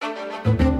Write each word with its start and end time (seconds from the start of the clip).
Thank 0.00 0.62
you. 0.62 0.77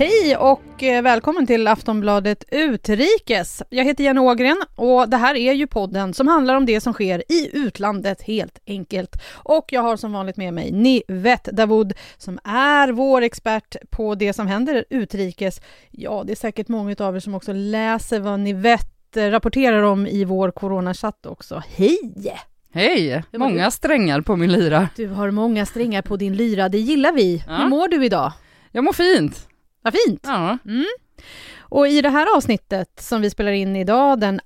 Hej 0.00 0.36
och 0.36 0.82
eh, 0.82 1.02
välkommen 1.02 1.46
till 1.46 1.68
Aftonbladet 1.68 2.44
Utrikes. 2.50 3.62
Jag 3.70 3.84
heter 3.84 4.04
Jenny 4.04 4.20
Ågren 4.20 4.56
och 4.76 5.08
det 5.08 5.16
här 5.16 5.34
är 5.34 5.52
ju 5.52 5.66
podden 5.66 6.14
som 6.14 6.28
handlar 6.28 6.54
om 6.54 6.66
det 6.66 6.80
som 6.80 6.92
sker 6.92 7.22
i 7.28 7.50
utlandet 7.52 8.22
helt 8.22 8.58
enkelt. 8.66 9.22
Och 9.32 9.64
jag 9.72 9.82
har 9.82 9.96
som 9.96 10.12
vanligt 10.12 10.36
med 10.36 10.54
mig 10.54 10.72
Nivet 10.72 11.44
Davoud 11.44 11.92
som 12.16 12.38
är 12.44 12.92
vår 12.92 13.22
expert 13.22 13.76
på 13.90 14.14
det 14.14 14.32
som 14.32 14.46
händer 14.46 14.84
utrikes. 14.90 15.60
Ja, 15.90 16.22
det 16.26 16.32
är 16.32 16.36
säkert 16.36 16.68
många 16.68 16.96
av 16.98 17.16
er 17.16 17.20
som 17.20 17.34
också 17.34 17.52
läser 17.52 18.20
vad 18.20 18.40
Nivet 18.40 19.16
eh, 19.16 19.24
rapporterar 19.24 19.82
om 19.82 20.06
i 20.06 20.24
vår 20.24 20.50
coronachatt 20.50 21.26
också. 21.26 21.62
Hej! 21.76 22.34
Hej! 22.72 23.24
Många 23.32 23.70
strängar 23.70 24.20
på 24.20 24.36
min 24.36 24.52
lyra. 24.52 24.88
Du 24.96 25.08
har 25.08 25.30
många 25.30 25.66
strängar 25.66 26.02
på 26.02 26.16
din 26.16 26.36
lyra, 26.36 26.68
det 26.68 26.78
gillar 26.78 27.12
vi. 27.12 27.44
Ja. 27.46 27.56
Hur 27.56 27.68
mår 27.68 27.88
du 27.88 28.04
idag? 28.04 28.32
Jag 28.72 28.84
mår 28.84 28.92
fint. 28.92 29.49
Vad 29.82 29.94
fint! 30.06 30.20
Ja. 30.22 30.58
Mm. 30.64 30.86
Och 31.60 31.88
i 31.88 32.02
det 32.02 32.08
här 32.08 32.36
avsnittet 32.36 33.00
som 33.00 33.20
vi 33.20 33.30
spelar 33.30 33.52
in 33.52 33.76
idag 33.76 34.20
den 34.20 34.40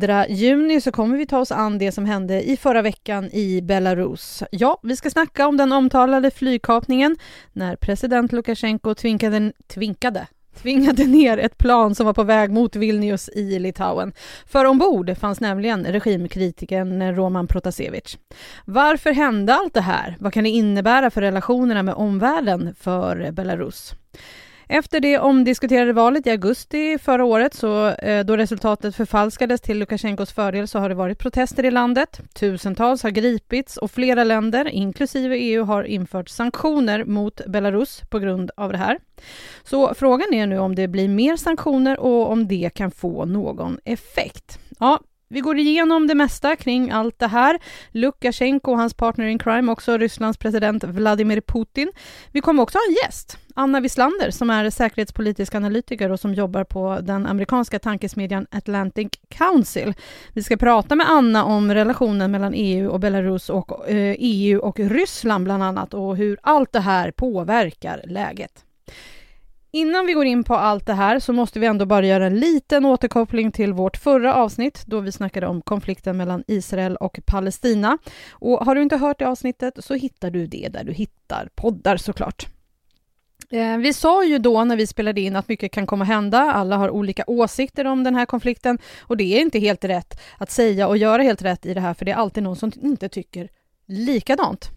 2 0.00 0.34
juni 0.34 0.80
så 0.80 0.92
kommer 0.92 1.16
vi 1.16 1.26
ta 1.26 1.38
oss 1.38 1.52
an 1.52 1.78
det 1.78 1.92
som 1.92 2.04
hände 2.04 2.42
i 2.50 2.56
förra 2.56 2.82
veckan 2.82 3.30
i 3.32 3.62
Belarus. 3.62 4.42
Ja, 4.50 4.80
vi 4.82 4.96
ska 4.96 5.10
snacka 5.10 5.46
om 5.46 5.56
den 5.56 5.72
omtalade 5.72 6.30
flygkapningen 6.30 7.16
när 7.52 7.76
president 7.76 8.32
Lukasjenko 8.32 8.94
tvinkade, 8.94 9.52
tvinkade, 9.66 10.26
tvingade 10.62 11.04
ner 11.04 11.38
ett 11.38 11.58
plan 11.58 11.94
som 11.94 12.06
var 12.06 12.14
på 12.14 12.22
väg 12.22 12.50
mot 12.50 12.76
Vilnius 12.76 13.28
i 13.28 13.58
Litauen. 13.58 14.12
För 14.46 14.64
ombord 14.64 15.16
fanns 15.18 15.40
nämligen 15.40 15.84
regimkritikern 15.84 17.14
Roman 17.16 17.46
Protasevich. 17.46 18.16
Varför 18.64 19.12
hände 19.12 19.54
allt 19.54 19.74
det 19.74 19.80
här? 19.80 20.16
Vad 20.20 20.32
kan 20.32 20.44
det 20.44 20.50
innebära 20.50 21.10
för 21.10 21.20
relationerna 21.20 21.82
med 21.82 21.94
omvärlden 21.94 22.74
för 22.78 23.30
Belarus? 23.30 23.94
Efter 24.72 25.00
det 25.00 25.18
omdiskuterade 25.18 25.92
valet 25.92 26.26
i 26.26 26.30
augusti 26.30 26.98
förra 26.98 27.24
året, 27.24 27.54
så, 27.54 27.88
eh, 27.88 28.24
då 28.24 28.36
resultatet 28.36 28.96
förfalskades 28.96 29.60
till 29.60 29.78
Lukasjenkos 29.78 30.32
fördel, 30.32 30.68
så 30.68 30.78
har 30.78 30.88
det 30.88 30.94
varit 30.94 31.18
protester 31.18 31.64
i 31.64 31.70
landet. 31.70 32.20
Tusentals 32.34 33.02
har 33.02 33.10
gripits 33.10 33.76
och 33.76 33.90
flera 33.90 34.24
länder, 34.24 34.68
inklusive 34.68 35.36
EU, 35.36 35.64
har 35.64 35.84
infört 35.84 36.28
sanktioner 36.28 37.04
mot 37.04 37.40
Belarus 37.46 38.02
på 38.10 38.18
grund 38.18 38.50
av 38.56 38.72
det 38.72 38.78
här. 38.78 38.98
Så 39.64 39.94
frågan 39.94 40.34
är 40.34 40.46
nu 40.46 40.58
om 40.58 40.74
det 40.74 40.88
blir 40.88 41.08
mer 41.08 41.36
sanktioner 41.36 42.00
och 42.00 42.30
om 42.30 42.48
det 42.48 42.70
kan 42.74 42.90
få 42.90 43.24
någon 43.24 43.78
effekt. 43.84 44.58
Ja, 44.78 45.00
vi 45.32 45.40
går 45.40 45.58
igenom 45.58 46.06
det 46.06 46.14
mesta 46.14 46.56
kring 46.56 46.90
allt 46.90 47.18
det 47.18 47.26
här. 47.26 47.58
Lukasjenko 47.90 48.70
och 48.70 48.78
hans 48.78 48.94
partner 48.94 49.26
in 49.26 49.38
crime, 49.38 49.72
också 49.72 49.98
Rysslands 49.98 50.38
president 50.38 50.84
Vladimir 50.84 51.40
Putin. 51.40 51.92
Vi 52.32 52.40
kommer 52.40 52.62
också 52.62 52.78
ha 52.78 52.82
en 52.88 52.94
gäst, 52.94 53.38
Anna 53.54 53.80
Wislander, 53.80 54.30
som 54.30 54.50
är 54.50 54.70
säkerhetspolitisk 54.70 55.54
analytiker 55.54 56.10
och 56.10 56.20
som 56.20 56.34
jobbar 56.34 56.64
på 56.64 56.98
den 57.02 57.26
amerikanska 57.26 57.78
tankesmedjan 57.78 58.46
Atlantic 58.50 59.08
Council. 59.28 59.94
Vi 60.32 60.42
ska 60.42 60.56
prata 60.56 60.94
med 60.94 61.10
Anna 61.10 61.44
om 61.44 61.74
relationen 61.74 62.30
mellan 62.30 62.52
EU 62.54 62.90
och 62.90 63.00
Belarus 63.00 63.50
och 63.50 63.88
eh, 63.88 64.16
EU 64.18 64.60
och 64.60 64.78
Ryssland 64.78 65.44
bland 65.44 65.62
annat 65.62 65.94
och 65.94 66.16
hur 66.16 66.38
allt 66.42 66.72
det 66.72 66.80
här 66.80 67.10
påverkar 67.10 68.02
läget. 68.04 68.64
Innan 69.72 70.06
vi 70.06 70.12
går 70.12 70.26
in 70.26 70.44
på 70.44 70.54
allt 70.54 70.86
det 70.86 70.94
här 70.94 71.18
så 71.18 71.32
måste 71.32 71.60
vi 71.60 71.66
ändå 71.66 71.86
bara 71.86 72.06
göra 72.06 72.26
en 72.26 72.40
liten 72.40 72.84
återkoppling 72.84 73.52
till 73.52 73.72
vårt 73.72 73.96
förra 73.96 74.34
avsnitt 74.34 74.82
då 74.86 75.00
vi 75.00 75.12
snackade 75.12 75.46
om 75.46 75.62
konflikten 75.62 76.16
mellan 76.16 76.44
Israel 76.46 76.96
och 76.96 77.20
Palestina. 77.26 77.98
Och 78.30 78.64
har 78.64 78.74
du 78.74 78.82
inte 78.82 78.96
hört 78.96 79.18
det 79.18 79.28
avsnittet 79.28 79.74
så 79.84 79.94
hittar 79.94 80.30
du 80.30 80.46
det 80.46 80.68
där 80.68 80.84
du 80.84 80.92
hittar 80.92 81.48
poddar 81.54 81.96
såklart. 81.96 82.46
Eh, 83.50 83.76
vi 83.76 83.92
sa 83.92 84.24
ju 84.24 84.38
då 84.38 84.64
när 84.64 84.76
vi 84.76 84.86
spelade 84.86 85.20
in 85.20 85.36
att 85.36 85.48
mycket 85.48 85.72
kan 85.72 85.86
komma 85.86 86.04
hända. 86.04 86.38
Alla 86.38 86.76
har 86.76 86.90
olika 86.90 87.24
åsikter 87.26 87.84
om 87.84 88.04
den 88.04 88.14
här 88.14 88.26
konflikten 88.26 88.78
och 89.00 89.16
det 89.16 89.38
är 89.38 89.40
inte 89.40 89.58
helt 89.58 89.84
rätt 89.84 90.20
att 90.38 90.50
säga 90.50 90.88
och 90.88 90.96
göra 90.96 91.22
helt 91.22 91.42
rätt 91.42 91.66
i 91.66 91.74
det 91.74 91.80
här 91.80 91.94
för 91.94 92.04
det 92.04 92.10
är 92.10 92.16
alltid 92.16 92.42
någon 92.42 92.56
som 92.56 92.72
inte 92.82 93.08
tycker 93.08 93.48
likadant. 93.86 94.70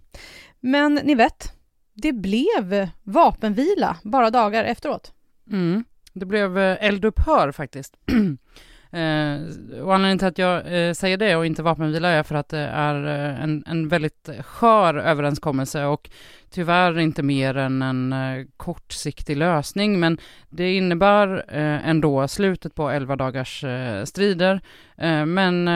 Men 0.59 0.93
ni 1.03 1.15
vet, 1.15 1.52
det 1.93 2.13
blev 2.13 2.87
vapenvila 3.03 3.97
bara 4.03 4.29
dagar 4.29 4.63
efteråt. 4.63 5.13
Mm. 5.51 5.83
Det 6.13 6.25
blev 6.25 6.57
eh, 6.57 6.85
eldupphör 6.85 7.51
faktiskt. 7.51 7.93
eh, 8.91 9.81
och 9.83 9.95
anledningen 9.95 10.19
till 10.19 10.27
att 10.27 10.37
jag 10.37 10.87
eh, 10.87 10.93
säger 10.93 11.17
det 11.17 11.35
och 11.35 11.45
inte 11.45 11.63
vapenvila 11.63 12.09
är 12.09 12.23
för 12.23 12.35
att 12.35 12.49
det 12.49 12.59
är 12.59 13.05
eh, 13.05 13.43
en, 13.43 13.63
en 13.67 13.87
väldigt 13.87 14.29
skör 14.41 14.95
överenskommelse 14.95 15.85
och 15.85 16.09
tyvärr 16.53 16.99
inte 16.99 17.23
mer 17.23 17.57
än 17.57 17.81
en 17.81 18.13
eh, 18.13 18.45
kortsiktig 18.57 19.37
lösning, 19.37 19.99
men 19.99 20.17
det 20.49 20.73
innebär 20.75 21.45
eh, 21.47 21.89
ändå 21.89 22.27
slutet 22.27 22.75
på 22.75 22.89
11 22.89 23.15
dagars 23.15 23.63
eh, 23.63 24.03
strider. 24.03 24.61
Men 25.25 25.67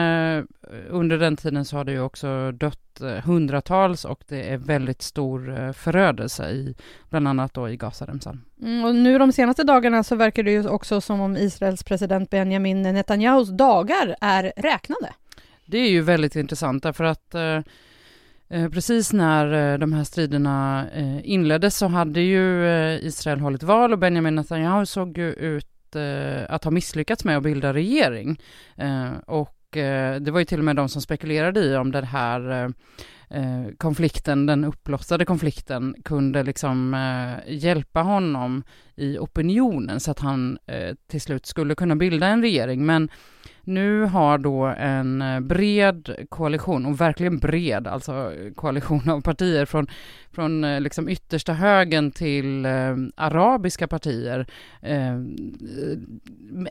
under 0.88 1.18
den 1.18 1.36
tiden 1.36 1.64
så 1.64 1.76
har 1.76 1.84
det 1.84 1.92
ju 1.92 2.00
också 2.00 2.52
dött 2.52 3.00
hundratals 3.24 4.04
och 4.04 4.20
det 4.28 4.50
är 4.50 4.56
väldigt 4.56 5.02
stor 5.02 5.72
förödelse 5.72 6.50
i 6.50 6.74
bland 7.10 7.28
annat 7.28 7.54
då 7.54 7.68
i 7.68 7.76
Gazaremsan. 7.76 8.44
Mm, 8.62 8.84
och 8.84 8.94
nu 8.94 9.18
de 9.18 9.32
senaste 9.32 9.64
dagarna 9.64 10.02
så 10.02 10.16
verkar 10.16 10.42
det 10.42 10.50
ju 10.50 10.68
också 10.68 11.00
som 11.00 11.20
om 11.20 11.36
Israels 11.36 11.84
president 11.84 12.30
Benjamin 12.30 12.82
Netanyahus 12.82 13.48
dagar 13.48 14.16
är 14.20 14.52
räknade. 14.56 15.12
Det 15.66 15.78
är 15.78 15.90
ju 15.90 16.00
väldigt 16.00 16.36
intressant 16.36 16.82
därför 16.82 17.04
att 17.04 17.34
Eh, 18.50 18.68
precis 18.68 19.12
när 19.12 19.72
eh, 19.72 19.78
de 19.78 19.92
här 19.92 20.04
striderna 20.04 20.86
eh, 20.90 21.30
inleddes 21.30 21.76
så 21.76 21.86
hade 21.86 22.20
ju 22.20 22.66
Israel 23.02 23.40
hållit 23.40 23.62
val 23.62 23.92
och 23.92 23.98
Benjamin 23.98 24.34
Netanyahu 24.34 24.86
såg 24.86 25.18
ju 25.18 25.32
ut 25.32 25.66
att 26.48 26.64
ha 26.64 26.70
misslyckats 26.70 27.24
med 27.24 27.36
att 27.36 27.42
bilda 27.42 27.72
regering. 27.72 28.40
Och 29.26 29.54
det 30.20 30.30
var 30.30 30.38
ju 30.38 30.44
till 30.44 30.58
och 30.58 30.64
med 30.64 30.76
de 30.76 30.88
som 30.88 31.02
spekulerade 31.02 31.60
i 31.60 31.76
om 31.76 31.92
den 31.92 32.04
här 32.04 32.72
konflikten, 33.76 34.46
den 34.46 34.64
uppblossade 34.64 35.24
konflikten, 35.24 35.94
kunde 36.04 36.42
liksom 36.42 36.96
hjälpa 37.46 38.02
honom 38.02 38.62
i 38.96 39.18
opinionen 39.18 40.00
så 40.00 40.10
att 40.10 40.18
han 40.18 40.58
till 41.10 41.20
slut 41.20 41.46
skulle 41.46 41.74
kunna 41.74 41.96
bilda 41.96 42.26
en 42.26 42.42
regering. 42.42 42.86
Men 42.86 43.08
nu 43.68 44.04
har 44.04 44.38
då 44.38 44.64
en 44.64 45.22
eh, 45.22 45.40
bred 45.40 46.26
koalition, 46.28 46.86
och 46.86 47.00
verkligen 47.00 47.38
bred, 47.38 47.86
alltså 47.86 48.32
koalition 48.54 49.10
av 49.10 49.20
partier 49.20 49.64
från, 49.64 49.86
från 50.32 50.64
eh, 50.64 50.80
liksom 50.80 51.08
yttersta 51.08 51.52
högen 51.52 52.10
till 52.10 52.64
eh, 52.64 52.96
arabiska 53.16 53.86
partier, 53.88 54.46
eh, 54.82 55.12
eh 55.12 55.18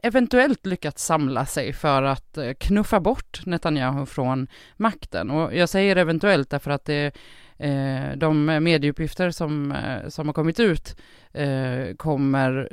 eventuellt 0.04 0.66
lyckats 0.66 1.06
samla 1.06 1.46
sig 1.46 1.74
för 1.74 2.04
att 2.04 2.38
knuffa 2.60 3.00
bort 3.00 3.46
Netanyahu 3.46 4.06
från 4.06 4.48
makten. 4.78 5.32
Och 5.32 5.56
jag 5.56 5.70
säger 5.70 5.96
eventuellt 5.96 6.50
därför 6.50 6.72
att 6.72 6.86
det 6.86 7.16
de 8.16 8.46
medieuppgifter 8.46 9.32
som, 9.32 9.72
eh, 9.72 10.10
som 10.10 10.28
har 10.28 10.34
kommit 10.34 10.60
ut 10.60 10.96
eh, 11.38 11.96
kommer, 11.96 12.70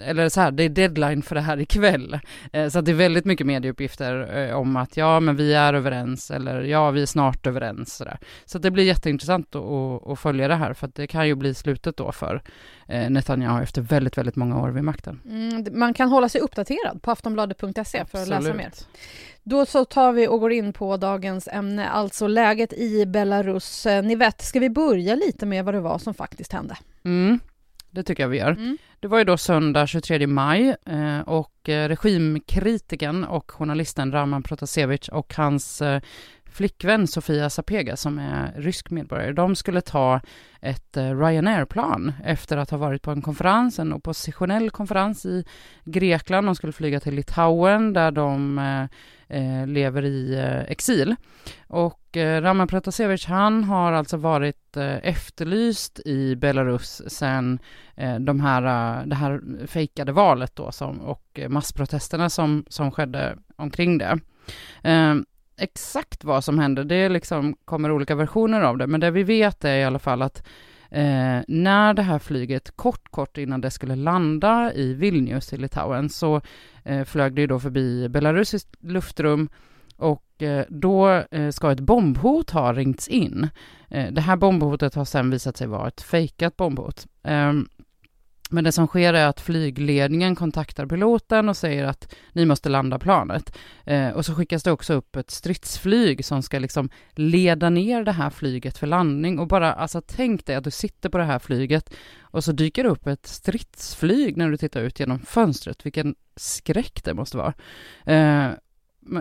eller 0.00 0.28
så 0.28 0.40
här, 0.40 0.50
det 0.50 0.62
är 0.62 0.68
deadline 0.68 1.22
för 1.22 1.34
det 1.34 1.40
här 1.40 1.60
ikväll. 1.60 2.18
Eh, 2.52 2.68
så 2.68 2.80
det 2.80 2.90
är 2.90 2.94
väldigt 2.94 3.24
mycket 3.24 3.46
medieuppgifter 3.46 4.38
eh, 4.38 4.56
om 4.56 4.76
att 4.76 4.96
ja, 4.96 5.20
men 5.20 5.36
vi 5.36 5.54
är 5.54 5.74
överens 5.74 6.30
eller 6.30 6.62
ja, 6.62 6.90
vi 6.90 7.02
är 7.02 7.06
snart 7.06 7.46
överens. 7.46 7.96
Så, 7.96 8.04
så 8.44 8.58
det 8.58 8.70
blir 8.70 8.84
jätteintressant 8.84 9.54
att, 9.54 10.08
att 10.08 10.18
följa 10.18 10.48
det 10.48 10.54
här 10.54 10.74
för 10.74 10.86
att 10.86 10.94
det 10.94 11.06
kan 11.06 11.28
ju 11.28 11.34
bli 11.34 11.54
slutet 11.54 11.96
då 11.96 12.12
för 12.12 12.42
eh, 12.88 13.10
Netanyahu 13.10 13.62
efter 13.62 13.82
väldigt, 13.82 14.18
väldigt 14.18 14.36
många 14.36 14.60
år 14.60 14.70
vid 14.70 14.84
makten. 14.84 15.20
Mm, 15.24 15.66
man 15.72 15.94
kan 15.94 16.08
hålla 16.08 16.28
sig 16.28 16.40
uppdaterad 16.40 17.02
på 17.02 17.10
aftonbladet.se 17.10 18.04
för 18.04 18.22
att 18.22 18.28
läsa 18.28 18.54
mer. 18.54 18.70
Då 19.46 19.66
så 19.66 19.84
tar 19.84 20.12
vi 20.12 20.28
och 20.28 20.40
går 20.40 20.52
in 20.52 20.72
på 20.72 20.96
dagens 20.96 21.48
ämne, 21.48 21.88
alltså 21.88 22.26
läget 22.26 22.72
i 22.72 23.06
Belarus. 23.06 23.86
Eh, 23.86 24.04
ni 24.04 24.14
vet, 24.14 24.42
ska 24.42 24.60
vi 24.60 24.70
börja 24.70 25.14
lite 25.14 25.46
med 25.46 25.64
vad 25.64 25.74
det 25.74 25.80
var 25.80 25.98
som 25.98 26.14
faktiskt 26.14 26.52
hände? 26.52 26.76
Mm, 27.04 27.40
det 27.90 28.02
tycker 28.02 28.22
jag 28.22 28.28
vi 28.28 28.38
gör. 28.38 28.50
Mm. 28.50 28.78
Det 29.00 29.08
var 29.08 29.18
ju 29.18 29.24
då 29.24 29.36
söndag 29.36 29.86
23 29.86 30.26
maj 30.26 30.76
eh, 30.86 31.20
och 31.20 31.68
eh, 31.68 31.88
regimkritiken 31.88 33.24
och 33.24 33.50
journalisten 33.50 34.12
Raman 34.12 34.42
Protasevich 34.42 35.08
och 35.08 35.34
hans 35.34 35.82
flickvän 36.46 37.06
Sofia 37.06 37.50
Sapega 37.50 37.96
som 37.96 38.18
är 38.18 38.52
rysk 38.56 38.90
medborgare, 38.90 39.32
de 39.32 39.56
skulle 39.56 39.80
ta 39.80 40.20
ett 40.60 40.96
Ryanair-plan 40.96 42.12
efter 42.24 42.56
att 42.56 42.70
ha 42.70 42.78
varit 42.78 43.02
på 43.02 43.10
en 43.10 43.22
konferens, 43.22 43.78
en 43.78 43.92
oppositionell 43.92 44.70
konferens 44.70 45.26
i 45.26 45.44
Grekland. 45.84 46.48
De 46.48 46.54
skulle 46.54 46.72
flyga 46.72 47.00
till 47.00 47.14
Litauen 47.14 47.92
där 47.92 48.10
de 48.10 48.58
eh, 49.28 49.66
lever 49.66 50.04
i 50.04 50.34
eh, 50.34 50.60
exil. 50.60 51.16
Och 51.68 52.16
eh, 52.16 52.42
Raman 52.42 52.68
Protasevich, 52.68 53.26
han 53.26 53.64
har 53.64 53.92
alltså 53.92 54.16
varit 54.16 54.76
eh, 54.76 54.96
efterlyst 54.96 56.00
i 56.04 56.36
Belarus 56.36 57.02
sen 57.06 57.58
eh, 57.96 58.16
de 58.16 58.40
här, 58.40 58.62
eh, 58.62 59.06
det 59.06 59.16
här 59.16 59.40
fejkade 59.66 60.12
valet 60.12 60.56
då 60.56 60.72
som, 60.72 61.00
och 61.00 61.40
massprotesterna 61.48 62.30
som, 62.30 62.64
som 62.68 62.90
skedde 62.90 63.38
omkring 63.56 63.98
det. 63.98 64.18
Ehm, 64.82 65.24
exakt 65.58 66.24
vad 66.24 66.44
som 66.44 66.58
hände, 66.58 66.84
det 66.84 67.08
liksom 67.08 67.56
kommer 67.64 67.90
olika 67.90 68.14
versioner 68.14 68.60
av 68.60 68.78
det, 68.78 68.86
men 68.86 69.00
det 69.00 69.10
vi 69.10 69.22
vet 69.22 69.64
är 69.64 69.76
i 69.76 69.84
alla 69.84 69.98
fall 69.98 70.22
att 70.22 70.46
Eh, 70.94 71.42
när 71.48 71.94
det 71.94 72.02
här 72.02 72.18
flyget, 72.18 72.76
kort, 72.76 73.10
kort 73.10 73.38
innan 73.38 73.60
det 73.60 73.70
skulle 73.70 73.96
landa 73.96 74.72
i 74.74 74.94
Vilnius 74.94 75.52
i 75.52 75.56
Litauen, 75.56 76.08
så 76.08 76.40
eh, 76.84 77.04
flög 77.04 77.34
det 77.34 77.46
då 77.46 77.60
förbi 77.60 78.08
belarusiskt 78.08 78.76
luftrum 78.80 79.48
och 79.96 80.42
eh, 80.42 80.64
då 80.68 81.08
eh, 81.08 81.50
ska 81.50 81.72
ett 81.72 81.80
bombhot 81.80 82.50
ha 82.50 82.72
ringts 82.72 83.08
in. 83.08 83.48
Eh, 83.88 84.12
det 84.12 84.20
här 84.20 84.36
bombhotet 84.36 84.94
har 84.94 85.04
sen 85.04 85.30
visat 85.30 85.56
sig 85.56 85.66
vara 85.66 85.88
ett 85.88 86.00
fejkat 86.00 86.56
bombhot. 86.56 87.06
Ehm, 87.22 87.68
men 88.54 88.64
det 88.64 88.72
som 88.72 88.86
sker 88.86 89.14
är 89.14 89.26
att 89.26 89.40
flygledningen 89.40 90.36
kontaktar 90.36 90.86
piloten 90.86 91.48
och 91.48 91.56
säger 91.56 91.84
att 91.84 92.14
ni 92.32 92.46
måste 92.46 92.68
landa 92.68 92.98
planet. 92.98 93.56
Eh, 93.84 94.08
och 94.08 94.26
så 94.26 94.34
skickas 94.34 94.62
det 94.62 94.72
också 94.72 94.94
upp 94.94 95.16
ett 95.16 95.30
stridsflyg 95.30 96.24
som 96.24 96.42
ska 96.42 96.58
liksom 96.58 96.90
leda 97.14 97.70
ner 97.70 98.04
det 98.04 98.12
här 98.12 98.30
flyget 98.30 98.78
för 98.78 98.86
landning. 98.86 99.38
Och 99.38 99.46
bara, 99.46 99.72
alltså 99.72 100.02
tänk 100.06 100.46
dig 100.46 100.56
att 100.56 100.64
du 100.64 100.70
sitter 100.70 101.08
på 101.08 101.18
det 101.18 101.24
här 101.24 101.38
flyget 101.38 101.94
och 102.20 102.44
så 102.44 102.52
dyker 102.52 102.84
det 102.84 102.90
upp 102.90 103.06
ett 103.06 103.26
stridsflyg 103.26 104.36
när 104.36 104.50
du 104.50 104.56
tittar 104.56 104.80
ut 104.80 105.00
genom 105.00 105.18
fönstret. 105.18 105.86
Vilken 105.86 106.14
skräck 106.36 107.04
det 107.04 107.14
måste 107.14 107.36
vara. 107.36 107.54
Eh, 108.06 108.50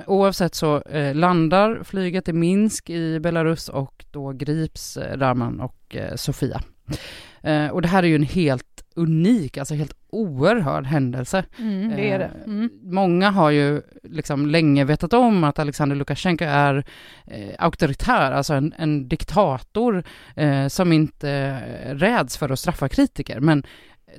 oavsett 0.07 0.55
så 0.55 0.81
eh, 0.81 1.15
landar 1.15 1.83
flyget 1.83 2.29
i 2.29 2.33
Minsk 2.33 2.89
i 2.89 3.19
Belarus 3.19 3.69
och 3.69 4.05
då 4.11 4.31
grips 4.31 4.97
eh, 4.97 5.17
Raman 5.17 5.59
och 5.59 5.95
eh, 5.95 6.15
Sofia. 6.15 6.61
Eh, 7.41 7.67
och 7.67 7.81
det 7.81 7.87
här 7.87 8.03
är 8.03 8.07
ju 8.07 8.15
en 8.15 8.23
helt 8.23 8.83
unik, 8.95 9.57
alltså 9.57 9.75
helt 9.75 9.95
oerhörd 10.09 10.85
händelse. 10.85 11.45
Mm, 11.59 11.89
det 11.95 12.11
är 12.11 12.19
det. 12.19 12.25
Eh, 12.25 12.43
mm. 12.45 12.69
Många 12.83 13.29
har 13.29 13.49
ju 13.49 13.81
liksom 14.03 14.45
länge 14.45 14.83
vetat 14.83 15.13
om 15.13 15.43
att 15.43 15.59
Alexander 15.59 15.95
Lukasjenko 15.95 16.45
är 16.45 16.85
eh, 17.27 17.55
auktoritär, 17.59 18.31
alltså 18.31 18.53
en, 18.53 18.73
en 18.77 19.07
diktator 19.07 20.03
eh, 20.35 20.67
som 20.67 20.91
inte 20.91 21.59
räds 21.93 22.37
för 22.37 22.49
att 22.49 22.59
straffa 22.59 22.89
kritiker. 22.89 23.39
Men 23.39 23.63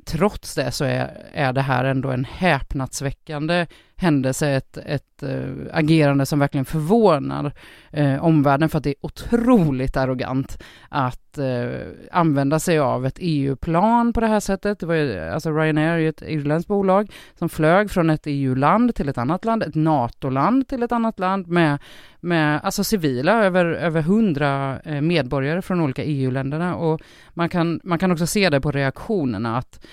trots 0.04 0.54
det 0.54 0.72
så 0.72 0.84
är, 0.84 1.10
är 1.32 1.52
det 1.52 1.60
här 1.60 1.84
ändå 1.84 2.10
en 2.10 2.24
häpnadsväckande 2.24 3.66
händelse, 3.96 4.48
ett, 4.50 4.76
ett 4.76 5.22
äh, 5.22 5.50
agerande 5.72 6.26
som 6.26 6.38
verkligen 6.38 6.64
förvånar 6.64 7.52
äh, 7.90 8.24
omvärlden 8.24 8.68
för 8.68 8.78
att 8.78 8.84
det 8.84 8.90
är 8.90 9.06
otroligt 9.06 9.96
arrogant 9.96 10.62
att 10.88 11.38
äh, 11.38 11.80
använda 12.12 12.58
sig 12.58 12.78
av 12.78 13.06
ett 13.06 13.18
EU-plan 13.18 14.12
på 14.12 14.20
det 14.20 14.26
här 14.26 14.40
sättet. 14.40 14.78
Det 14.78 14.86
var 14.86 14.94
ju, 14.94 15.20
alltså 15.20 15.50
Ryanair 15.50 15.98
är 15.98 16.08
ett 16.08 16.22
irländskt 16.22 16.68
bolag 16.68 17.10
som 17.38 17.48
flög 17.48 17.90
från 17.90 18.10
ett 18.10 18.22
EU-land 18.26 18.94
till 18.94 19.08
ett 19.08 19.18
annat 19.18 19.44
land, 19.44 19.62
ett 19.62 19.74
NATO-land 19.74 20.68
till 20.68 20.82
ett 20.82 20.92
annat 20.92 21.18
land 21.18 21.48
med, 21.48 21.78
med 22.20 22.60
alltså 22.62 22.84
civila, 22.84 23.44
över, 23.44 23.64
över 23.64 24.00
100 24.00 24.78
medborgare 25.00 25.62
från 25.62 25.80
olika 25.80 26.04
EU-länderna 26.04 26.76
och 26.76 27.00
man 27.30 27.48
kan, 27.48 27.80
man 27.84 27.98
kan 27.98 28.12
också 28.12 28.26
se 28.26 28.50
det 28.50 28.60
på 28.60 28.70
reaktionerna 28.70 29.58
att 29.58 29.86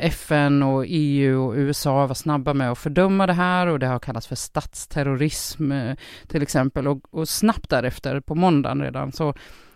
FN 0.00 0.62
och 0.62 0.84
EU 0.86 1.46
och 1.46 1.54
USA 1.56 2.06
var 2.06 2.14
snabba 2.14 2.54
med 2.54 2.70
att 2.70 2.78
fördöma 2.78 3.21
det 3.26 3.32
här 3.32 3.66
och 3.66 3.78
det 3.78 3.86
har 3.86 3.98
kallats 3.98 4.26
för 4.26 4.36
statsterrorism 4.36 5.72
eh, 5.72 5.96
till 6.26 6.42
exempel 6.42 6.88
och, 6.88 7.14
och 7.14 7.28
snabbt 7.28 7.70
därefter 7.70 8.20
på 8.20 8.34
måndagen 8.34 8.82
redan 8.82 9.12
så 9.12 9.34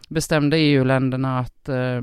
bestämde 0.09 0.59
EU-länderna 0.59 1.39
att 1.39 1.69
eh, 1.69 2.03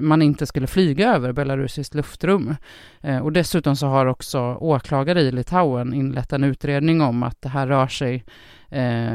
man 0.00 0.22
inte 0.22 0.46
skulle 0.46 0.66
flyga 0.66 1.14
över 1.14 1.32
belarusiskt 1.32 1.94
luftrum. 1.94 2.54
Eh, 3.00 3.18
och 3.18 3.32
dessutom 3.32 3.76
så 3.76 3.86
har 3.86 4.06
också 4.06 4.40
åklagare 4.54 5.20
i 5.20 5.32
Litauen 5.32 5.94
inlett 5.94 6.32
en 6.32 6.44
utredning 6.44 7.00
om 7.00 7.22
att 7.22 7.42
det 7.42 7.48
här 7.48 7.66
rör 7.66 7.86
sig 7.86 8.24
eh, 8.68 9.14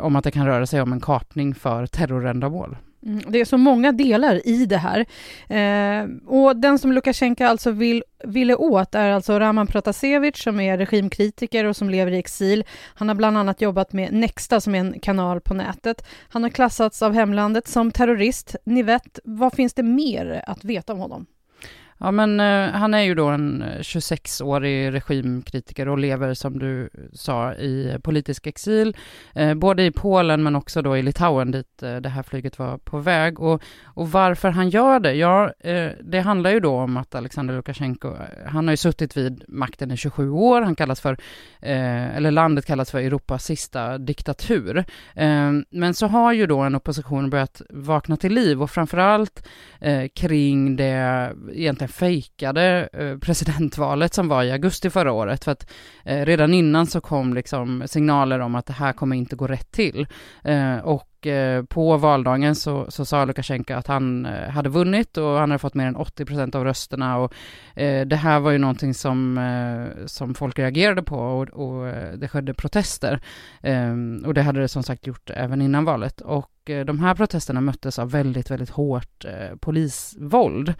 om 0.00 0.16
att 0.16 0.24
det 0.24 0.30
kan 0.30 0.46
röra 0.46 0.66
sig 0.66 0.82
om 0.82 0.92
en 0.92 1.00
kapning 1.00 1.54
för 1.54 1.86
terrorändamål. 1.86 2.76
Mm, 3.06 3.22
det 3.28 3.40
är 3.40 3.44
så 3.44 3.58
många 3.58 3.92
delar 3.92 4.46
i 4.48 4.66
det 4.66 4.76
här. 4.76 5.06
Eh, 5.48 6.08
och 6.26 6.56
den 6.56 6.78
som 6.78 6.92
Lukasjenko 6.92 7.44
alltså 7.44 7.70
vill, 7.70 8.04
ville 8.24 8.54
åt 8.54 8.94
är 8.94 9.10
alltså 9.10 9.38
Raman 9.38 9.66
Protasevich 9.66 10.42
som 10.42 10.60
är 10.60 10.78
regimkritiker 10.78 11.64
och 11.64 11.76
som 11.76 11.90
lever 11.90 12.12
i 12.12 12.18
exil. 12.18 12.64
Han 12.94 13.08
har 13.08 13.14
bland 13.14 13.38
annat 13.38 13.60
jobbat 13.60 13.92
med 13.92 14.12
Nexta 14.12 14.60
som 14.60 14.74
är 14.74 14.78
en 14.78 15.00
kanal 15.00 15.40
på 15.40 15.54
nätet. 15.54 16.06
Han 16.28 16.42
har 16.42 16.50
klassats 16.50 17.02
av 17.02 17.12
hemlandet 17.12 17.68
som 17.68 17.90
terrorist. 17.90 18.56
Ni 18.64 18.82
vet, 18.82 19.18
vad 19.24 19.54
finns 19.54 19.74
det 19.74 19.82
mer 19.82 20.44
att 20.46 20.64
veta 20.64 20.92
om 20.92 20.98
honom? 20.98 21.26
Ja, 21.98 22.10
men 22.10 22.40
eh, 22.40 22.70
han 22.70 22.94
är 22.94 23.02
ju 23.02 23.14
då 23.14 23.26
en 23.26 23.62
eh, 23.62 23.78
26-årig 23.78 24.94
regimkritiker 24.94 25.88
och 25.88 25.98
lever, 25.98 26.34
som 26.34 26.58
du 26.58 26.90
sa, 27.12 27.54
i 27.54 27.96
politisk 28.02 28.46
exil, 28.46 28.96
eh, 29.34 29.54
både 29.54 29.84
i 29.84 29.90
Polen 29.90 30.42
men 30.42 30.56
också 30.56 30.82
då 30.82 30.96
i 30.96 31.02
Litauen 31.02 31.50
dit 31.50 31.82
eh, 31.82 31.96
det 31.96 32.08
här 32.08 32.22
flyget 32.22 32.58
var 32.58 32.78
på 32.78 32.98
väg. 32.98 33.40
Och, 33.40 33.62
och 33.84 34.10
varför 34.10 34.50
han 34.50 34.68
gör 34.68 35.00
det? 35.00 35.12
Ja, 35.12 35.52
eh, 35.60 35.90
det 36.00 36.20
handlar 36.20 36.50
ju 36.50 36.60
då 36.60 36.76
om 36.76 36.96
att 36.96 37.14
Alexander 37.14 37.54
Lukasjenko, 37.54 38.08
eh, 38.08 38.50
han 38.50 38.66
har 38.68 38.72
ju 38.72 38.76
suttit 38.76 39.16
vid 39.16 39.44
makten 39.48 39.90
i 39.90 39.96
27 39.96 40.30
år, 40.30 40.62
han 40.62 40.76
kallas 40.76 41.00
för, 41.00 41.16
eh, 41.60 42.16
eller 42.16 42.30
landet 42.30 42.66
kallas 42.66 42.90
för 42.90 42.98
Europas 42.98 43.44
sista 43.44 43.98
diktatur. 43.98 44.84
men 45.70 45.94
så 45.94 46.06
har 46.06 46.32
ju 46.32 46.46
då 46.46 46.60
en 46.60 46.74
opposition 46.74 47.30
börjat 47.30 47.62
vakna 47.70 48.16
till 48.16 48.34
liv 48.34 48.62
och 48.62 48.70
framförallt 48.70 49.48
kring 50.14 50.76
det 50.76 51.32
egentligen 51.52 51.91
fejkade 51.92 52.88
eh, 52.92 53.18
presidentvalet 53.18 54.14
som 54.14 54.28
var 54.28 54.42
i 54.42 54.52
augusti 54.52 54.90
förra 54.90 55.12
året, 55.12 55.44
för 55.44 55.52
att 55.52 55.70
eh, 56.04 56.24
redan 56.24 56.54
innan 56.54 56.86
så 56.86 57.00
kom 57.00 57.34
liksom 57.34 57.82
signaler 57.86 58.38
om 58.38 58.54
att 58.54 58.66
det 58.66 58.72
här 58.72 58.92
kommer 58.92 59.16
inte 59.16 59.36
gå 59.36 59.46
rätt 59.46 59.70
till. 59.70 60.06
Eh, 60.44 60.76
och 60.76 61.08
på 61.68 61.96
valdagen 61.96 62.54
så, 62.54 62.90
så 62.90 63.04
sa 63.04 63.24
Lukasjenko 63.24 63.74
att 63.74 63.86
han 63.86 64.24
hade 64.50 64.68
vunnit 64.68 65.16
och 65.16 65.38
han 65.38 65.50
hade 65.50 65.58
fått 65.58 65.74
mer 65.74 65.86
än 65.86 65.96
80 65.96 66.24
procent 66.24 66.54
av 66.54 66.64
rösterna 66.64 67.18
och 67.18 67.34
eh, 67.74 68.06
det 68.06 68.16
här 68.16 68.40
var 68.40 68.50
ju 68.50 68.58
någonting 68.58 68.94
som, 68.94 69.38
eh, 69.38 70.06
som 70.06 70.34
folk 70.34 70.58
reagerade 70.58 71.02
på 71.02 71.16
och, 71.16 71.48
och 71.48 71.94
det 72.16 72.28
skedde 72.28 72.54
protester. 72.54 73.20
Eh, 73.60 73.92
och 74.26 74.34
det 74.34 74.42
hade 74.42 74.60
det 74.60 74.68
som 74.68 74.82
sagt 74.82 75.06
gjort 75.06 75.30
även 75.30 75.62
innan 75.62 75.84
valet 75.84 76.20
och 76.20 76.51
och 76.62 76.70
eh, 76.70 76.84
de 76.84 77.00
här 77.00 77.14
protesterna 77.14 77.60
möttes 77.60 77.98
av 77.98 78.10
väldigt, 78.10 78.50
väldigt 78.50 78.70
hårt 78.70 79.24
eh, 79.24 79.56
polisvåld. 79.60 80.74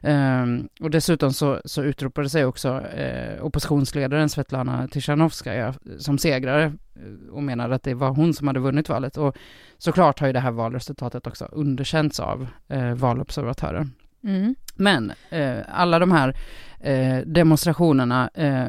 Eh, 0.00 0.46
och 0.80 0.90
dessutom 0.90 1.32
så, 1.32 1.60
så 1.64 1.82
utropade 1.82 2.30
sig 2.30 2.44
också 2.44 2.80
eh, 2.80 3.44
oppositionsledaren 3.44 4.28
Svetlana 4.28 4.88
Tichanovskaja 4.88 5.68
eh, 5.68 5.74
som 5.98 6.18
segrare 6.18 6.64
eh, 6.64 7.32
och 7.32 7.42
menade 7.42 7.74
att 7.74 7.82
det 7.82 7.94
var 7.94 8.10
hon 8.10 8.34
som 8.34 8.46
hade 8.46 8.60
vunnit 8.60 8.88
valet. 8.88 9.16
Och 9.16 9.36
såklart 9.78 10.20
har 10.20 10.26
ju 10.26 10.32
det 10.32 10.40
här 10.40 10.50
valresultatet 10.50 11.26
också 11.26 11.44
underkänts 11.44 12.20
av 12.20 12.46
eh, 12.68 12.94
valobservatörer. 12.94 13.88
Mm. 14.24 14.54
Men 14.74 15.12
eh, 15.30 15.58
alla 15.68 15.98
de 15.98 16.12
här 16.12 16.36
eh, 16.80 17.18
demonstrationerna, 17.26 18.30
eh, 18.34 18.68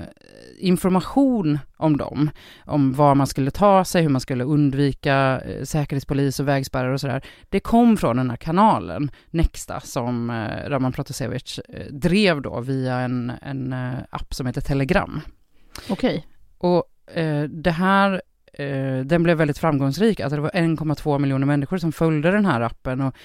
information 0.59 1.59
om 1.77 1.97
dem, 1.97 2.29
om 2.65 2.93
var 2.93 3.15
man 3.15 3.27
skulle 3.27 3.51
ta 3.51 3.85
sig, 3.85 4.01
hur 4.01 4.09
man 4.09 4.21
skulle 4.21 4.43
undvika 4.43 5.41
eh, 5.45 5.63
säkerhetspolis 5.63 6.39
och 6.39 6.47
vägspärrar 6.47 6.89
och 6.89 7.01
sådär, 7.01 7.25
det 7.49 7.59
kom 7.59 7.97
från 7.97 8.17
den 8.17 8.29
här 8.29 8.37
kanalen, 8.37 9.11
Nexta, 9.29 9.79
som 9.79 10.29
eh, 10.29 10.69
Raman 10.69 10.93
Protasevich 10.93 11.59
eh, 11.69 11.85
drev 11.91 12.41
då 12.41 12.59
via 12.59 12.99
en, 12.99 13.31
en 13.41 13.75
app 14.09 14.33
som 14.33 14.47
heter 14.47 14.61
Telegram. 14.61 15.21
Okej. 15.89 16.15
Okay. 16.15 16.21
Och 16.57 16.83
det 17.49 17.71
här 17.71 18.21
eh, 18.59 18.99
den 19.05 19.23
blev 19.23 19.37
väldigt 19.37 19.57
framgångsrik. 19.57 20.19
Alltså 20.19 20.35
det 20.35 20.41
var 20.41 20.49
1,2 20.49 21.19
miljoner 21.19 21.45
människor 21.45 21.77
som 21.77 21.91
följde 21.91 22.31
den 22.31 22.45
här 22.45 22.61
appen 22.61 23.01
och 23.01 23.15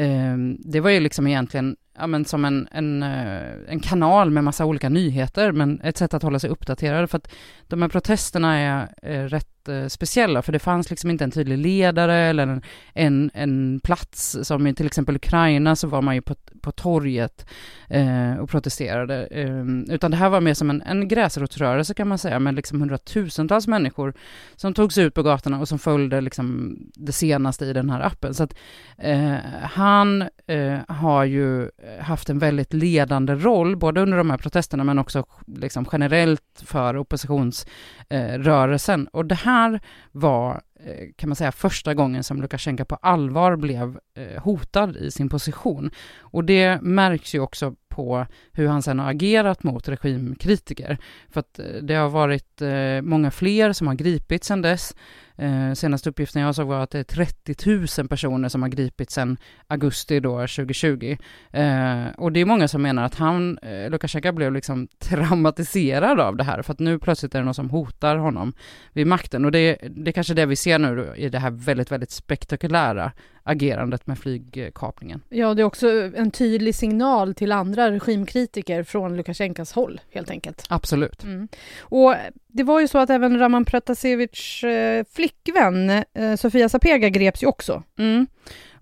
eh, 0.00 0.36
det 0.58 0.80
var 0.80 0.90
ju 0.90 1.00
liksom 1.00 1.26
egentligen 1.26 1.76
ja, 2.00 2.06
men 2.06 2.24
som 2.24 2.44
en, 2.44 2.68
en, 2.70 3.02
eh, 3.02 3.52
en 3.68 3.80
kanal 3.80 4.30
med 4.30 4.44
massa 4.44 4.64
olika 4.64 4.88
nyheter, 4.88 5.52
men 5.52 5.80
ett 5.80 5.96
sätt 5.96 6.14
att 6.14 6.22
hålla 6.22 6.38
sig 6.38 6.50
uppdaterad. 6.50 7.10
För 7.10 7.18
att 7.18 7.32
de 7.68 7.82
här 7.82 7.88
protesterna 7.88 8.58
är, 8.58 8.88
är 9.02 9.28
rätt 9.28 9.68
eh, 9.68 9.86
speciella, 9.86 10.42
för 10.42 10.52
det 10.52 10.58
fanns 10.58 10.90
liksom 10.90 11.10
inte 11.10 11.24
en 11.24 11.30
tydlig 11.30 11.58
ledare 11.58 12.16
eller 12.16 12.46
en, 12.46 12.62
en, 12.94 13.30
en 13.34 13.80
plats, 13.80 14.36
som 14.42 14.66
i 14.66 14.74
till 14.74 14.86
exempel 14.86 15.16
Ukraina 15.16 15.76
så 15.76 15.88
var 15.88 16.02
man 16.02 16.14
ju 16.14 16.22
på, 16.22 16.34
på 16.60 16.72
torget 16.72 17.46
eh, 17.88 18.34
och 18.34 18.50
protesterade, 18.50 19.26
eh, 19.26 19.94
utan 19.94 20.10
det 20.10 20.16
här 20.16 20.28
var 20.28 20.40
mer 20.40 20.54
som 20.54 20.70
en, 20.70 20.82
en 20.82 21.08
gräsrotsrörelse 21.08 21.94
kan 21.94 22.08
man 22.08 22.18
säga, 22.18 22.38
med 22.38 22.54
liksom 22.54 22.80
hundratusentals 22.80 23.66
människor 23.66 24.14
som 24.56 24.74
togs 24.74 24.98
ut 24.98 25.14
på 25.14 25.22
gatorna 25.22 25.60
och 25.60 25.68
som 25.68 25.78
följde 25.78 26.20
liksom 26.20 26.76
det 26.94 27.12
senaste 27.12 27.64
i 27.64 27.72
den 27.72 27.90
här 27.90 28.00
appen. 28.00 28.34
Så 28.34 28.42
att 28.42 28.54
eh, 28.98 29.34
han 29.62 30.22
eh, 30.46 30.78
har 30.88 31.24
ju 31.24 31.70
haft 32.00 32.30
en 32.30 32.38
väldigt 32.38 32.72
ledande 32.72 33.34
roll, 33.34 33.76
både 33.76 34.00
under 34.00 34.18
de 34.18 34.30
här 34.30 34.38
protesterna 34.38 34.84
men 34.84 34.98
också 34.98 35.24
liksom 35.46 35.86
generellt 35.92 36.62
för 36.64 36.96
oppositionsrörelsen. 36.96 39.06
och 39.06 39.26
det 39.26 39.34
här 39.34 39.80
var, 40.12 40.60
eh, 40.84 41.08
kan 41.16 41.28
man 41.28 41.36
säga, 41.36 41.52
första 41.52 41.94
gången 41.94 42.24
som 42.24 42.42
Lukasjenko 42.42 42.84
på 42.84 42.94
allvar 42.94 43.56
blev 43.56 43.98
eh, 44.16 44.42
hotad 44.42 44.96
i 44.96 45.10
sin 45.10 45.28
position. 45.28 45.90
Och 46.18 46.44
det 46.44 46.82
märks 46.82 47.34
ju 47.34 47.40
också 47.40 47.74
på 47.88 48.26
hur 48.52 48.68
han 48.68 48.82
sen 48.82 48.98
har 48.98 49.10
agerat 49.10 49.62
mot 49.62 49.88
regimkritiker. 49.88 50.98
För 51.28 51.40
att 51.40 51.58
eh, 51.58 51.64
det 51.82 51.94
har 51.94 52.08
varit 52.08 52.62
eh, 52.62 53.02
många 53.02 53.30
fler 53.30 53.72
som 53.72 53.86
har 53.86 53.94
gripits 53.94 54.46
sedan 54.46 54.62
dess. 54.62 54.94
Eh, 55.40 55.72
senaste 55.74 56.10
uppgiften 56.10 56.42
jag 56.42 56.54
såg 56.54 56.66
var 56.66 56.82
att 56.82 56.90
det 56.90 56.98
är 56.98 57.04
30 57.04 57.98
000 57.98 58.08
personer 58.08 58.48
som 58.48 58.62
har 58.62 58.68
gripits 58.68 59.14
sedan 59.14 59.36
augusti 59.66 60.20
då 60.20 60.38
2020. 60.38 61.16
Eh, 61.50 62.06
och 62.16 62.32
det 62.32 62.40
är 62.40 62.44
många 62.44 62.68
som 62.68 62.82
menar 62.82 63.04
att 63.04 63.14
han, 63.14 63.58
eh, 63.58 63.90
Lukasjenko 63.90 64.32
blev 64.32 64.52
liksom 64.52 64.88
traumatiserad 64.98 66.20
av 66.20 66.36
det 66.36 66.44
här, 66.44 66.62
för 66.62 66.72
att 66.72 66.78
nu 66.78 66.98
plötsligt 66.98 67.34
är 67.34 67.38
det 67.38 67.44
någon 67.44 67.54
som 67.54 67.70
hotar 67.70 68.16
honom 68.16 68.52
vid 68.92 69.06
makten. 69.06 69.44
Och 69.44 69.52
det, 69.52 69.78
det 69.90 70.10
är 70.10 70.12
kanske 70.12 70.34
det 70.34 70.46
vi 70.46 70.56
ser 70.56 70.78
nu 70.78 71.14
i 71.16 71.28
det 71.28 71.38
här 71.38 71.50
väldigt, 71.50 71.92
väldigt 71.92 72.10
spektakulära 72.10 73.12
agerandet 73.42 74.06
med 74.06 74.18
flygkapningen. 74.18 75.22
Ja, 75.28 75.54
det 75.54 75.62
är 75.62 75.66
också 75.66 75.88
en 76.16 76.30
tydlig 76.30 76.74
signal 76.74 77.34
till 77.34 77.52
andra 77.52 77.90
regimkritiker 77.90 78.82
från 78.82 79.16
Lukasjenkos 79.16 79.72
håll, 79.72 80.00
helt 80.10 80.30
enkelt. 80.30 80.66
Absolut. 80.68 81.24
Mm. 81.24 81.48
Och 81.80 82.14
det 82.46 82.62
var 82.62 82.80
ju 82.80 82.88
så 82.88 82.98
att 82.98 83.10
även 83.10 83.38
Raman 83.38 83.64
Pratasevich 83.64 84.64
eh, 84.64 85.04
flickvän 85.30 85.90
eh, 85.90 86.36
Sofia 86.36 86.68
Sapega 86.68 87.08
greps 87.08 87.42
ju 87.42 87.46
också. 87.46 87.82
Mm. 87.98 88.26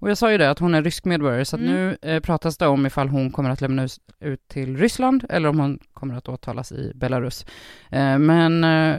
Och 0.00 0.10
jag 0.10 0.18
sa 0.18 0.32
ju 0.32 0.38
det, 0.38 0.50
att 0.50 0.58
hon 0.58 0.74
är 0.74 0.82
rysk 0.82 1.04
medborgare, 1.04 1.44
så 1.44 1.56
mm. 1.56 1.68
nu 1.68 1.96
eh, 2.02 2.20
pratas 2.20 2.56
det 2.56 2.66
om 2.66 2.86
ifall 2.86 3.08
hon 3.08 3.30
kommer 3.30 3.50
att 3.50 3.60
lämnas 3.60 4.00
ut 4.20 4.48
till 4.48 4.76
Ryssland 4.76 5.24
eller 5.28 5.48
om 5.48 5.58
hon 5.58 5.78
kommer 5.92 6.14
att 6.14 6.28
åtalas 6.28 6.72
i 6.72 6.92
Belarus. 6.94 7.46
Eh, 7.90 8.18
men 8.18 8.64
eh, 8.64 8.96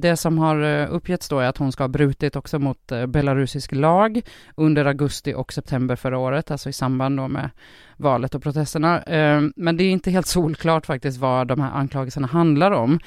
det 0.00 0.16
som 0.16 0.38
har 0.38 0.62
eh, 0.62 0.94
uppgetts 0.94 1.28
då 1.28 1.38
är 1.38 1.48
att 1.48 1.56
hon 1.56 1.72
ska 1.72 1.82
ha 1.82 1.88
brutit 1.88 2.36
också 2.36 2.58
mot 2.58 2.92
eh, 2.92 3.06
belarusisk 3.06 3.72
lag 3.72 4.20
under 4.56 4.84
augusti 4.84 5.34
och 5.34 5.52
september 5.52 5.96
förra 5.96 6.18
året, 6.18 6.50
alltså 6.50 6.68
i 6.68 6.72
samband 6.72 7.16
då 7.16 7.28
med 7.28 7.50
valet 7.96 8.34
och 8.34 8.42
protesterna. 8.42 9.02
Eh, 9.02 9.42
men 9.56 9.76
det 9.76 9.84
är 9.84 9.90
inte 9.90 10.10
helt 10.10 10.26
solklart 10.36 10.86
faktiskt 10.86 11.18
vad 11.18 11.48
de 11.48 11.60
här 11.60 11.70
anklagelserna 11.70 12.26
handlar 12.26 12.70
om. 12.70 12.98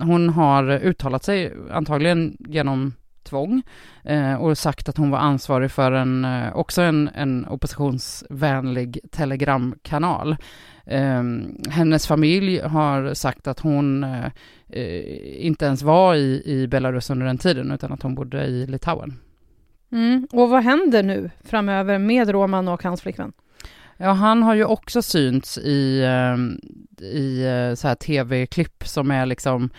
hon 0.00 0.28
har 0.28 0.70
uttalat 0.70 1.24
sig, 1.24 1.52
antagligen 1.70 2.36
genom 2.38 2.92
tvång 3.24 3.62
eh, 4.04 4.34
och 4.34 4.58
sagt 4.58 4.88
att 4.88 4.96
hon 4.96 5.10
var 5.10 5.18
ansvarig 5.18 5.70
för 5.70 5.92
en, 5.92 6.24
eh, 6.24 6.56
också 6.56 6.82
en, 6.82 7.10
en 7.14 7.46
oppositionsvänlig 7.46 8.98
telegramkanal. 9.10 10.36
Eh, 10.86 11.22
hennes 11.70 12.06
familj 12.06 12.60
har 12.60 13.14
sagt 13.14 13.46
att 13.46 13.60
hon 13.60 14.04
eh, 14.04 15.46
inte 15.46 15.64
ens 15.64 15.82
var 15.82 16.14
i, 16.14 16.42
i 16.46 16.66
Belarus 16.66 17.10
under 17.10 17.26
den 17.26 17.38
tiden 17.38 17.70
utan 17.70 17.92
att 17.92 18.02
hon 18.02 18.14
bodde 18.14 18.44
i 18.44 18.66
Litauen. 18.66 19.18
Mm. 19.92 20.28
Och 20.32 20.50
vad 20.50 20.62
händer 20.62 21.02
nu 21.02 21.30
framöver 21.44 21.98
med 21.98 22.28
Roman 22.28 22.68
och 22.68 22.82
hans 22.82 23.02
flickvän? 23.02 23.32
Ja, 23.96 24.12
han 24.12 24.42
har 24.42 24.54
ju 24.54 24.64
också 24.64 25.02
synts 25.02 25.58
i, 25.58 26.00
eh, 26.00 26.36
i 27.06 27.44
så 27.76 27.88
här 27.88 27.94
tv-klipp 27.94 28.86
som 28.86 29.10
är 29.10 29.26
liksom 29.26 29.70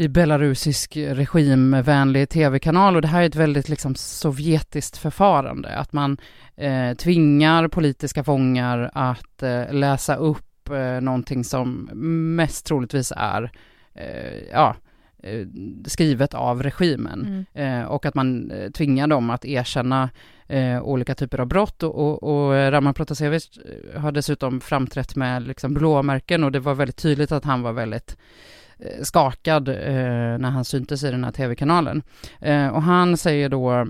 i 0.00 0.08
belarusisk 0.08 0.96
regimvänlig 0.96 2.28
tv-kanal. 2.28 2.96
Och 2.96 3.02
det 3.02 3.08
här 3.08 3.22
är 3.22 3.26
ett 3.26 3.36
väldigt 3.36 3.68
liksom 3.68 3.94
sovjetiskt 3.94 4.96
förfarande, 4.96 5.68
att 5.68 5.92
man 5.92 6.18
eh, 6.56 6.96
tvingar 6.96 7.68
politiska 7.68 8.24
fångar 8.24 8.90
att 8.94 9.42
eh, 9.42 9.72
läsa 9.72 10.16
upp 10.16 10.70
eh, 10.70 11.00
någonting 11.00 11.44
som 11.44 11.90
mest 12.36 12.66
troligtvis 12.66 13.12
är 13.16 13.50
eh, 13.94 14.48
ja, 14.52 14.76
eh, 15.22 15.46
skrivet 15.86 16.34
av 16.34 16.62
regimen. 16.62 17.46
Mm. 17.54 17.82
eh, 17.82 17.88
och 17.88 18.06
att 18.06 18.14
man 18.14 18.50
eh, 18.50 18.70
tvingar 18.70 19.06
dem 19.06 19.30
att 19.30 19.44
erkänna 19.44 20.10
olika 20.82 21.14
typer 21.14 21.40
av 21.40 21.46
brott. 21.46 21.82
Och, 21.82 21.94
och, 21.94 22.22
och 22.22 22.72
Raman 22.72 22.94
Protasevich 22.94 23.48
har 23.96 24.12
dessutom 24.12 24.60
framträtt 24.60 25.16
med 25.16 25.42
liksom 25.42 25.74
blåmärken. 25.74 26.44
Och 26.44 26.52
det 26.52 26.60
var 26.60 26.74
väldigt 26.74 26.96
tydligt 26.96 27.32
att 27.32 27.44
han 27.44 27.62
var 27.62 27.72
väldigt 27.72 28.16
Eh, 28.82 29.02
skakad 29.02 29.68
eh, 29.68 29.74
när 30.38 30.50
han 30.50 30.64
syntes 30.64 31.04
i 31.04 31.10
den 31.10 31.24
här 31.24 31.32
tv-kanalen. 31.32 32.02
Eh, 32.40 32.68
och 32.68 32.82
han 32.82 33.16
säger 33.16 33.48
då 33.48 33.86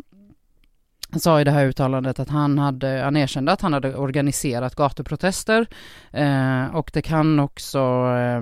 han 1.13 1.21
sa 1.21 1.41
i 1.41 1.45
det 1.45 1.51
här 1.51 1.67
uttalandet 1.67 2.21
att 2.21 2.29
han, 2.29 2.59
hade, 2.59 3.01
han 3.05 3.17
erkände 3.17 3.53
att 3.53 3.61
han 3.61 3.73
hade 3.73 3.97
organiserat 3.97 4.75
gatuprotester 4.75 5.67
eh, 6.13 6.77
och 6.77 6.91
det 6.95 7.03
kan 7.03 7.41
också 7.41 7.79
eh, 7.79 8.37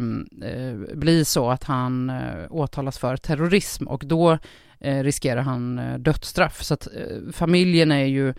eh 0.49 0.75
bli 0.95 1.25
så 1.25 1.51
att 1.51 1.65
han 1.65 2.11
eh, 2.11 2.47
åtalas 2.51 2.99
för 2.99 3.17
terrorism 3.17 3.89
och 3.89 4.03
då 4.07 4.39
eh, 4.81 5.03
riskerar 5.03 5.43
han 5.43 5.81
dödsstraff. 5.99 6.63
Så 6.63 6.75
att 6.75 6.89
familjen 7.33 7.93
är 7.93 8.05
ju 8.05 8.35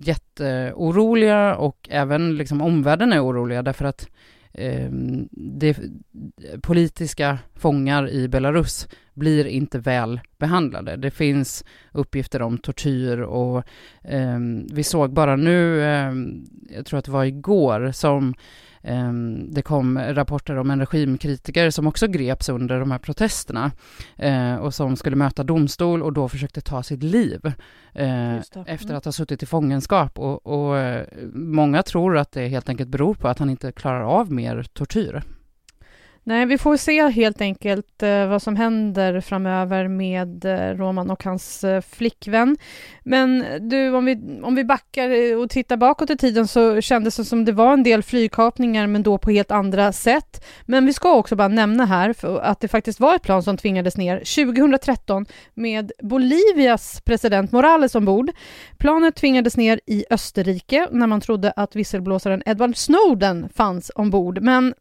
jätteoroliga 0.00 1.56
och 1.56 1.88
även 1.90 2.36
liksom 2.36 2.62
omvärlden 2.62 3.12
är 3.12 3.24
oroliga 3.24 3.62
därför 3.62 3.84
att 3.84 4.02
eh, 4.02 4.08
Ehm, 4.58 5.28
det, 5.30 5.78
politiska 6.62 7.38
fångar 7.54 8.10
i 8.10 8.28
Belarus 8.28 8.88
blir 9.14 9.46
inte 9.46 9.78
väl 9.78 10.20
behandlade. 10.38 10.96
Det 10.96 11.10
finns 11.10 11.64
uppgifter 11.92 12.42
om 12.42 12.58
tortyr 12.58 13.18
och 13.18 13.64
eh, 14.02 14.38
vi 14.72 14.82
såg 14.82 15.12
bara 15.12 15.36
nu, 15.36 15.82
eh, 15.82 16.12
jag 16.76 16.86
tror 16.86 16.98
att 16.98 17.04
det 17.04 17.10
var 17.10 17.24
igår, 17.24 17.92
som 17.92 18.34
det 19.48 19.62
kom 19.62 19.98
rapporter 19.98 20.56
om 20.56 20.70
en 20.70 20.80
regimkritiker 20.80 21.70
som 21.70 21.86
också 21.86 22.06
greps 22.06 22.48
under 22.48 22.80
de 22.80 22.90
här 22.90 22.98
protesterna 22.98 23.72
eh, 24.16 24.56
och 24.56 24.74
som 24.74 24.96
skulle 24.96 25.16
möta 25.16 25.44
domstol 25.44 26.02
och 26.02 26.12
då 26.12 26.28
försökte 26.28 26.60
ta 26.60 26.82
sitt 26.82 27.02
liv 27.02 27.40
eh, 27.94 28.30
mm. 28.30 28.42
efter 28.66 28.94
att 28.94 29.04
ha 29.04 29.12
suttit 29.12 29.42
i 29.42 29.46
fångenskap. 29.46 30.18
Och, 30.18 30.46
och 30.46 30.78
eh, 30.78 31.06
många 31.32 31.82
tror 31.82 32.16
att 32.16 32.32
det 32.32 32.48
helt 32.48 32.68
enkelt 32.68 32.88
beror 32.88 33.14
på 33.14 33.28
att 33.28 33.38
han 33.38 33.50
inte 33.50 33.72
klarar 33.72 34.02
av 34.02 34.32
mer 34.32 34.62
tortyr. 34.72 35.22
Nej, 36.28 36.46
vi 36.46 36.58
får 36.58 36.76
se 36.76 37.08
helt 37.08 37.40
enkelt 37.40 38.02
eh, 38.02 38.26
vad 38.26 38.42
som 38.42 38.56
händer 38.56 39.20
framöver 39.20 39.88
med 39.88 40.44
eh, 40.44 40.76
Roman 40.76 41.10
och 41.10 41.24
hans 41.24 41.64
eh, 41.64 41.80
flickvän. 41.80 42.56
Men 43.04 43.42
eh, 43.42 43.60
du, 43.60 43.94
om 43.94 44.04
vi, 44.04 44.40
om 44.42 44.54
vi 44.54 44.64
backar 44.64 45.10
eh, 45.10 45.38
och 45.38 45.50
tittar 45.50 45.76
bakåt 45.76 46.10
i 46.10 46.16
tiden 46.16 46.48
så 46.48 46.80
kändes 46.80 47.16
det 47.16 47.24
som 47.24 47.44
det 47.44 47.52
var 47.52 47.72
en 47.72 47.82
del 47.82 48.02
flygkapningar, 48.02 48.86
men 48.86 49.02
då 49.02 49.18
på 49.18 49.30
helt 49.30 49.50
andra 49.50 49.92
sätt. 49.92 50.44
Men 50.62 50.86
vi 50.86 50.92
ska 50.92 51.14
också 51.14 51.36
bara 51.36 51.48
nämna 51.48 51.84
här 51.84 52.14
att 52.42 52.60
det 52.60 52.68
faktiskt 52.68 53.00
var 53.00 53.14
ett 53.14 53.22
plan 53.22 53.42
som 53.42 53.56
tvingades 53.56 53.96
ner 53.96 54.18
2013 54.18 55.26
med 55.54 55.92
Bolivias 56.02 57.00
president 57.04 57.52
Morales 57.52 57.94
ombord. 57.94 58.30
Planet 58.78 59.16
tvingades 59.16 59.56
ner 59.56 59.80
i 59.86 60.04
Österrike 60.10 60.88
när 60.90 61.06
man 61.06 61.20
trodde 61.20 61.50
att 61.56 61.76
visselblåsaren 61.76 62.42
Edward 62.46 62.76
Snowden 62.76 63.48
fanns 63.54 63.90
ombord, 63.94 64.42
men 64.42 64.74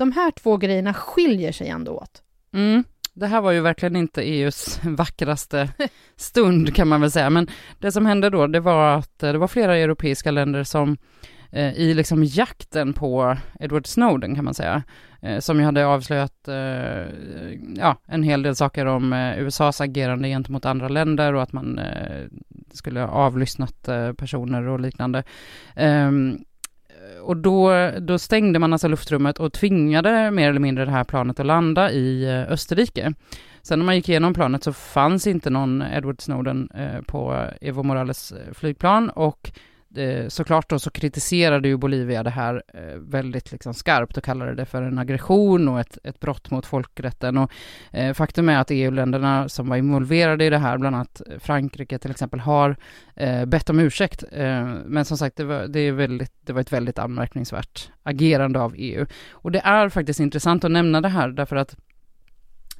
de 0.00 0.12
här 0.12 0.30
två 0.30 0.56
grejerna 0.56 0.94
skiljer 0.94 1.52
sig 1.52 1.68
ändå 1.68 1.92
åt. 1.92 2.22
Mm. 2.54 2.84
Det 3.14 3.26
här 3.26 3.40
var 3.40 3.52
ju 3.52 3.60
verkligen 3.60 3.96
inte 3.96 4.22
EUs 4.22 4.80
vackraste 4.84 5.70
stund 6.16 6.74
kan 6.74 6.88
man 6.88 7.00
väl 7.00 7.10
säga, 7.10 7.30
men 7.30 7.48
det 7.78 7.92
som 7.92 8.06
hände 8.06 8.30
då, 8.30 8.46
det 8.46 8.60
var 8.60 8.98
att 8.98 9.18
det 9.18 9.38
var 9.38 9.48
flera 9.48 9.76
europeiska 9.76 10.30
länder 10.30 10.64
som 10.64 10.96
eh, 11.50 11.74
i 11.74 11.94
liksom 11.94 12.24
jakten 12.24 12.92
på 12.92 13.36
Edward 13.60 13.86
Snowden 13.86 14.34
kan 14.34 14.44
man 14.44 14.54
säga, 14.54 14.82
eh, 15.22 15.38
som 15.38 15.58
ju 15.58 15.64
hade 15.64 15.86
avslöjat 15.86 16.48
eh, 16.48 17.06
ja, 17.76 17.96
en 18.06 18.22
hel 18.22 18.42
del 18.42 18.56
saker 18.56 18.86
om 18.86 19.12
eh, 19.12 19.38
USAs 19.38 19.80
agerande 19.80 20.28
gentemot 20.28 20.64
andra 20.64 20.88
länder 20.88 21.34
och 21.34 21.42
att 21.42 21.52
man 21.52 21.78
eh, 21.78 22.26
skulle 22.72 23.00
ha 23.00 23.08
avlyssnat 23.08 23.88
eh, 23.88 24.12
personer 24.12 24.68
och 24.68 24.80
liknande. 24.80 25.24
Och 27.22 27.36
då, 27.36 27.90
då 28.00 28.18
stängde 28.18 28.58
man 28.58 28.72
alltså 28.72 28.88
luftrummet 28.88 29.38
och 29.38 29.52
tvingade 29.52 30.30
mer 30.30 30.50
eller 30.50 30.60
mindre 30.60 30.84
det 30.84 30.90
här 30.90 31.04
planet 31.04 31.40
att 31.40 31.46
landa 31.46 31.90
i 31.90 32.24
eh, 32.24 32.52
Österrike. 32.52 33.14
Sen 33.62 33.78
när 33.78 33.86
man 33.86 33.96
gick 33.96 34.08
igenom 34.08 34.34
planet 34.34 34.64
så 34.64 34.72
fanns 34.72 35.26
inte 35.26 35.50
någon 35.50 35.82
Edward 35.82 36.20
Snowden 36.20 36.68
eh, 36.74 37.02
på 37.06 37.46
Evo 37.60 37.82
Morales 37.82 38.32
eh, 38.32 38.54
flygplan 38.54 39.10
och 39.10 39.52
Eh, 39.96 40.28
såklart 40.28 40.70
då 40.70 40.78
så 40.78 40.90
kritiserade 40.90 41.68
ju 41.68 41.76
Bolivia 41.76 42.22
det 42.22 42.30
här 42.30 42.62
eh, 42.74 42.96
väldigt 42.98 43.52
liksom 43.52 43.74
skarpt 43.74 44.16
och 44.16 44.24
kallade 44.24 44.54
det 44.54 44.64
för 44.64 44.82
en 44.82 44.98
aggression 44.98 45.68
och 45.68 45.80
ett, 45.80 45.98
ett 46.04 46.20
brott 46.20 46.50
mot 46.50 46.66
folkrätten 46.66 47.38
och 47.38 47.50
eh, 47.90 48.14
faktum 48.14 48.48
är 48.48 48.58
att 48.58 48.70
EU-länderna 48.70 49.48
som 49.48 49.68
var 49.68 49.76
involverade 49.76 50.44
i 50.44 50.50
det 50.50 50.58
här, 50.58 50.78
bland 50.78 50.96
annat 50.96 51.22
Frankrike 51.38 51.98
till 51.98 52.10
exempel, 52.10 52.40
har 52.40 52.76
eh, 53.16 53.44
bett 53.44 53.70
om 53.70 53.80
ursäkt. 53.80 54.24
Eh, 54.32 54.64
men 54.84 55.04
som 55.04 55.18
sagt, 55.18 55.36
det 55.36 55.44
var, 55.44 55.66
det, 55.66 55.80
är 55.80 55.92
väldigt, 55.92 56.32
det 56.40 56.52
var 56.52 56.60
ett 56.60 56.72
väldigt 56.72 56.98
anmärkningsvärt 56.98 57.90
agerande 58.02 58.60
av 58.60 58.74
EU. 58.76 59.06
Och 59.32 59.52
det 59.52 59.60
är 59.60 59.88
faktiskt 59.88 60.20
intressant 60.20 60.64
att 60.64 60.70
nämna 60.70 61.00
det 61.00 61.08
här 61.08 61.28
därför 61.28 61.56
att 61.56 61.76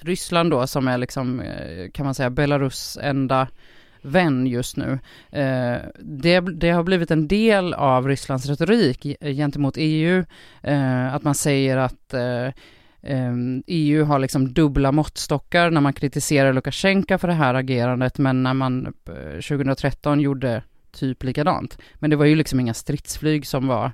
Ryssland 0.03 0.51
då 0.51 0.67
som 0.67 0.89
är 0.89 0.99
liksom, 0.99 1.41
eh, 1.41 1.91
kan 1.91 2.05
man 2.05 2.15
säga, 2.15 2.31
Belarus 2.31 2.99
enda 3.03 3.49
vän 4.03 4.47
just 4.47 4.77
nu. 4.77 4.99
Eh, 5.31 5.77
det, 5.99 6.41
det, 6.41 6.71
har 6.71 6.83
blivit 6.83 7.11
en 7.11 7.29
del 7.29 7.75
av 7.75 8.09
Rysslands 8.09 8.47
retorik 8.47 9.17
gentemot 9.21 9.75
EU, 9.77 10.25
eh, 10.63 11.15
att 11.15 11.23
man 11.23 11.35
säger 11.35 11.77
att 11.77 12.15
eh, 12.15 12.47
eh, 13.03 13.35
EU 13.67 14.05
har 14.05 14.19
liksom 14.19 14.53
dubbla 14.53 14.93
måttstockar 14.93 15.71
när 15.71 15.81
man 15.81 15.93
kritiserar 15.93 16.53
Lukasjenko 16.53 17.19
för 17.19 17.29
det 17.29 17.35
här 17.35 17.55
agerandet, 17.55 18.19
men 18.19 18.43
när 18.43 18.55
man 18.55 18.87
eh, 18.87 19.41
2013 19.49 20.21
gjorde 20.21 20.63
typ 20.93 21.23
likadant. 21.23 21.79
Men 21.95 22.11
det 22.11 22.17
var 22.17 22.25
ju 22.25 22.35
liksom 22.35 22.61
inga 22.61 22.75
stridsflyg 22.75 23.47
som 23.47 23.67
var 23.67 23.93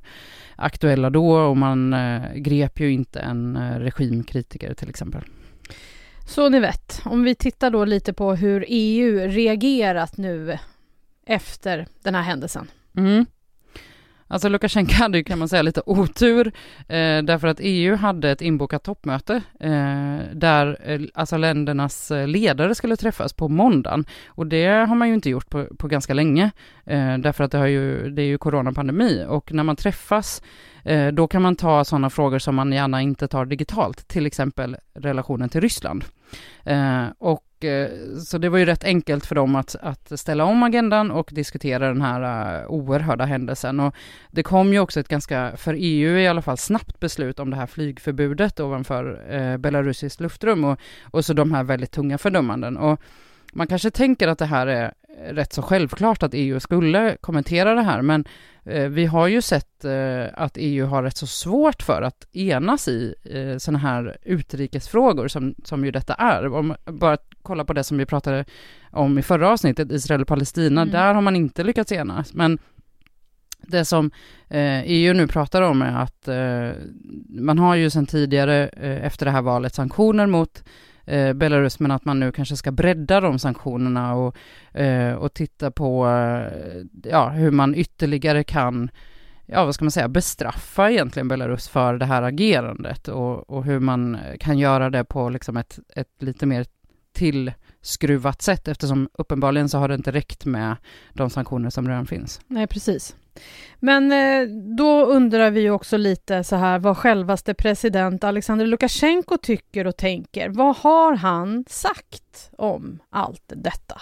aktuella 0.57 1.11
då 1.11 1.37
och 1.37 1.57
man 1.57 1.97
grep 2.35 2.81
ju 2.81 2.93
inte 2.93 3.21
en 3.21 3.59
regimkritiker 3.79 4.75
till 4.75 4.89
exempel. 4.89 5.23
Så 6.27 6.49
ni 6.49 6.61
vet, 6.61 7.03
om 7.05 7.23
vi 7.23 7.35
tittar 7.35 7.71
då 7.71 7.85
lite 7.85 8.13
på 8.13 8.35
hur 8.35 8.65
EU 8.69 9.29
reagerat 9.29 10.17
nu 10.17 10.59
efter 11.27 11.87
den 12.03 12.15
här 12.15 12.23
händelsen. 12.23 12.71
Mm. 12.97 13.27
Alltså 14.29 14.49
Lukasjenko 14.49 14.95
hade 14.95 15.19
ju 15.19 15.25
kan 15.25 15.39
man 15.39 15.49
säga 15.49 15.63
lite 15.63 15.83
otur 15.87 16.47
eh, 16.79 17.23
därför 17.23 17.49
att 17.49 17.61
EU 17.61 17.97
hade 17.97 18.31
ett 18.31 18.43
inbokat 18.43 18.83
toppmöte 18.83 19.43
eh, 19.61 20.19
där 20.33 20.79
eh, 20.85 21.01
alltså 21.15 21.37
ländernas 21.37 22.11
eh, 22.11 22.29
ledare 22.29 22.75
skulle 22.75 22.97
träffas 22.97 23.33
på 23.33 23.49
måndagen 23.49 24.05
och 24.27 24.47
det 24.47 24.67
har 24.67 24.95
man 24.95 25.09
ju 25.09 25.15
inte 25.15 25.31
gjort 25.31 25.51
på, 25.51 25.67
på 25.79 25.89
ganska 25.89 26.15
länge 26.15 26.51
eh, 26.87 27.19
därför 27.19 27.45
att 27.45 27.53
det, 27.53 27.59
har 27.59 27.67
ju, 27.67 28.11
det 28.11 28.23
är 28.23 28.27
ju 28.27 28.39
coronapandemi 28.39 29.25
och 29.29 29.53
när 29.53 29.63
man 29.63 29.77
träffas 29.77 30.43
Eh, 30.87 31.09
då 31.13 31.29
kan 31.29 31.43
man 31.43 31.57
ta 31.57 31.85
sådana 31.85 32.11
frågor 32.11 32.39
som 32.39 32.55
man 32.55 32.73
gärna 32.73 33.03
inte 33.03 33.29
tar 33.29 33.45
digitalt, 33.45 34.09
till 34.09 34.27
exempel 34.27 34.77
relationen 34.95 35.49
till 35.49 35.61
Ryssland. 35.61 36.05
Eh, 36.65 37.07
och 37.19 37.65
eh, 37.65 37.91
så 38.25 38.39
det 38.39 38.49
var 38.49 38.59
ju 38.59 38.65
rätt 38.65 38.85
enkelt 38.85 39.27
för 39.27 39.35
dem 39.35 39.57
att, 39.57 39.77
att 39.81 40.21
ställa 40.21 40.45
om 40.45 40.63
agendan 40.63 41.11
och 41.11 41.31
diskutera 41.33 41.89
den 41.89 42.03
här 42.03 42.61
eh, 42.63 42.67
oerhörda 42.71 43.25
händelsen. 43.25 43.81
Och 43.81 43.95
det 44.31 44.43
kom 44.43 44.73
ju 44.73 44.81
också 44.81 45.01
ett 45.01 45.09
ganska, 45.09 45.53
för 45.57 45.75
EU 45.79 46.19
i 46.19 46.29
alla 46.29 46.43
fall, 46.43 46.59
snabbt 46.59 47.01
beslut 47.01 47.39
om 47.39 47.51
det 47.51 47.57
här 47.57 47.67
flygförbudet 47.67 48.61
ovanför 48.61 49.35
eh, 49.35 49.57
belarusiskt 49.57 50.21
luftrum 50.21 50.65
och, 50.65 50.79
och 51.11 51.25
så 51.25 51.33
de 51.33 51.53
här 51.53 51.65
väldigt 51.65 51.93
tunga 51.93 52.19
fördömanden. 52.19 52.77
Och 52.77 53.01
man 53.53 53.67
kanske 53.67 53.91
tänker 53.91 54.29
att 54.29 54.39
det 54.39 54.47
här 54.47 54.67
är 54.67 54.93
rätt 55.25 55.53
så 55.53 55.63
självklart 55.63 56.23
att 56.23 56.35
EU 56.35 56.61
skulle 56.61 57.17
kommentera 57.21 57.75
det 57.75 57.83
här, 57.83 58.03
men 58.03 58.25
eh, 58.65 58.89
vi 58.89 59.07
har 59.07 59.27
ju 59.27 59.43
sett 59.43 59.85
eh, 59.85 60.25
att 60.35 60.57
EU 60.57 60.87
har 60.87 61.03
rätt 61.03 61.17
så 61.17 61.27
svårt 61.27 61.83
för 61.83 62.03
att 62.03 62.37
enas 62.37 62.89
i 62.89 63.15
eh, 63.25 63.59
sådana 63.59 63.79
här 63.79 64.17
utrikesfrågor 64.23 65.29
som, 65.29 65.55
som 65.65 65.85
ju 65.85 65.91
detta 65.91 66.15
är. 66.15 66.53
Om 66.53 66.75
bara 66.85 67.17
kolla 67.43 67.65
på 67.65 67.73
det 67.73 67.85
som 67.85 67.99
vi 67.99 68.07
pratade 68.07 68.45
om 68.91 69.19
i 69.19 69.23
förra 69.23 69.51
avsnittet, 69.51 69.93
Israel 69.93 70.23
och 70.23 70.29
Palestina, 70.29 70.83
mm. 70.83 70.93
där 70.93 71.15
har 71.15 71.23
man 71.23 71.37
inte 71.37 71.65
lyckats 71.65 71.93
enas, 71.93 72.35
men 72.35 72.59
det 73.69 73.85
som 73.85 74.11
eh, 74.49 74.83
EU 74.83 75.15
nu 75.15 75.27
pratar 75.27 75.63
om 75.63 75.83
är 75.83 76.03
att 76.03 76.29
man 77.29 77.59
har 77.59 77.75
ju 77.75 77.91
sedan 77.91 78.07
tidigare 78.07 78.69
efter 79.03 79.27
det 79.27 79.33
här 79.33 79.43
valet 79.43 79.75
sanktioner 79.75 80.27
mot 80.27 80.65
eh, 81.07 81.33
Belarus, 81.33 81.81
men 81.81 81.91
att 81.91 82.05
man 82.05 82.21
nu 82.21 82.33
kanske 82.33 82.57
ska 82.57 82.73
bredda 82.73 83.21
de 83.21 83.39
sanktionerna 83.39 84.15
och, 84.15 84.37
eh, 84.81 85.15
och 85.15 85.35
titta 85.35 85.71
på 85.71 86.07
eh, 86.09 86.83
ja, 87.03 87.29
hur 87.29 87.51
man 87.51 87.75
ytterligare 87.75 88.45
kan 88.45 88.91
ja, 89.47 89.65
vad 89.65 89.75
ska 89.75 89.85
man 89.85 89.91
säga, 89.91 90.09
bestraffa 90.09 90.91
egentligen 90.91 91.29
Belarus 91.29 91.69
för 91.69 91.95
det 91.95 92.05
här 92.05 92.23
agerandet 92.23 93.09
och, 93.09 93.51
och 93.51 93.65
hur 93.65 93.81
man 93.81 94.19
kan 94.41 94.59
göra 94.59 94.91
det 94.91 95.05
på 95.05 95.29
liksom 95.29 95.57
ett, 95.57 95.79
ett 95.95 96.23
lite 96.23 96.47
mer 96.47 96.67
tillskruvat 97.13 98.43
sätt 98.43 98.69
eftersom 98.69 99.09
uppenbarligen 99.13 99.69
så 99.69 99.79
har 99.79 99.89
det 99.89 99.95
inte 99.95 100.13
räckt 100.13 100.45
med 100.45 100.77
de 101.13 101.31
sanktioner 101.31 101.71
som 101.71 101.89
redan 101.89 102.07
finns. 102.07 102.41
Nej, 102.47 102.67
precis. 102.67 103.17
Men 103.81 104.13
eh, 104.13 104.49
då 104.77 105.05
undrar 105.05 105.51
vi 105.51 105.71
också 105.71 105.97
lite 105.97 106.45
så 106.45 106.57
här 106.57 106.79
vad 106.79 106.97
självaste 106.97 107.55
president 107.55 108.25
Alexander 108.25 108.67
Lukasjenko 108.67 109.37
tycker 109.37 109.87
och 109.87 109.97
tänker. 109.97 110.49
Vad 110.49 110.77
har 110.77 111.17
han 111.17 111.65
sagt 111.69 112.51
om 112.59 112.99
allt 113.11 113.45
detta? 113.47 114.01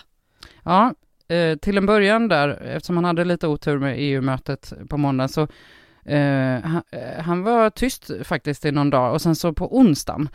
Ja, 0.63 0.95
eh, 1.29 1.59
till 1.59 1.79
en 1.79 1.87
början 1.87 2.29
där, 2.29 2.49
eftersom 2.49 2.97
han 2.97 3.05
hade 3.05 3.25
lite 3.25 3.47
otur 3.47 3.79
med 3.79 3.95
EU-mötet 3.99 4.73
på 4.89 4.97
måndag, 4.97 5.29
så 5.29 5.49
Uh, 6.11 6.61
han, 6.61 6.83
han, 7.19 7.43
var 7.43 7.71
tyst 7.71 8.11
faktiskt 8.23 8.65
i 8.65 8.73
någon 8.73 8.91
dag 8.91 9.13
och 9.13 9.23
sen 9.23 9.37
så 9.37 9.53
på 9.53 9.79
onsdagen 9.79 10.29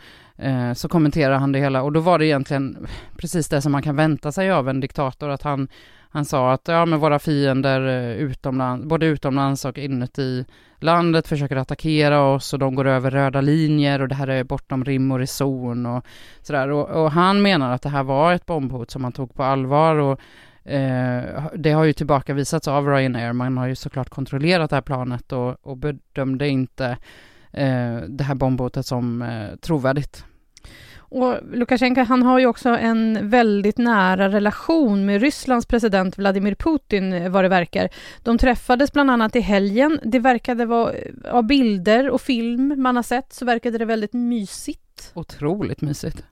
uh, 0.44 0.72
så 0.72 0.88
kommenterade 0.88 1.36
han 1.36 1.52
det 1.52 1.58
hela 1.58 1.82
och 1.82 1.92
då 1.92 2.00
var 2.00 2.18
det 2.18 2.26
egentligen 2.26 2.86
precis 3.16 3.48
det 3.48 3.62
som 3.62 3.72
man 3.72 3.82
kan 3.82 3.96
vänta 3.96 4.32
sig 4.32 4.50
av 4.50 4.68
en 4.68 4.80
diktator, 4.80 5.28
att 5.28 5.42
han 5.42 5.68
han 6.12 6.24
sa 6.24 6.52
att 6.52 6.68
ja, 6.68 6.86
men 6.86 6.98
våra 6.98 7.18
fiender 7.18 7.86
eh, 7.86 8.16
utomlands, 8.16 8.86
både 8.86 9.06
utomlands 9.06 9.64
och 9.64 9.78
inuti 9.78 10.44
landet 10.78 11.28
försöker 11.28 11.56
attackera 11.56 12.22
oss 12.22 12.52
och 12.52 12.58
de 12.58 12.74
går 12.74 12.86
över 12.86 13.10
röda 13.10 13.40
linjer 13.40 14.02
och 14.02 14.08
det 14.08 14.14
här 14.14 14.28
är 14.28 14.44
bortom 14.44 14.84
rim 14.84 15.12
och 15.12 15.18
reson 15.18 15.86
och 15.86 16.04
sådär. 16.42 16.68
Och, 16.70 16.88
och 16.88 17.12
han 17.12 17.42
menar 17.42 17.72
att 17.72 17.82
det 17.82 17.88
här 17.88 18.02
var 18.02 18.32
ett 18.32 18.46
bombhot 18.46 18.90
som 18.90 19.02
man 19.02 19.12
tog 19.12 19.34
på 19.34 19.42
allvar 19.42 19.96
och 19.96 20.20
eh, 20.70 21.44
det 21.54 21.72
har 21.72 21.84
ju 21.84 21.92
tillbakavisats 21.92 22.68
av 22.68 22.88
Ryanair. 22.88 23.32
Man 23.32 23.56
har 23.56 23.66
ju 23.66 23.74
såklart 23.74 24.08
kontrollerat 24.08 24.70
det 24.70 24.76
här 24.76 24.82
planet 24.82 25.32
och, 25.32 25.56
och 25.66 25.76
bedömde 25.76 26.48
inte 26.48 26.86
eh, 27.52 27.96
det 28.08 28.24
här 28.24 28.34
bombhotet 28.34 28.86
som 28.86 29.22
eh, 29.22 29.56
trovärdigt. 29.56 30.24
Och 31.10 31.38
Lukasjenko 31.52 32.00
han 32.00 32.22
har 32.22 32.38
ju 32.38 32.46
också 32.46 32.68
en 32.68 33.30
väldigt 33.30 33.78
nära 33.78 34.28
relation 34.28 35.06
med 35.06 35.20
Rysslands 35.20 35.66
president 35.66 36.18
Vladimir 36.18 36.54
Putin 36.54 37.32
vad 37.32 37.44
det 37.44 37.48
verkar. 37.48 37.88
De 38.22 38.38
träffades 38.38 38.92
bland 38.92 39.10
annat 39.10 39.36
i 39.36 39.40
helgen. 39.40 40.00
Det 40.04 40.18
verkade 40.18 40.66
vara, 40.66 40.94
av 41.30 41.46
bilder 41.46 42.10
och 42.10 42.20
film 42.20 42.74
man 42.82 42.96
har 42.96 43.02
sett, 43.02 43.32
så 43.32 43.44
verkade 43.44 43.78
det 43.78 43.84
väldigt 43.84 44.12
mysigt. 44.12 45.12
Otroligt 45.14 45.80
mysigt. 45.80 46.24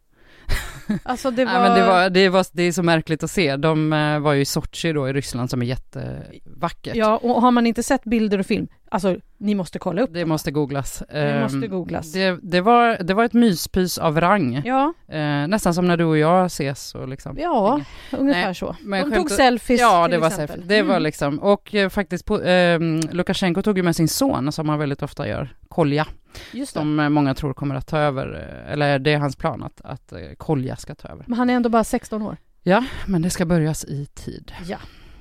Alltså 1.02 1.30
det 1.30 1.44
var... 1.44 1.52
Men 1.52 1.74
det, 1.74 1.86
var, 1.86 2.10
det, 2.10 2.28
var, 2.28 2.46
det 2.52 2.62
är 2.62 2.72
så 2.72 2.82
märkligt 2.82 3.22
att 3.22 3.30
se. 3.30 3.56
De 3.56 3.92
eh, 3.92 4.18
var 4.18 4.32
ju 4.32 4.40
i 4.40 4.44
Sochi 4.44 4.92
då 4.92 5.08
i 5.08 5.12
Ryssland 5.12 5.50
som 5.50 5.62
är 5.62 5.66
jättevackert. 5.66 6.96
Ja, 6.96 7.16
och 7.16 7.42
har 7.42 7.50
man 7.50 7.66
inte 7.66 7.82
sett 7.82 8.04
bilder 8.04 8.38
och 8.38 8.46
film, 8.46 8.68
alltså 8.90 9.16
ni 9.38 9.54
måste 9.54 9.78
kolla 9.78 10.02
upp 10.02 10.10
det. 10.12 10.24
måste 10.24 10.50
googlas. 10.50 11.02
Det 11.12 11.40
måste 11.42 11.58
ehm, 11.58 11.70
googlas. 11.70 12.12
Det, 12.12 12.38
det, 12.42 12.60
var, 12.60 13.02
det 13.02 13.14
var 13.14 13.24
ett 13.24 13.32
myspys 13.32 13.98
av 13.98 14.20
rang. 14.20 14.62
Ja. 14.64 14.94
Eh, 15.08 15.46
nästan 15.48 15.74
som 15.74 15.88
när 15.88 15.96
du 15.96 16.04
och 16.04 16.18
jag 16.18 16.46
ses 16.46 16.94
och 16.94 17.08
liksom. 17.08 17.36
Ja, 17.40 17.80
ungefär 18.18 18.44
Nej, 18.44 18.54
så. 18.54 18.76
De 18.80 19.12
tog 19.12 19.30
selfies 19.30 19.80
Ja, 19.80 20.08
det 20.08 20.18
var 20.18 20.30
selfies. 20.30 20.64
Det 20.64 20.78
mm. 20.78 20.88
var 20.92 21.00
liksom, 21.00 21.38
och 21.38 21.74
eh, 21.74 21.88
faktiskt 21.88 22.24
på, 22.24 22.40
eh, 22.40 22.80
Lukasjenko 23.10 23.62
tog 23.62 23.76
ju 23.76 23.82
med 23.82 23.96
sin 23.96 24.08
son 24.08 24.52
som 24.52 24.68
han 24.68 24.78
väldigt 24.78 25.02
ofta 25.02 25.28
gör, 25.28 25.56
Kolja. 25.68 26.06
Just 26.52 26.74
det. 26.74 26.80
Som 26.80 27.00
eh, 27.00 27.08
många 27.08 27.34
tror 27.34 27.54
kommer 27.54 27.74
att 27.74 27.86
ta 27.86 27.98
över, 27.98 28.48
eh, 28.66 28.72
eller 28.72 28.98
det 28.98 29.12
är 29.12 29.18
hans 29.18 29.36
plan 29.36 29.62
att, 29.62 29.80
att 29.84 30.12
Kolja 30.36 30.76
ska 30.76 30.94
ta 30.94 31.08
över. 31.08 31.24
Men 31.28 31.38
han 31.38 31.50
är 31.50 31.54
ändå 31.54 31.68
bara 31.68 31.84
16 31.84 32.22
år. 32.22 32.36
Ja, 32.62 32.84
men 33.06 33.22
det 33.22 33.30
ska 33.30 33.46
börjas 33.46 33.84
i 33.84 34.06
tid. 34.06 34.52
Ja. 34.66 34.78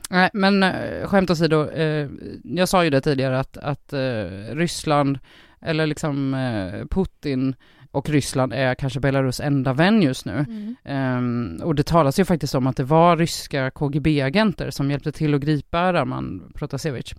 Nej, 0.10 0.30
men 0.34 0.64
äh, 0.64 1.08
skämt 1.08 1.30
åsido, 1.30 1.70
eh, 1.70 2.10
jag 2.44 2.70
sa 2.70 2.84
ju 2.84 2.90
det 2.90 3.02
tidigare 3.02 3.40
att, 3.40 3.58
att 3.58 3.94
eh, 3.94 4.26
Ryssland, 4.56 5.20
eller 5.62 5.88
liksom 5.88 6.34
eh, 6.34 6.86
Putin 6.88 7.56
och 7.92 8.10
Ryssland 8.10 8.54
är 8.54 8.76
kanske 8.76 9.00
Belarus 9.00 9.40
enda 9.40 9.74
vän 9.74 10.02
just 10.02 10.26
nu. 10.26 10.46
Mm. 10.84 11.18
Um, 11.18 11.62
och 11.64 11.76
det 11.76 11.84
talas 11.84 12.20
ju 12.20 12.26
faktiskt 12.26 12.56
om 12.56 12.68
att 12.68 12.78
det 12.78 12.84
var 12.84 13.18
ryska 13.18 13.72
KGB-agenter 13.72 14.72
som 14.72 14.92
hjälpte 14.92 15.12
till 15.12 15.34
att 15.34 15.42
gripa 15.42 15.94
Raman 15.94 16.52
Protasevich. 16.56 17.14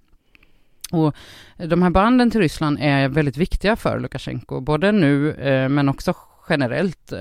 Och 0.90 1.14
de 1.56 1.82
här 1.82 1.90
banden 1.90 2.30
till 2.30 2.40
Ryssland 2.40 2.78
är 2.80 3.08
väldigt 3.08 3.36
viktiga 3.36 3.76
för 3.76 4.00
Lukasjenko, 4.00 4.60
både 4.60 4.92
nu 4.92 5.32
eh, 5.32 5.68
men 5.68 5.88
också 5.88 6.14
generellt. 6.48 7.12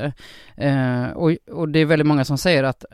Eh, 0.57 1.09
och, 1.09 1.31
och, 1.51 1.69
det 1.69 1.79
är 1.79 1.85
väldigt 1.85 2.07
många 2.07 2.25
som 2.25 2.37
säger 2.37 2.63
att 2.63 2.85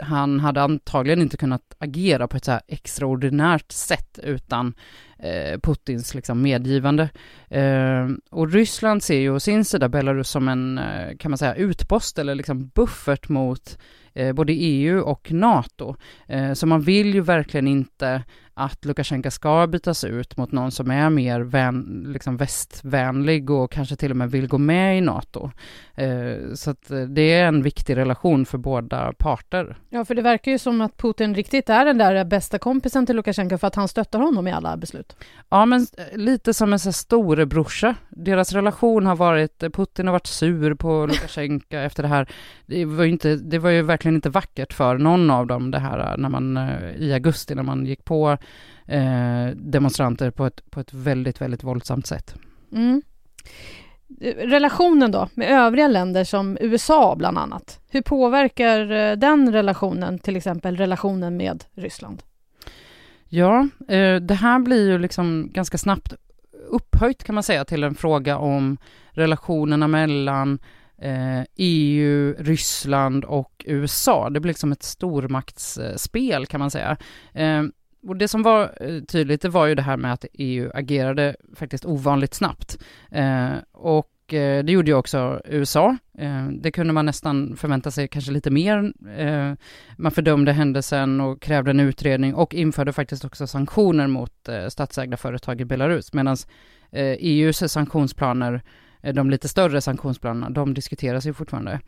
han 0.00 0.40
hade 0.40 0.62
antagligen 0.62 1.22
inte 1.22 1.36
kunnat 1.36 1.74
agera 1.78 2.28
på 2.28 2.36
ett 2.36 2.44
så 2.44 2.50
här 2.50 2.60
extraordinärt 2.68 3.72
sätt 3.72 4.18
utan 4.22 4.74
eh, 5.18 5.60
Putins 5.60 6.14
liksom 6.14 6.42
medgivande. 6.42 7.08
Eh, 7.48 8.08
och 8.30 8.52
Ryssland 8.52 9.02
ser 9.02 9.18
ju 9.18 9.30
å 9.30 9.40
sin 9.40 9.64
sida 9.64 9.88
Belarus 9.88 10.30
som 10.30 10.48
en, 10.48 10.78
eh, 10.78 11.16
kan 11.18 11.30
man 11.30 11.38
säga, 11.38 11.54
utpost 11.54 12.18
eller 12.18 12.34
liksom 12.34 12.68
buffert 12.68 13.28
mot 13.28 13.78
eh, 14.14 14.32
både 14.32 14.52
EU 14.52 15.00
och 15.00 15.32
NATO. 15.32 15.96
Eh, 16.26 16.52
så 16.52 16.66
man 16.66 16.80
vill 16.80 17.14
ju 17.14 17.20
verkligen 17.20 17.68
inte 17.68 18.22
att 18.58 18.84
Lukasjenko 18.84 19.30
ska 19.30 19.66
bytas 19.66 20.04
ut 20.04 20.36
mot 20.36 20.52
någon 20.52 20.70
som 20.70 20.90
är 20.90 21.10
mer 21.10 21.40
vän, 21.40 22.06
liksom 22.08 22.36
västvänlig 22.36 23.50
och 23.50 23.72
kanske 23.72 23.96
till 23.96 24.10
och 24.10 24.16
med 24.16 24.30
vill 24.30 24.48
gå 24.48 24.58
med 24.58 24.98
i 24.98 25.00
NATO. 25.00 25.50
Eh, 25.94 26.54
så 26.54 26.70
att 26.70 26.90
eh, 26.90 27.00
det 27.00 27.32
är 27.32 27.48
en 27.48 27.62
viktig 27.62 27.96
relation 27.96 28.46
för 28.46 28.58
båda 28.58 29.12
parter. 29.12 29.76
Ja, 29.90 30.04
för 30.04 30.14
det 30.14 30.22
verkar 30.22 30.52
ju 30.52 30.58
som 30.58 30.80
att 30.80 30.96
Putin 30.96 31.34
riktigt 31.34 31.68
är 31.68 31.84
den 31.84 31.98
där 31.98 32.24
bästa 32.24 32.58
kompisen 32.58 33.06
till 33.06 33.16
Lukasjenko 33.16 33.58
för 33.58 33.66
att 33.66 33.74
han 33.74 33.88
stöttar 33.88 34.18
honom 34.18 34.48
i 34.48 34.52
alla 34.52 34.76
beslut. 34.76 35.16
Ja, 35.48 35.66
men 35.66 35.86
eh, 35.98 36.18
lite 36.18 36.54
som 36.54 36.72
en 36.72 36.78
storebrorsa. 36.78 37.94
Deras 38.08 38.52
relation 38.52 39.06
har 39.06 39.16
varit, 39.16 39.62
eh, 39.62 39.70
Putin 39.70 40.06
har 40.06 40.12
varit 40.12 40.26
sur 40.26 40.74
på 40.74 41.06
Lukasjenko 41.10 41.76
efter 41.76 42.02
det 42.02 42.08
här. 42.08 42.28
Det 42.66 42.84
var, 42.84 43.04
ju 43.04 43.10
inte, 43.10 43.36
det 43.36 43.58
var 43.58 43.70
ju 43.70 43.82
verkligen 43.82 44.14
inte 44.14 44.30
vackert 44.30 44.72
för 44.72 44.98
någon 44.98 45.30
av 45.30 45.46
dem 45.46 45.70
det 45.70 45.78
här 45.78 46.16
när 46.16 46.28
man 46.28 46.58
i 46.98 47.12
augusti 47.12 47.54
när 47.54 47.62
man 47.62 47.86
gick 47.86 48.04
på 48.04 48.38
eh, 48.86 49.46
demonstranter 49.54 50.30
på 50.30 50.46
ett, 50.46 50.70
på 50.70 50.80
ett 50.80 50.94
väldigt, 50.94 51.40
väldigt 51.40 51.64
våldsamt 51.64 52.06
sätt. 52.06 52.34
Mm. 52.72 53.02
Relationen 54.36 55.10
då 55.10 55.28
med 55.34 55.50
övriga 55.50 55.88
länder 55.88 56.24
som 56.24 56.58
USA 56.60 57.14
bland 57.16 57.38
annat. 57.38 57.80
Hur 57.90 58.02
påverkar 58.02 58.90
eh, 58.90 59.16
den 59.16 59.52
relationen 59.52 60.18
till 60.18 60.36
exempel 60.36 60.76
relationen 60.76 61.36
med 61.36 61.64
Ryssland? 61.74 62.22
Ja, 63.28 63.68
eh, 63.88 64.16
det 64.16 64.34
här 64.34 64.58
blir 64.58 64.90
ju 64.90 64.98
liksom 64.98 65.48
ganska 65.52 65.78
snabbt 65.78 66.14
upphöjt 66.68 67.24
kan 67.24 67.34
man 67.34 67.44
säga 67.44 67.64
till 67.64 67.84
en 67.84 67.94
fråga 67.94 68.38
om 68.38 68.78
relationerna 69.10 69.88
mellan 69.88 70.58
EU, 71.56 72.30
eh, 72.30 72.40
e 72.40 72.42
Ryssland 72.42 73.24
och 73.24 73.64
USA. 73.66 74.30
Det 74.30 74.40
blir 74.40 74.50
liksom 74.50 74.72
ett 74.72 74.82
stormaktsspel 74.82 76.46
kan 76.46 76.60
man 76.60 76.70
säga 76.70 76.96
och 78.06 78.16
det 78.16 78.28
som 78.28 78.42
var 78.42 78.62
eh, 78.80 79.00
tydligt, 79.00 79.42
det 79.42 79.48
var 79.48 79.66
ju 79.66 79.74
det 79.74 79.82
här 79.82 79.96
med 79.96 80.12
att 80.12 80.24
EU 80.32 80.70
agerade 80.74 81.36
faktiskt 81.54 81.84
ovanligt 81.84 82.34
snabbt. 82.34 82.78
Eh, 83.10 83.52
och 83.72 84.34
eh, 84.34 84.64
det 84.64 84.72
gjorde 84.72 84.90
ju 84.90 84.96
också 84.96 85.40
USA. 85.44 85.96
Eh, 86.18 86.48
det 86.48 86.70
kunde 86.70 86.92
man 86.92 87.06
nästan 87.06 87.56
förvänta 87.56 87.90
sig 87.90 88.08
kanske 88.08 88.32
lite 88.32 88.50
mer. 88.50 88.92
Man 89.96 90.12
fördömde 90.12 90.52
händelsen 90.52 91.20
och 91.20 91.42
krävde 91.42 91.70
en 91.70 91.80
utredning 91.80 92.34
och 92.34 92.54
införde 92.54 92.92
faktiskt 92.92 93.24
också 93.24 93.46
sanktioner 93.46 94.06
mot 94.06 94.48
statsägda 94.68 95.16
företag 95.16 95.60
i 95.60 95.64
Belarus, 95.64 96.12
medan 96.12 96.36
EUs 96.92 97.62
e 97.62 97.68
sanktionsplaner 97.68 98.62
de 99.12 99.30
lite 99.30 99.48
större 99.48 99.80
sanktionsplanerna, 99.80 100.50
de 100.50 100.74
diskuteras 100.74 101.26
ju 101.26 101.32
fortfarande. 101.32 101.80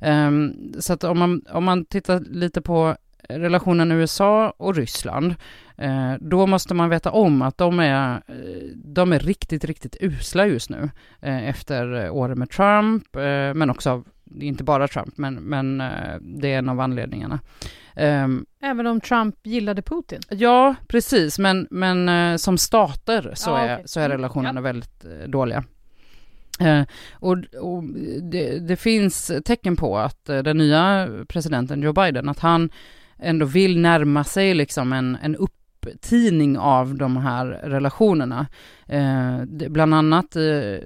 Ehm, 0.00 0.54
så 0.78 0.92
att 0.92 1.04
om 1.04 1.18
man, 1.18 1.42
om 1.50 1.64
man 1.64 1.84
tittar 1.84 2.20
lite 2.20 2.62
på 2.62 2.96
relationen 3.28 3.92
USA 3.92 4.54
och 4.56 4.74
Ryssland, 4.74 5.34
eh, 5.76 6.12
då 6.20 6.46
måste 6.46 6.74
man 6.74 6.88
veta 6.88 7.10
om 7.10 7.42
att 7.42 7.58
de 7.58 7.80
är, 7.80 8.14
eh, 8.14 8.34
de 8.74 9.12
är 9.12 9.18
riktigt, 9.18 9.64
riktigt 9.64 9.96
usla 10.00 10.46
just 10.46 10.70
nu 10.70 10.90
eh, 11.20 11.48
efter 11.48 12.10
åren 12.10 12.38
med 12.38 12.50
Trump, 12.50 13.04
men 13.54 13.70
också, 13.70 14.04
inte 14.40 14.64
bara 14.64 14.88
Trump, 14.88 15.18
men, 15.18 15.34
men 15.34 15.82
det 16.20 16.52
är 16.52 16.58
en 16.58 16.68
av 16.68 16.80
anledningarna. 16.80 17.40
Ehm, 17.96 18.46
Även 18.60 18.86
om 18.86 19.00
Trump 19.00 19.36
gillade 19.42 19.82
Putin? 19.82 20.20
Ja, 20.28 20.74
precis, 20.86 21.38
men, 21.38 21.66
men 21.70 22.38
som 22.38 22.58
stater 22.58 23.32
så, 23.34 23.50
ja, 23.50 23.58
är, 23.58 23.74
okay. 23.74 23.86
så 23.86 24.00
är 24.00 24.04
mm, 24.04 24.16
relationerna 24.16 24.60
ja. 24.60 24.62
väldigt 24.62 25.04
dåliga. 25.26 25.64
Eh, 26.60 26.82
och, 27.12 27.38
och 27.60 27.84
det, 28.22 28.58
det, 28.58 28.76
finns 28.76 29.32
tecken 29.44 29.76
på 29.76 29.98
att 29.98 30.24
den 30.24 30.58
nya 30.58 31.08
presidenten 31.28 31.82
Joe 31.82 31.92
Biden, 31.92 32.28
att 32.28 32.38
han 32.38 32.70
ändå 33.18 33.46
vill 33.46 33.80
närma 33.80 34.24
sig 34.24 34.54
liksom 34.54 34.92
en, 34.92 35.18
en 35.22 35.36
upptining 35.36 36.58
av 36.58 36.94
de 36.94 37.16
här 37.16 37.46
relationerna. 37.46 38.46
Eh, 38.86 39.44
bland 39.46 39.94
annat 39.94 40.36
eh, 40.36 40.44
eh, 40.44 40.78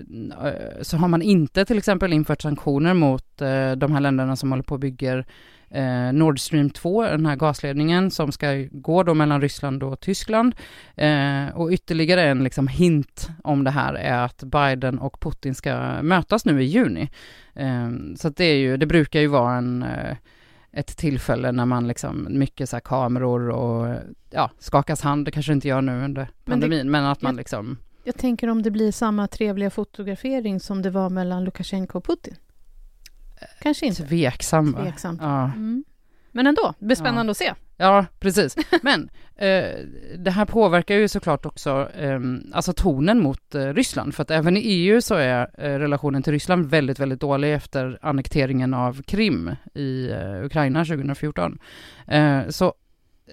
så 0.82 0.96
har 0.96 1.08
man 1.08 1.22
inte 1.22 1.64
till 1.64 1.78
exempel 1.78 2.12
infört 2.12 2.42
sanktioner 2.42 2.94
mot 2.94 3.40
eh, 3.40 3.72
de 3.72 3.92
här 3.92 4.00
länderna 4.00 4.36
som 4.36 4.50
håller 4.50 4.62
på 4.62 4.74
och 4.74 4.80
bygger 4.80 5.26
eh, 5.70 6.12
Nord 6.12 6.40
Stream 6.40 6.70
2, 6.70 7.02
den 7.02 7.26
här 7.26 7.36
gasledningen 7.36 8.10
som 8.10 8.32
ska 8.32 8.66
gå 8.72 9.02
då 9.02 9.14
mellan 9.14 9.40
Ryssland 9.40 9.82
och 9.82 10.00
Tyskland. 10.00 10.54
Eh, 10.96 11.48
och 11.54 11.70
ytterligare 11.70 12.22
en 12.22 12.44
liksom 12.44 12.68
hint 12.68 13.28
om 13.44 13.64
det 13.64 13.70
här 13.70 13.94
är 13.94 14.24
att 14.24 14.42
Biden 14.42 14.98
och 14.98 15.20
Putin 15.20 15.54
ska 15.54 16.02
mötas 16.02 16.44
nu 16.44 16.62
i 16.62 16.64
juni. 16.64 17.10
Eh, 17.54 17.90
så 18.16 18.28
det 18.28 18.44
är 18.44 18.56
ju, 18.56 18.76
det 18.76 18.86
brukar 18.86 19.20
ju 19.20 19.26
vara 19.26 19.56
en 19.56 19.82
eh, 19.82 20.16
ett 20.72 20.96
tillfälle 20.96 21.52
när 21.52 21.66
man 21.66 21.88
liksom, 21.88 22.26
mycket 22.30 22.68
så 22.68 22.80
kameror 22.80 23.48
och 23.48 23.96
ja, 24.30 24.50
skakas 24.58 25.00
hand, 25.00 25.24
det 25.24 25.30
kanske 25.30 25.52
inte 25.52 25.68
gör 25.68 25.82
nu 25.82 26.04
under 26.04 26.30
pandemin, 26.44 26.76
men, 26.78 26.86
det, 26.86 26.90
men 26.90 27.04
att 27.04 27.22
man 27.22 27.32
jag, 27.32 27.36
liksom... 27.36 27.78
Jag 28.04 28.16
tänker 28.16 28.48
om 28.48 28.62
det 28.62 28.70
blir 28.70 28.92
samma 28.92 29.26
trevliga 29.26 29.70
fotografering 29.70 30.60
som 30.60 30.82
det 30.82 30.90
var 30.90 31.10
mellan 31.10 31.44
Lukasjenko 31.44 31.98
och 31.98 32.04
Putin? 32.04 32.34
Kanske 33.62 33.86
inte? 33.86 34.06
Tveksam, 34.06 34.74
Tveksam. 34.74 35.18
Ja. 35.20 35.44
Mm. 35.44 35.84
Men 36.32 36.46
ändå, 36.46 36.74
det 36.78 36.86
blir 36.86 36.96
spännande 36.96 37.30
ja. 37.30 37.30
att 37.30 37.36
se. 37.36 37.54
Ja, 37.76 38.06
precis. 38.18 38.56
Men 38.82 39.10
eh, 39.36 39.78
det 40.18 40.30
här 40.30 40.44
påverkar 40.44 40.94
ju 40.94 41.08
såklart 41.08 41.46
också 41.46 41.88
eh, 41.94 42.20
alltså 42.52 42.72
tonen 42.72 43.20
mot 43.20 43.54
eh, 43.54 43.66
Ryssland, 43.66 44.14
för 44.14 44.22
att 44.22 44.30
även 44.30 44.56
i 44.56 44.60
EU 44.60 45.00
så 45.00 45.14
är 45.14 45.50
eh, 45.58 45.78
relationen 45.78 46.22
till 46.22 46.32
Ryssland 46.32 46.66
väldigt, 46.66 46.98
väldigt 46.98 47.20
dålig 47.20 47.54
efter 47.54 47.98
annekteringen 48.02 48.74
av 48.74 49.02
Krim 49.02 49.50
i 49.74 50.10
eh, 50.10 50.44
Ukraina 50.44 50.84
2014. 50.84 51.58
Eh, 52.06 52.48
så 52.48 52.74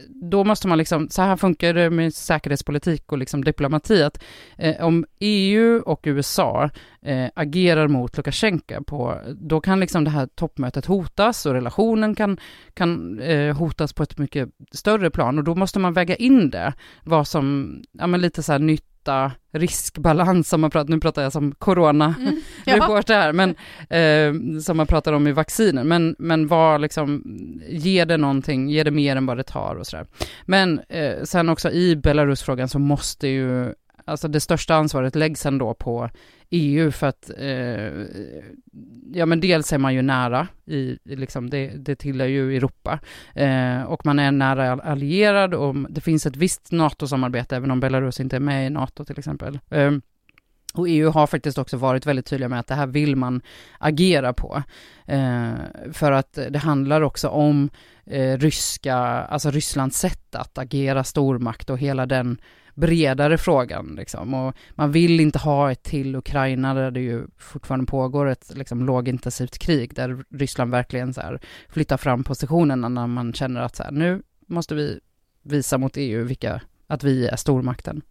då 0.09 0.43
måste 0.43 0.67
man 0.67 0.77
liksom, 0.77 1.09
så 1.09 1.21
här 1.21 1.35
funkar 1.35 1.73
det 1.73 1.89
med 1.89 2.13
säkerhetspolitik 2.13 3.11
och 3.11 3.17
liksom 3.17 3.43
diplomati, 3.43 4.03
att 4.03 4.23
eh, 4.57 4.85
om 4.85 5.05
EU 5.19 5.81
och 5.85 5.99
USA 6.03 6.69
eh, 7.01 7.29
agerar 7.35 7.87
mot 7.87 8.17
Lukasjenko, 8.17 8.83
på, 8.83 9.21
då 9.35 9.61
kan 9.61 9.79
liksom 9.79 10.03
det 10.03 10.09
här 10.09 10.27
toppmötet 10.35 10.85
hotas 10.85 11.45
och 11.45 11.53
relationen 11.53 12.15
kan, 12.15 12.37
kan 12.73 13.19
eh, 13.19 13.57
hotas 13.57 13.93
på 13.93 14.03
ett 14.03 14.17
mycket 14.17 14.49
större 14.71 15.09
plan 15.09 15.37
och 15.37 15.43
då 15.43 15.55
måste 15.55 15.79
man 15.79 15.93
väga 15.93 16.15
in 16.15 16.49
det, 16.49 16.73
vad 17.03 17.27
som, 17.27 17.77
ja 17.91 18.07
men 18.07 18.21
lite 18.21 18.43
så 18.43 18.51
här 18.51 18.59
nytt 18.59 18.96
nytta, 19.07 19.31
riskbalans 19.51 20.49
som 20.49 20.61
man 20.61 20.69
pratar, 20.69 20.89
nu 20.89 20.99
pratar 20.99 21.23
jag 21.23 21.31
som 21.31 21.51
corona-reporter 21.51 23.13
mm. 23.13 23.23
här, 23.23 23.33
men 23.33 23.55
eh, 23.89 24.59
som 24.61 24.77
man 24.77 24.87
pratar 24.87 25.13
om 25.13 25.27
i 25.27 25.31
vaccinen, 25.31 25.87
men, 25.87 26.15
men 26.19 26.47
vad 26.47 26.81
liksom, 26.81 27.23
ger 27.69 28.05
det 28.05 28.17
någonting, 28.17 28.69
ger 28.69 28.83
det 28.83 28.91
mer 28.91 29.15
än 29.15 29.25
vad 29.25 29.37
det 29.37 29.43
tar 29.43 29.75
och 29.75 29.87
sådär. 29.87 30.05
Men 30.45 30.79
eh, 30.89 31.23
sen 31.23 31.49
också 31.49 31.71
i 31.71 31.95
Belarus-frågan 31.95 32.69
så 32.69 32.79
måste 32.79 33.27
ju 33.27 33.73
alltså 34.07 34.27
det 34.27 34.39
största 34.39 34.75
ansvaret 34.75 35.15
läggs 35.15 35.45
ändå 35.45 35.73
på 35.73 36.09
EU 36.49 36.91
för 36.91 37.07
att, 37.07 37.31
eh, 37.37 38.05
ja 39.13 39.25
men 39.25 39.39
dels 39.39 39.73
är 39.73 39.77
man 39.77 39.93
ju 39.93 40.01
nära 40.01 40.47
i, 40.65 40.97
liksom 41.03 41.49
det, 41.49 41.67
det 41.67 41.95
tillhör 41.95 42.27
ju 42.27 42.57
Europa 42.57 42.99
eh, 43.35 43.81
och 43.81 44.05
man 44.05 44.19
är 44.19 44.31
nära 44.31 44.71
allierad 44.71 45.53
och 45.53 45.75
det 45.89 46.01
finns 46.01 46.25
ett 46.25 46.35
visst 46.35 46.71
NATO-samarbete 46.71 47.55
även 47.55 47.71
om 47.71 47.79
Belarus 47.79 48.19
inte 48.19 48.35
är 48.35 48.39
med 48.39 48.67
i 48.67 48.69
NATO 48.69 49.05
till 49.05 49.19
exempel. 49.19 49.59
Eh, 49.69 49.91
och 50.73 50.89
EU 50.89 51.09
har 51.09 51.27
faktiskt 51.27 51.57
också 51.57 51.77
varit 51.77 52.05
väldigt 52.05 52.25
tydliga 52.25 52.49
med 52.49 52.59
att 52.59 52.67
det 52.67 52.75
här 52.75 52.87
vill 52.87 53.15
man 53.15 53.41
agera 53.79 54.33
på. 54.33 54.63
Eh, 55.05 55.51
för 55.91 56.11
att 56.11 56.33
det 56.49 56.59
handlar 56.59 57.01
också 57.01 57.29
om 57.29 57.69
eh, 58.05 58.37
ryska, 58.37 58.95
alltså 58.95 59.51
Rysslands 59.51 59.99
sätt 59.99 60.35
att 60.35 60.57
agera 60.57 61.03
stormakt 61.03 61.69
och 61.69 61.77
hela 61.77 62.05
den 62.05 62.37
bredare 62.77 63.37
frågan 63.37 63.95
liksom. 63.95 64.33
Och 64.33 64.55
man 64.75 64.91
vill 64.91 65.19
inte 65.19 65.39
ha 65.39 65.71
ett 65.71 65.83
till 65.83 66.15
Ukraina 66.15 66.73
där 66.73 66.91
det 66.91 66.99
ju 66.99 67.27
fortfarande 67.37 67.85
pågår 67.85 68.25
ett 68.25 68.51
liksom 68.55 68.85
lågintensivt 68.85 69.57
krig 69.57 69.95
där 69.95 70.23
Ryssland 70.29 70.71
verkligen 70.71 71.13
så 71.13 71.21
här 71.21 71.39
flyttar 71.69 71.97
fram 71.97 72.23
positionerna 72.23 72.89
när 72.89 73.07
man 73.07 73.33
känner 73.33 73.61
att 73.61 73.75
så 73.75 73.83
här, 73.83 73.91
nu 73.91 74.21
måste 74.47 74.75
vi 74.75 74.99
visa 75.43 75.77
mot 75.77 75.97
EU 75.97 76.23
vilka, 76.23 76.61
att 76.87 77.03
vi 77.03 77.27
är 77.27 77.35
stormakten. 77.35 78.01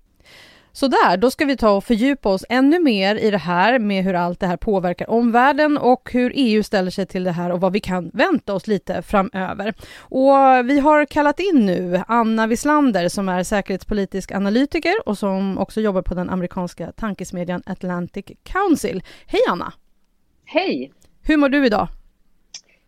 Sådär, 0.76 1.16
då 1.16 1.30
ska 1.30 1.44
vi 1.44 1.56
ta 1.56 1.70
och 1.70 1.84
fördjupa 1.84 2.28
oss 2.28 2.44
ännu 2.48 2.78
mer 2.78 3.16
i 3.16 3.30
det 3.30 3.38
här 3.38 3.78
med 3.78 4.04
hur 4.04 4.14
allt 4.14 4.40
det 4.40 4.46
här 4.46 4.56
påverkar 4.56 5.10
omvärlden 5.10 5.78
och 5.78 6.10
hur 6.12 6.32
EU 6.34 6.62
ställer 6.62 6.90
sig 6.90 7.06
till 7.06 7.24
det 7.24 7.30
här 7.30 7.50
och 7.52 7.60
vad 7.60 7.72
vi 7.72 7.80
kan 7.80 8.10
vänta 8.14 8.54
oss 8.54 8.66
lite 8.66 9.02
framöver. 9.02 9.74
Och 9.98 10.34
vi 10.64 10.78
har 10.78 11.04
kallat 11.04 11.40
in 11.40 11.66
nu 11.66 12.02
Anna 12.08 12.46
Wislander 12.46 13.08
som 13.08 13.28
är 13.28 13.42
säkerhetspolitisk 13.42 14.32
analytiker 14.32 14.94
och 15.06 15.18
som 15.18 15.58
också 15.58 15.80
jobbar 15.80 16.02
på 16.02 16.14
den 16.14 16.30
amerikanska 16.30 16.92
tankesmedjan 16.92 17.62
Atlantic 17.66 18.26
Council. 18.42 19.02
Hej 19.26 19.40
Anna! 19.50 19.72
Hej! 20.44 20.92
Hur 21.22 21.36
mår 21.36 21.48
du 21.48 21.66
idag? 21.66 21.88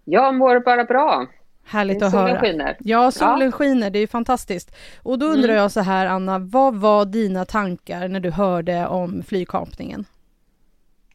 Jag 0.05 0.35
mår 0.35 0.61
bara 0.61 0.85
bra. 0.85 1.27
Härligt 1.69 2.03
att 2.03 2.11
solen 2.11 2.27
höra. 2.27 2.41
Skiner. 2.41 2.77
Ja, 2.81 3.11
solen 3.11 3.41
ja. 3.41 3.51
skiner. 3.51 3.91
Det 3.91 3.99
är 3.99 4.07
fantastiskt. 4.07 4.77
Och 5.03 5.19
då 5.19 5.27
undrar 5.27 5.49
mm. 5.49 5.57
jag 5.57 5.73
så 5.73 5.81
här, 5.81 6.07
Anna, 6.07 6.39
vad 6.39 6.75
var 6.75 7.05
dina 7.05 7.45
tankar 7.45 8.09
när 8.09 8.21
du 8.21 8.31
hörde 8.31 8.87
om 8.87 9.23
flygkapningen? 9.23 10.05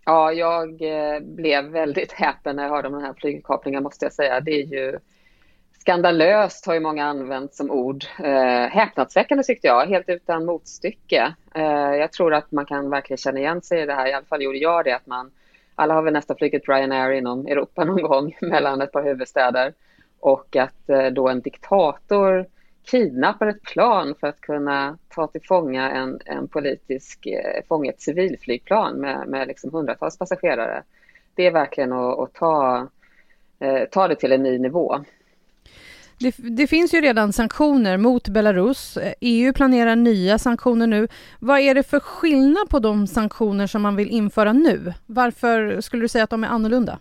Ja, 0.05 0.31
jag 0.31 0.81
eh, 0.81 1.19
blev 1.19 1.65
väldigt 1.65 2.11
häpen 2.11 2.55
när 2.55 2.63
jag 2.63 2.69
hörde 2.69 2.87
om 2.87 2.93
den 2.93 3.03
här 3.03 3.13
flygkapningen, 3.13 3.83
måste 3.83 4.05
jag 4.05 4.13
säga. 4.13 4.39
Det 4.39 4.51
är 4.51 4.65
ju 4.65 4.99
skandalöst, 5.79 6.65
har 6.65 6.73
ju 6.73 6.79
många 6.79 7.05
använt 7.05 7.53
som 7.53 7.71
ord. 7.71 8.05
Eh, 8.23 8.69
häpnadsväckande 8.69 9.43
tyckte 9.43 9.67
jag, 9.67 9.85
helt 9.85 10.09
utan 10.09 10.45
motstycke. 10.45 11.35
Eh, 11.55 11.95
jag 11.95 12.11
tror 12.11 12.33
att 12.33 12.51
man 12.51 12.65
kan 12.65 12.89
verkligen 12.89 13.17
känna 13.17 13.39
igen 13.39 13.61
sig 13.61 13.81
i 13.81 13.85
det 13.85 13.93
här, 13.93 14.07
i 14.07 14.13
alla 14.13 14.25
fall 14.25 14.41
gjorde 14.41 14.57
jag 14.57 14.85
det, 14.85 14.95
att 14.95 15.07
man 15.07 15.31
alla 15.75 15.93
har 15.93 16.01
väl 16.01 16.13
nästan 16.13 16.37
flugit 16.37 16.69
Ryanair 16.69 17.11
inom 17.11 17.47
Europa 17.47 17.83
någon 17.83 18.01
gång 18.01 18.37
mellan 18.41 18.81
ett 18.81 18.91
par 18.91 19.03
huvudstäder 19.03 19.73
och 20.23 20.55
att 20.55 20.89
eh, 20.89 21.05
då 21.05 21.29
en 21.29 21.41
diktator 21.41 22.45
kidnappar 22.83 23.47
ett 23.47 23.61
plan 23.61 24.15
för 24.19 24.27
att 24.27 24.41
kunna 24.41 24.97
ta 25.09 25.27
till 25.27 25.41
fånga 25.43 25.91
en, 25.91 26.19
en 26.25 26.47
politisk 26.47 27.25
eh, 27.25 27.87
ett 27.89 28.01
civilflygplan 28.01 28.95
med, 28.95 29.27
med 29.27 29.47
liksom 29.47 29.73
hundratals 29.73 30.17
passagerare. 30.17 30.83
Det 31.35 31.45
är 31.45 31.51
verkligen 31.51 31.93
att, 31.93 32.19
att 32.19 32.33
ta, 32.33 32.87
eh, 33.59 33.83
ta 33.91 34.07
det 34.07 34.15
till 34.15 34.31
en 34.31 34.43
ny 34.43 34.59
nivå. 34.59 34.99
Det, 36.19 36.35
det, 36.37 36.67
finns 36.67 36.93
ju 36.93 37.01
redan 37.01 37.33
sanktioner 37.33 37.97
mot 37.97 38.27
Belarus. 38.27 38.97
EU 39.19 39.53
planerar 39.53 39.95
nya 39.95 40.37
sanktioner 40.37 40.87
nu. 40.87 41.07
Vad 41.39 41.59
är 41.59 41.75
det 41.75 41.83
för 41.83 41.99
skillnad 41.99 42.69
på 42.69 42.79
de 42.79 43.07
sanktioner 43.07 43.67
som 43.67 43.81
man 43.81 43.95
vill 43.95 44.09
införa 44.09 44.53
nu? 44.53 44.93
Varför 45.05 45.81
skulle 45.81 46.01
du 46.01 46.07
säga 46.07 46.23
att 46.23 46.29
de 46.29 46.43
är 46.43 46.47
annorlunda? 46.47 46.99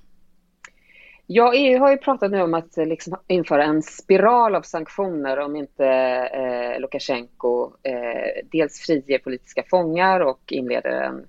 Ja, 1.34 1.54
EU 1.54 1.78
har 1.78 1.90
ju 1.90 1.96
pratat 1.96 2.30
nu 2.30 2.42
om 2.42 2.54
att 2.54 2.78
eh, 2.78 2.86
liksom 2.86 3.16
införa 3.26 3.64
en 3.64 3.82
spiral 3.82 4.54
av 4.54 4.62
sanktioner 4.62 5.38
om 5.38 5.56
inte 5.56 5.86
eh, 6.34 6.80
Lukasjenko 6.80 7.72
eh, 7.82 8.44
dels 8.52 8.80
friger 8.80 9.18
politiska 9.18 9.62
fångar 9.70 10.20
och 10.20 10.52
inleder 10.52 10.90
en 10.90 11.26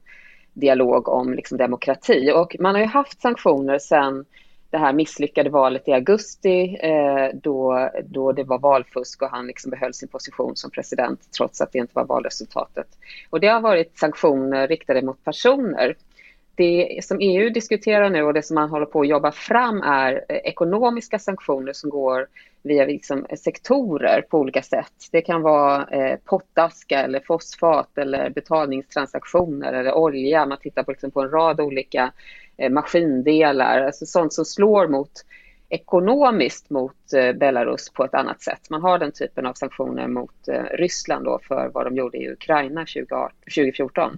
dialog 0.54 1.08
om 1.08 1.34
liksom, 1.34 1.58
demokrati. 1.58 2.32
Och 2.36 2.56
man 2.60 2.76
har 2.76 2.82
ju 2.82 2.88
haft 2.88 3.22
sanktioner 3.22 3.80
sedan 3.80 4.26
det 4.70 4.78
här 4.78 4.94
misslyckade 4.94 5.50
valet 5.50 5.88
i 5.88 5.92
augusti 5.92 6.78
eh, 6.82 7.28
då, 7.34 7.90
då 8.04 8.32
det 8.32 8.44
var 8.44 8.60
valfusk 8.60 9.22
och 9.22 9.30
han 9.30 9.48
liksom 9.48 9.72
behöll 9.72 9.94
sin 9.94 10.10
position 10.10 10.56
som 10.56 10.72
president 10.72 11.32
trots 11.38 11.62
att 11.62 11.72
det 11.72 11.80
inte 11.80 11.96
var 11.96 12.06
valresultatet. 12.06 12.88
Och 13.30 13.40
det 13.40 13.48
har 13.48 13.62
varit 13.62 14.00
sanktioner 14.00 14.68
riktade 14.68 15.02
mot 15.02 15.24
personer 15.24 15.96
det 16.56 17.00
som 17.04 17.18
EU 17.22 17.50
diskuterar 17.50 18.10
nu 18.10 18.24
och 18.24 18.34
det 18.34 18.44
som 18.44 18.56
man 18.56 18.70
håller 18.70 18.86
på 18.86 19.02
att 19.02 19.08
jobba 19.08 19.32
fram 19.32 19.82
är 19.82 20.26
eh, 20.30 20.36
ekonomiska 20.36 21.20
sanktioner 21.20 21.74
som 21.74 21.90
går 21.90 22.28
via 22.64 22.86
liksom 22.86 23.26
sektorer 23.38 24.22
på 24.22 24.40
olika 24.40 24.62
sätt. 24.62 24.94
Det 25.12 25.22
kan 25.22 25.42
vara 25.42 25.88
eh, 25.88 26.18
pottaska 26.26 27.00
eller 27.00 27.20
fosfat 27.20 27.98
eller 27.98 28.30
betalningstransaktioner 28.30 29.74
eller 29.74 29.94
olja. 29.94 30.46
Man 30.46 30.58
tittar 30.58 30.84
på, 30.84 30.92
liksom, 30.92 31.12
på 31.12 31.22
en 31.22 31.30
rad 31.30 31.62
olika 31.62 32.12
eh, 32.58 32.72
maskindelar, 32.72 33.82
alltså 33.82 34.06
sånt 34.06 34.34
som 34.34 34.46
slår 34.46 34.88
mot 34.88 35.12
ekonomiskt 35.70 36.70
mot 36.70 37.14
eh, 37.14 37.34
Belarus 37.34 37.90
på 37.90 38.06
ett 38.06 38.14
annat 38.14 38.42
sätt. 38.42 38.70
Man 38.70 38.82
har 38.82 39.00
den 39.00 39.12
typen 39.12 39.46
av 39.46 39.54
sanktioner 39.54 40.08
mot 40.08 40.48
eh, 40.48 40.64
Ryssland 40.64 41.26
då 41.26 41.40
för 41.48 41.70
vad 41.74 41.86
de 41.86 41.96
gjorde 41.96 42.18
i 42.18 42.32
Ukraina 42.32 42.86
2014. 43.56 44.18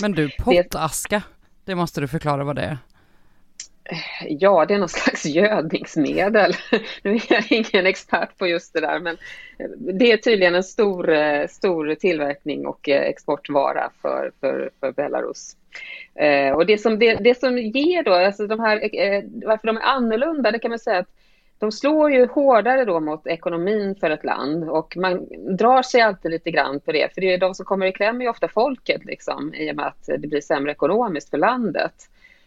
Men 0.00 0.12
du, 0.12 0.30
pottaska, 0.38 1.22
det 1.64 1.74
måste 1.74 2.00
du 2.00 2.08
förklara 2.08 2.44
vad 2.44 2.56
det 2.56 2.62
är. 2.62 2.78
Ja, 4.28 4.64
det 4.66 4.74
är 4.74 4.78
någon 4.78 4.88
slags 4.88 5.26
gödningsmedel. 5.26 6.52
Nu 7.02 7.14
är 7.14 7.22
jag 7.28 7.52
ingen 7.52 7.86
expert 7.86 8.38
på 8.38 8.46
just 8.46 8.72
det 8.72 8.80
där, 8.80 9.00
men 9.00 9.16
det 9.98 10.12
är 10.12 10.16
tydligen 10.16 10.54
en 10.54 10.64
stor, 10.64 11.10
eh, 11.10 11.46
stor 11.46 11.94
tillverkning 11.94 12.66
och 12.66 12.88
eh, 12.88 13.02
exportvara 13.02 13.90
för, 14.02 14.32
för, 14.40 14.70
för 14.80 14.92
Belarus. 14.92 15.56
Eh, 16.14 16.52
och 16.52 16.66
det 16.66 16.78
som, 16.78 16.98
det, 16.98 17.14
det, 17.14 17.38
som 17.38 17.58
ger 17.58 18.02
då, 18.02 18.12
alltså 18.12 18.46
de 18.46 18.60
här, 18.60 18.80
varför 19.46 19.66
de 19.66 19.76
är 19.76 19.82
annorlunda, 19.82 20.50
det 20.50 20.58
kan 20.58 20.68
man 20.68 20.78
säga 20.78 20.98
att 20.98 21.10
de 21.62 21.72
slår 21.72 22.10
ju 22.10 22.26
hårdare 22.26 22.84
då 22.84 23.00
mot 23.00 23.26
ekonomin 23.26 23.94
för 23.94 24.10
ett 24.10 24.24
land 24.24 24.70
och 24.70 24.96
man 24.96 25.26
drar 25.56 25.82
sig 25.82 26.00
alltid 26.00 26.30
lite 26.30 26.50
grann 26.50 26.80
på 26.80 26.92
det. 26.92 27.14
För 27.14 27.20
det 27.20 27.34
är 27.34 27.38
de 27.38 27.54
som 27.54 27.66
kommer 27.66 27.86
i 27.86 27.92
kläm 27.92 28.22
är 28.22 28.28
ofta 28.28 28.48
folket 28.48 29.04
liksom, 29.04 29.54
i 29.54 29.72
och 29.72 29.76
med 29.76 29.86
att 29.86 30.06
det 30.06 30.28
blir 30.28 30.40
sämre 30.40 30.72
ekonomiskt 30.72 31.30
för 31.30 31.38
landet. 31.38 31.94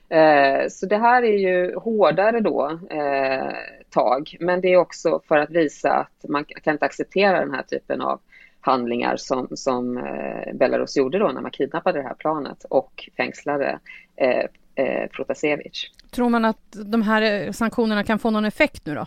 Eh, 0.09 0.67
så 0.69 0.85
det 0.85 0.97
här 0.97 1.23
är 1.23 1.37
ju 1.37 1.75
hårdare 1.75 2.39
då 2.39 2.79
eh, 2.89 3.53
tag, 3.89 4.37
men 4.39 4.61
det 4.61 4.73
är 4.73 4.77
också 4.77 5.21
för 5.27 5.37
att 5.37 5.51
visa 5.51 5.93
att 5.93 6.29
man 6.29 6.45
kan 6.45 6.73
inte 6.73 6.85
acceptera 6.85 7.39
den 7.39 7.53
här 7.53 7.63
typen 7.63 8.01
av 8.01 8.19
handlingar 8.61 9.17
som, 9.17 9.47
som 9.51 9.97
eh, 9.97 10.53
Belarus 10.53 10.97
gjorde 10.97 11.19
då 11.19 11.27
när 11.27 11.41
man 11.41 11.51
kidnappade 11.51 11.99
det 11.99 12.07
här 12.07 12.15
planet 12.15 12.65
och 12.69 13.09
fängslade 13.17 13.79
eh, 14.15 14.45
eh, 14.75 15.09
Protasevich. 15.09 15.91
Tror 16.15 16.29
man 16.29 16.45
att 16.45 16.77
de 16.85 17.01
här 17.01 17.21
eh, 17.21 17.51
sanktionerna 17.51 18.03
kan 18.03 18.19
få 18.19 18.29
någon 18.29 18.45
effekt 18.45 18.85
nu 18.85 18.95
då? 18.95 19.05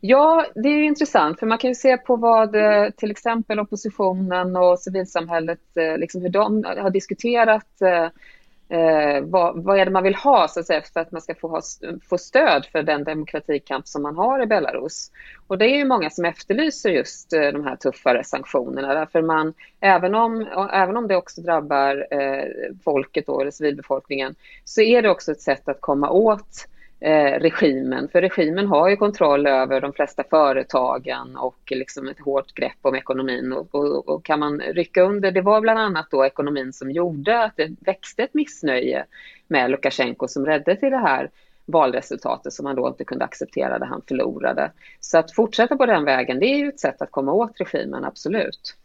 Ja, 0.00 0.46
det 0.54 0.68
är 0.68 0.82
intressant 0.82 1.38
för 1.38 1.46
man 1.46 1.58
kan 1.58 1.70
ju 1.70 1.74
se 1.74 1.96
på 1.96 2.16
vad 2.16 2.54
eh, 2.54 2.90
till 2.90 3.10
exempel 3.10 3.60
oppositionen 3.60 4.56
och 4.56 4.78
civilsamhället, 4.78 5.76
eh, 5.76 5.98
liksom 5.98 6.22
hur 6.22 6.28
de 6.28 6.64
har 6.64 6.90
diskuterat 6.90 7.82
eh, 8.68 9.20
vad, 9.22 9.64
vad 9.64 9.78
är 9.78 9.84
det 9.84 9.90
man 9.90 10.02
vill 10.02 10.14
ha 10.14 10.48
så 10.48 10.60
att 10.60 10.66
säga, 10.66 10.82
för 10.92 11.00
att 11.00 11.12
man 11.12 11.22
ska 11.22 11.34
få, 11.34 11.48
ha, 11.48 11.60
få 12.08 12.18
stöd 12.18 12.66
för 12.72 12.82
den 12.82 13.04
demokratikamp 13.04 13.88
som 13.88 14.02
man 14.02 14.16
har 14.16 14.42
i 14.42 14.46
Belarus. 14.46 15.10
Och 15.46 15.58
det 15.58 15.64
är 15.64 15.76
ju 15.76 15.84
många 15.84 16.10
som 16.10 16.24
efterlyser 16.24 16.90
just 16.90 17.32
eh, 17.32 17.40
de 17.40 17.64
här 17.64 17.76
tuffare 17.76 18.24
sanktionerna 18.24 18.94
därför 18.94 19.22
man, 19.22 19.54
även 19.80 20.14
om, 20.14 20.46
även 20.72 20.96
om 20.96 21.08
det 21.08 21.16
också 21.16 21.40
drabbar 21.40 22.06
eh, 22.10 22.44
folket 22.84 23.26
då, 23.26 23.40
eller 23.40 23.50
civilbefolkningen, 23.50 24.34
så 24.64 24.80
är 24.80 25.02
det 25.02 25.10
också 25.10 25.32
ett 25.32 25.40
sätt 25.40 25.68
att 25.68 25.80
komma 25.80 26.10
åt 26.10 26.68
eh, 27.00 27.40
regimen. 27.40 28.08
För 28.08 28.20
regimen 28.20 28.66
har 28.66 28.88
ju 28.88 28.96
kontroll 28.96 29.46
över 29.46 29.80
de 29.80 29.92
flesta 29.92 30.24
företagen 30.30 31.36
och 31.36 31.58
liksom 31.70 32.08
ett 32.08 32.20
hårt 32.20 32.54
grepp 32.54 32.78
om 32.82 32.94
ekonomin. 32.94 33.52
Och, 33.52 33.74
och, 33.74 34.08
och, 34.08 34.24
kan 34.24 34.40
man 34.40 34.60
rycka 34.60 35.02
under, 35.02 35.30
det 35.30 35.40
var 35.40 35.60
bland 35.60 35.78
annat 35.78 36.06
då 36.10 36.26
ekonomin 36.26 36.72
som 36.72 36.90
gjorde 36.90 37.44
att 37.44 37.56
det 37.56 37.70
växte 37.80 38.22
ett 38.22 38.34
missnöje 38.34 39.04
med 39.48 39.70
Lukasjenko 39.70 40.28
som 40.28 40.46
räddade 40.46 40.80
till 40.80 40.90
det 40.90 40.98
här 40.98 41.30
valresultatet 41.66 42.52
som 42.52 42.66
han 42.66 42.76
då 42.76 42.88
inte 42.88 43.04
kunde 43.04 43.24
acceptera 43.24 43.78
där 43.78 43.86
han 43.86 44.02
förlorade. 44.08 44.72
Så 45.00 45.18
att 45.18 45.34
fortsätta 45.34 45.76
på 45.76 45.86
den 45.86 46.04
vägen, 46.04 46.40
det 46.40 46.46
är 46.46 46.58
ju 46.58 46.68
ett 46.68 46.80
sätt 46.80 47.02
att 47.02 47.10
komma 47.10 47.32
åt 47.32 47.60
regimen, 47.60 48.04
absolut. 48.04 48.76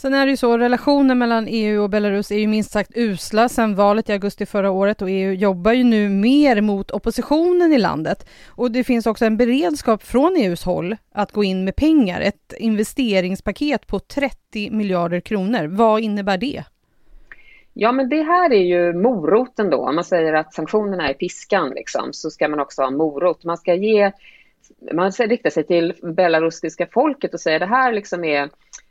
Sen 0.00 0.14
är 0.14 0.26
det 0.26 0.30
ju 0.30 0.36
så, 0.36 0.58
relationen 0.58 1.18
mellan 1.18 1.46
EU 1.48 1.82
och 1.82 1.90
Belarus 1.90 2.30
är 2.30 2.36
ju 2.36 2.46
minst 2.46 2.70
sagt 2.70 2.90
usla 2.94 3.48
sedan 3.48 3.74
valet 3.74 4.08
i 4.08 4.12
augusti 4.12 4.46
förra 4.46 4.70
året 4.70 5.02
och 5.02 5.10
EU 5.10 5.32
jobbar 5.32 5.72
ju 5.72 5.84
nu 5.84 6.08
mer 6.08 6.60
mot 6.60 6.90
oppositionen 6.90 7.72
i 7.72 7.78
landet. 7.78 8.28
Och 8.48 8.72
det 8.72 8.84
finns 8.84 9.06
också 9.06 9.24
en 9.24 9.36
beredskap 9.36 10.02
från 10.02 10.36
EUs 10.36 10.64
håll 10.64 10.96
att 11.12 11.32
gå 11.32 11.44
in 11.44 11.64
med 11.64 11.76
pengar, 11.76 12.20
ett 12.20 12.52
investeringspaket 12.58 13.86
på 13.86 13.98
30 13.98 14.70
miljarder 14.70 15.20
kronor. 15.20 15.66
Vad 15.66 16.00
innebär 16.00 16.38
det? 16.38 16.64
Ja, 17.72 17.92
men 17.92 18.08
det 18.08 18.22
här 18.22 18.52
är 18.52 18.64
ju 18.64 18.92
moroten 18.92 19.70
då. 19.70 19.88
Om 19.88 19.94
man 19.94 20.04
säger 20.04 20.32
att 20.32 20.54
sanktionerna 20.54 21.08
är 21.08 21.14
piskan, 21.14 21.70
liksom, 21.70 22.12
så 22.12 22.30
ska 22.30 22.48
man 22.48 22.60
också 22.60 22.82
ha 22.82 22.90
morot. 22.90 23.44
Man 23.44 23.56
ska 23.56 23.74
ge, 23.74 24.12
man 24.92 25.12
ska 25.12 25.26
rikta 25.26 25.50
sig 25.50 25.66
till 25.66 25.94
belarusiska 26.02 26.86
folket 26.86 27.34
och 27.34 27.40
säga 27.40 27.58
det 27.58 27.66
här 27.66 27.92
liksom 27.92 28.24
är 28.24 28.50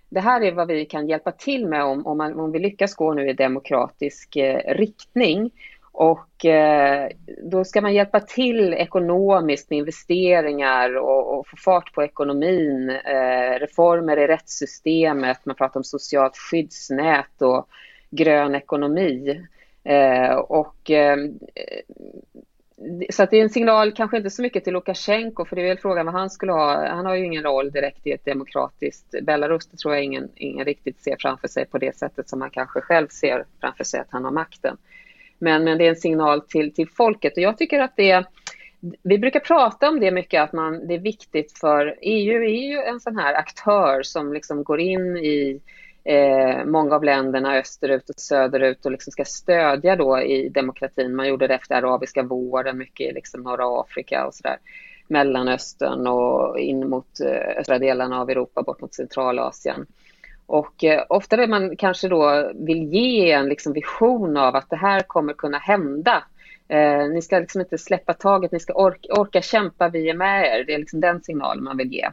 det 0.09 0.19
här 0.19 0.41
är 0.41 0.51
vad 0.51 0.67
vi 0.67 0.85
kan 0.85 1.07
hjälpa 1.07 1.31
till 1.31 1.67
med 1.67 1.83
om, 1.83 2.07
om, 2.07 2.17
man, 2.17 2.39
om 2.39 2.51
vi 2.51 2.59
lyckas 2.59 2.95
gå 2.95 3.13
nu 3.13 3.29
i 3.29 3.33
demokratisk 3.33 4.35
eh, 4.35 4.73
riktning. 4.75 5.51
Och 5.91 6.45
eh, 6.45 7.09
då 7.43 7.63
ska 7.63 7.81
man 7.81 7.93
hjälpa 7.93 8.19
till 8.19 8.73
ekonomiskt 8.73 9.69
med 9.69 9.79
investeringar 9.79 10.97
och, 10.97 11.39
och 11.39 11.47
få 11.47 11.57
fart 11.57 11.93
på 11.93 12.03
ekonomin, 12.03 12.89
eh, 12.89 13.59
reformer 13.59 14.17
i 14.17 14.27
rättssystemet, 14.27 15.45
man 15.45 15.55
pratar 15.55 15.79
om 15.79 15.83
socialt 15.83 16.37
skyddsnät 16.37 17.41
och 17.41 17.67
grön 18.09 18.55
ekonomi. 18.55 19.41
Eh, 19.83 20.35
och 20.35 20.91
eh, 20.91 21.17
så 23.09 23.23
att 23.23 23.31
det 23.31 23.37
är 23.37 23.41
en 23.41 23.49
signal, 23.49 23.91
kanske 23.91 24.17
inte 24.17 24.29
så 24.29 24.41
mycket 24.41 24.63
till 24.63 24.73
Lukasjenko, 24.73 25.45
för 25.45 25.55
det 25.55 25.61
är 25.61 25.67
väl 25.67 25.77
frågan 25.77 26.05
vad 26.05 26.15
han 26.15 26.29
skulle 26.29 26.51
ha. 26.51 26.87
Han 26.87 27.05
har 27.05 27.15
ju 27.15 27.25
ingen 27.25 27.43
roll 27.43 27.71
direkt 27.71 28.07
i 28.07 28.11
ett 28.11 28.25
demokratiskt 28.25 29.15
Belarus. 29.21 29.67
Det 29.67 29.77
tror 29.77 29.95
jag 29.95 30.03
ingen, 30.03 30.29
ingen 30.35 30.65
riktigt 30.65 31.03
ser 31.03 31.15
framför 31.19 31.47
sig 31.47 31.65
på 31.65 31.77
det 31.77 31.97
sättet 31.97 32.29
som 32.29 32.39
man 32.39 32.49
kanske 32.49 32.81
själv 32.81 33.07
ser 33.07 33.45
framför 33.61 33.83
sig 33.83 33.99
att 33.99 34.07
han 34.09 34.23
har 34.23 34.31
makten. 34.31 34.77
Men, 35.39 35.63
men 35.63 35.77
det 35.77 35.85
är 35.85 35.89
en 35.89 35.95
signal 35.95 36.41
till, 36.41 36.73
till 36.73 36.89
folket 36.89 37.33
och 37.37 37.43
jag 37.43 37.57
tycker 37.57 37.79
att 37.79 37.95
det 37.95 38.25
vi 39.03 39.17
brukar 39.17 39.39
prata 39.39 39.89
om 39.89 39.99
det 39.99 40.11
mycket, 40.11 40.41
att 40.41 40.53
man, 40.53 40.87
det 40.87 40.93
är 40.93 40.99
viktigt 40.99 41.57
för 41.57 41.95
EU 42.01 42.43
är 42.43 42.69
ju 42.69 42.77
en 42.77 42.99
sån 42.99 43.17
här 43.17 43.33
aktör 43.33 44.03
som 44.03 44.33
liksom 44.33 44.63
går 44.63 44.79
in 44.79 45.17
i 45.17 45.61
eh, 46.03 46.65
många 46.65 46.95
av 46.95 47.03
länderna 47.03 47.57
österut 47.57 48.09
och 48.09 48.19
söderut 48.19 48.85
och 48.85 48.91
liksom 48.91 49.11
ska 49.11 49.25
stödja 49.25 49.95
då 49.95 50.19
i 50.19 50.49
demokratin. 50.49 51.15
Man 51.15 51.27
gjorde 51.27 51.47
det 51.47 51.55
efter 51.55 51.75
arabiska 51.75 52.23
våren, 52.23 52.77
mycket 52.77 53.11
i 53.11 53.13
liksom 53.13 53.41
norra 53.41 53.81
Afrika 53.81 54.27
och 54.27 54.33
sådär. 54.33 54.57
Mellanöstern 55.07 56.07
och 56.07 56.59
in 56.59 56.89
mot 56.89 57.19
eh, 57.19 57.59
östra 57.59 57.79
delarna 57.79 58.21
av 58.21 58.29
Europa, 58.29 58.61
bort 58.61 58.81
mot 58.81 58.93
Centralasien. 58.93 59.85
Och 60.45 60.83
eh, 60.83 61.03
ofta 61.09 61.37
det 61.37 61.47
man 61.47 61.77
kanske 61.77 62.07
då 62.07 62.51
vill 62.55 62.93
ge 62.93 63.31
en 63.31 63.49
liksom 63.49 63.73
vision 63.73 64.37
av 64.37 64.55
att 64.55 64.69
det 64.69 64.75
här 64.75 64.99
kommer 64.99 65.33
kunna 65.33 65.57
hända. 65.57 66.23
Eh, 66.67 67.07
ni 67.09 67.21
ska 67.21 67.39
liksom 67.39 67.61
inte 67.61 67.77
släppa 67.77 68.13
taget, 68.13 68.51
ni 68.51 68.59
ska 68.59 68.73
orka, 68.73 69.13
orka 69.13 69.41
kämpa, 69.41 69.89
vi 69.89 70.09
är 70.09 70.13
med 70.13 70.45
er. 70.45 70.63
Det 70.63 70.73
är 70.73 70.77
liksom 70.77 70.99
den 70.99 71.21
signalen 71.23 71.63
man 71.63 71.77
vill 71.77 71.93
ge. 71.93 72.09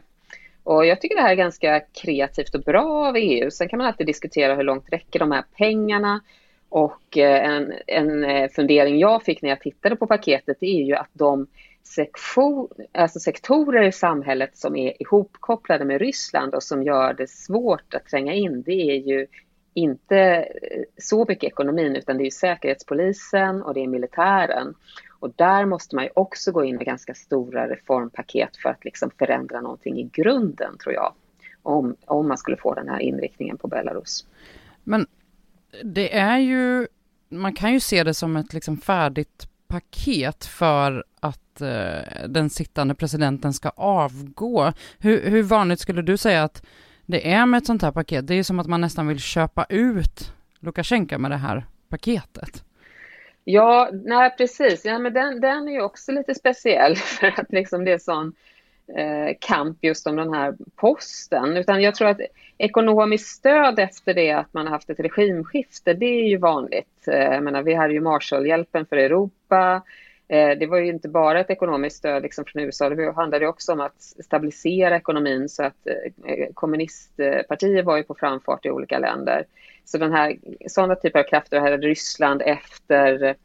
Och 0.67 0.85
jag 0.85 1.01
tycker 1.01 1.15
det 1.15 1.21
här 1.21 1.31
är 1.31 1.35
ganska 1.35 1.79
kreativt 1.79 2.55
och 2.55 2.61
bra 2.61 3.07
av 3.07 3.15
EU. 3.17 3.51
Sen 3.51 3.69
kan 3.69 3.77
man 3.77 3.87
alltid 3.87 4.07
diskutera 4.07 4.55
hur 4.55 4.63
långt 4.63 4.89
räcker 4.91 5.19
de 5.19 5.31
här 5.31 5.43
pengarna. 5.57 6.21
Och 6.69 7.17
eh, 7.17 7.49
en, 7.49 7.73
en 7.87 8.23
eh, 8.23 8.49
fundering 8.49 8.99
jag 8.99 9.23
fick 9.23 9.41
när 9.41 9.49
jag 9.49 9.61
tittade 9.61 9.95
på 9.95 10.07
paketet 10.07 10.57
är 10.61 10.83
ju 10.83 10.95
att 10.95 11.09
de 11.13 11.47
sektion, 11.83 12.67
alltså 12.93 13.19
sektorer 13.19 13.83
i 13.83 13.91
samhället 13.91 14.57
som 14.57 14.75
är 14.75 15.01
ihopkopplade 15.01 15.85
med 15.85 16.01
Ryssland 16.01 16.55
och 16.55 16.63
som 16.63 16.83
gör 16.83 17.13
det 17.13 17.29
svårt 17.29 17.93
att 17.93 18.05
tränga 18.05 18.33
in, 18.33 18.61
det 18.61 18.91
är 18.91 19.07
ju 19.07 19.27
inte 19.73 20.17
eh, 20.17 20.83
så 20.97 21.25
mycket 21.27 21.47
ekonomin 21.47 21.95
utan 21.95 22.17
det 22.17 22.25
är 22.25 22.31
säkerhetspolisen 22.31 23.61
och 23.61 23.73
det 23.73 23.83
är 23.83 23.87
militären. 23.87 24.73
Och 25.19 25.33
där 25.35 25.65
måste 25.65 25.95
man 25.95 26.03
ju 26.03 26.09
också 26.13 26.51
gå 26.51 26.63
in 26.63 26.75
med 26.75 26.85
ganska 26.85 27.13
stora 27.13 27.69
reformpaket 27.69 28.57
för 28.57 28.69
att 28.69 28.85
liksom 28.85 29.11
förändra 29.19 29.61
någonting 29.61 29.99
i 29.99 30.03
grunden, 30.03 30.77
tror 30.77 30.95
jag. 30.95 31.13
Om, 31.63 31.95
om 32.05 32.27
man 32.27 32.37
skulle 32.37 32.57
få 32.57 32.73
den 32.73 32.89
här 32.89 32.99
inriktningen 32.99 33.57
på 33.57 33.67
Belarus. 33.67 34.25
Men 34.83 35.07
det 35.83 36.17
är 36.17 36.37
ju, 36.37 36.87
man 37.29 37.53
kan 37.53 37.73
ju 37.73 37.79
se 37.79 38.03
det 38.03 38.13
som 38.13 38.35
ett 38.35 38.53
liksom 38.53 38.77
färdigt 38.77 39.47
paket 39.67 40.45
för 40.45 41.03
att 41.19 41.61
eh, 41.61 42.27
den 42.27 42.49
sittande 42.49 42.95
presidenten 42.95 43.53
ska 43.53 43.69
avgå. 43.69 44.73
Hur, 44.99 45.29
hur 45.29 45.43
vanligt 45.43 45.79
skulle 45.79 46.01
du 46.01 46.17
säga 46.17 46.43
att 46.43 46.65
det 47.05 47.31
är 47.31 47.45
med 47.45 47.57
ett 47.57 47.65
sånt 47.65 47.81
här 47.81 47.91
paket? 47.91 48.27
Det 48.27 48.33
är 48.33 48.35
ju 48.35 48.43
som 48.43 48.59
att 48.59 48.67
man 48.67 48.81
nästan 48.81 49.07
vill 49.07 49.19
köpa 49.19 49.65
ut 49.69 50.33
Lukasjenko 50.59 51.17
med 51.17 51.31
det 51.31 51.37
här 51.37 51.65
paketet. 51.89 52.63
Ja, 53.49 53.89
nej 53.93 54.35
precis. 54.37 54.85
Ja, 54.85 54.99
men 54.99 55.13
den, 55.13 55.41
den 55.41 55.67
är 55.67 55.71
ju 55.71 55.81
också 55.81 56.11
lite 56.11 56.35
speciell 56.35 56.95
för 56.95 57.27
att 57.27 57.51
liksom 57.51 57.85
det 57.85 57.91
är 57.91 57.97
sån 57.97 58.33
eh, 58.97 59.35
kamp 59.39 59.77
just 59.81 60.07
om 60.07 60.15
den 60.15 60.33
här 60.33 60.55
posten. 60.75 61.57
Utan 61.57 61.81
jag 61.81 61.95
tror 61.95 62.07
att 62.07 62.21
ekonomiskt 62.57 63.27
stöd 63.27 63.79
efter 63.79 64.13
det 64.13 64.31
att 64.31 64.53
man 64.53 64.65
har 64.65 64.73
haft 64.73 64.89
ett 64.89 64.99
regimskifte, 64.99 65.93
det 65.93 66.05
är 66.05 66.27
ju 66.27 66.37
vanligt. 66.37 67.07
Eh, 67.07 67.33
jag 67.33 67.43
menar, 67.43 67.63
vi 67.63 67.73
hade 67.73 67.93
ju 67.93 68.01
Marshallhjälpen 68.01 68.85
för 68.85 68.97
Europa. 68.97 69.81
Eh, 70.27 70.57
det 70.59 70.67
var 70.67 70.77
ju 70.77 70.87
inte 70.87 71.09
bara 71.09 71.39
ett 71.39 71.49
ekonomiskt 71.49 71.97
stöd 71.97 72.23
liksom 72.23 72.45
från 72.45 72.63
USA, 72.63 72.89
det 72.89 73.11
handlade 73.11 73.47
också 73.47 73.73
om 73.73 73.81
att 73.81 74.01
stabilisera 74.01 74.95
ekonomin 74.95 75.49
så 75.49 75.63
att 75.63 75.87
eh, 75.87 76.53
kommunistpartier 76.53 77.83
var 77.83 77.97
ju 77.97 78.03
på 78.03 78.15
framfart 78.15 78.65
i 78.65 78.69
olika 78.69 78.99
länder. 78.99 79.45
Så 79.87 79.97
den 79.97 80.13
här, 80.13 80.37
sådana 80.67 80.95
typer 80.95 81.19
av 81.19 81.23
krafter 81.23 81.59
här 81.59 81.77
Ryssland 81.77 82.41
efter 82.45 83.35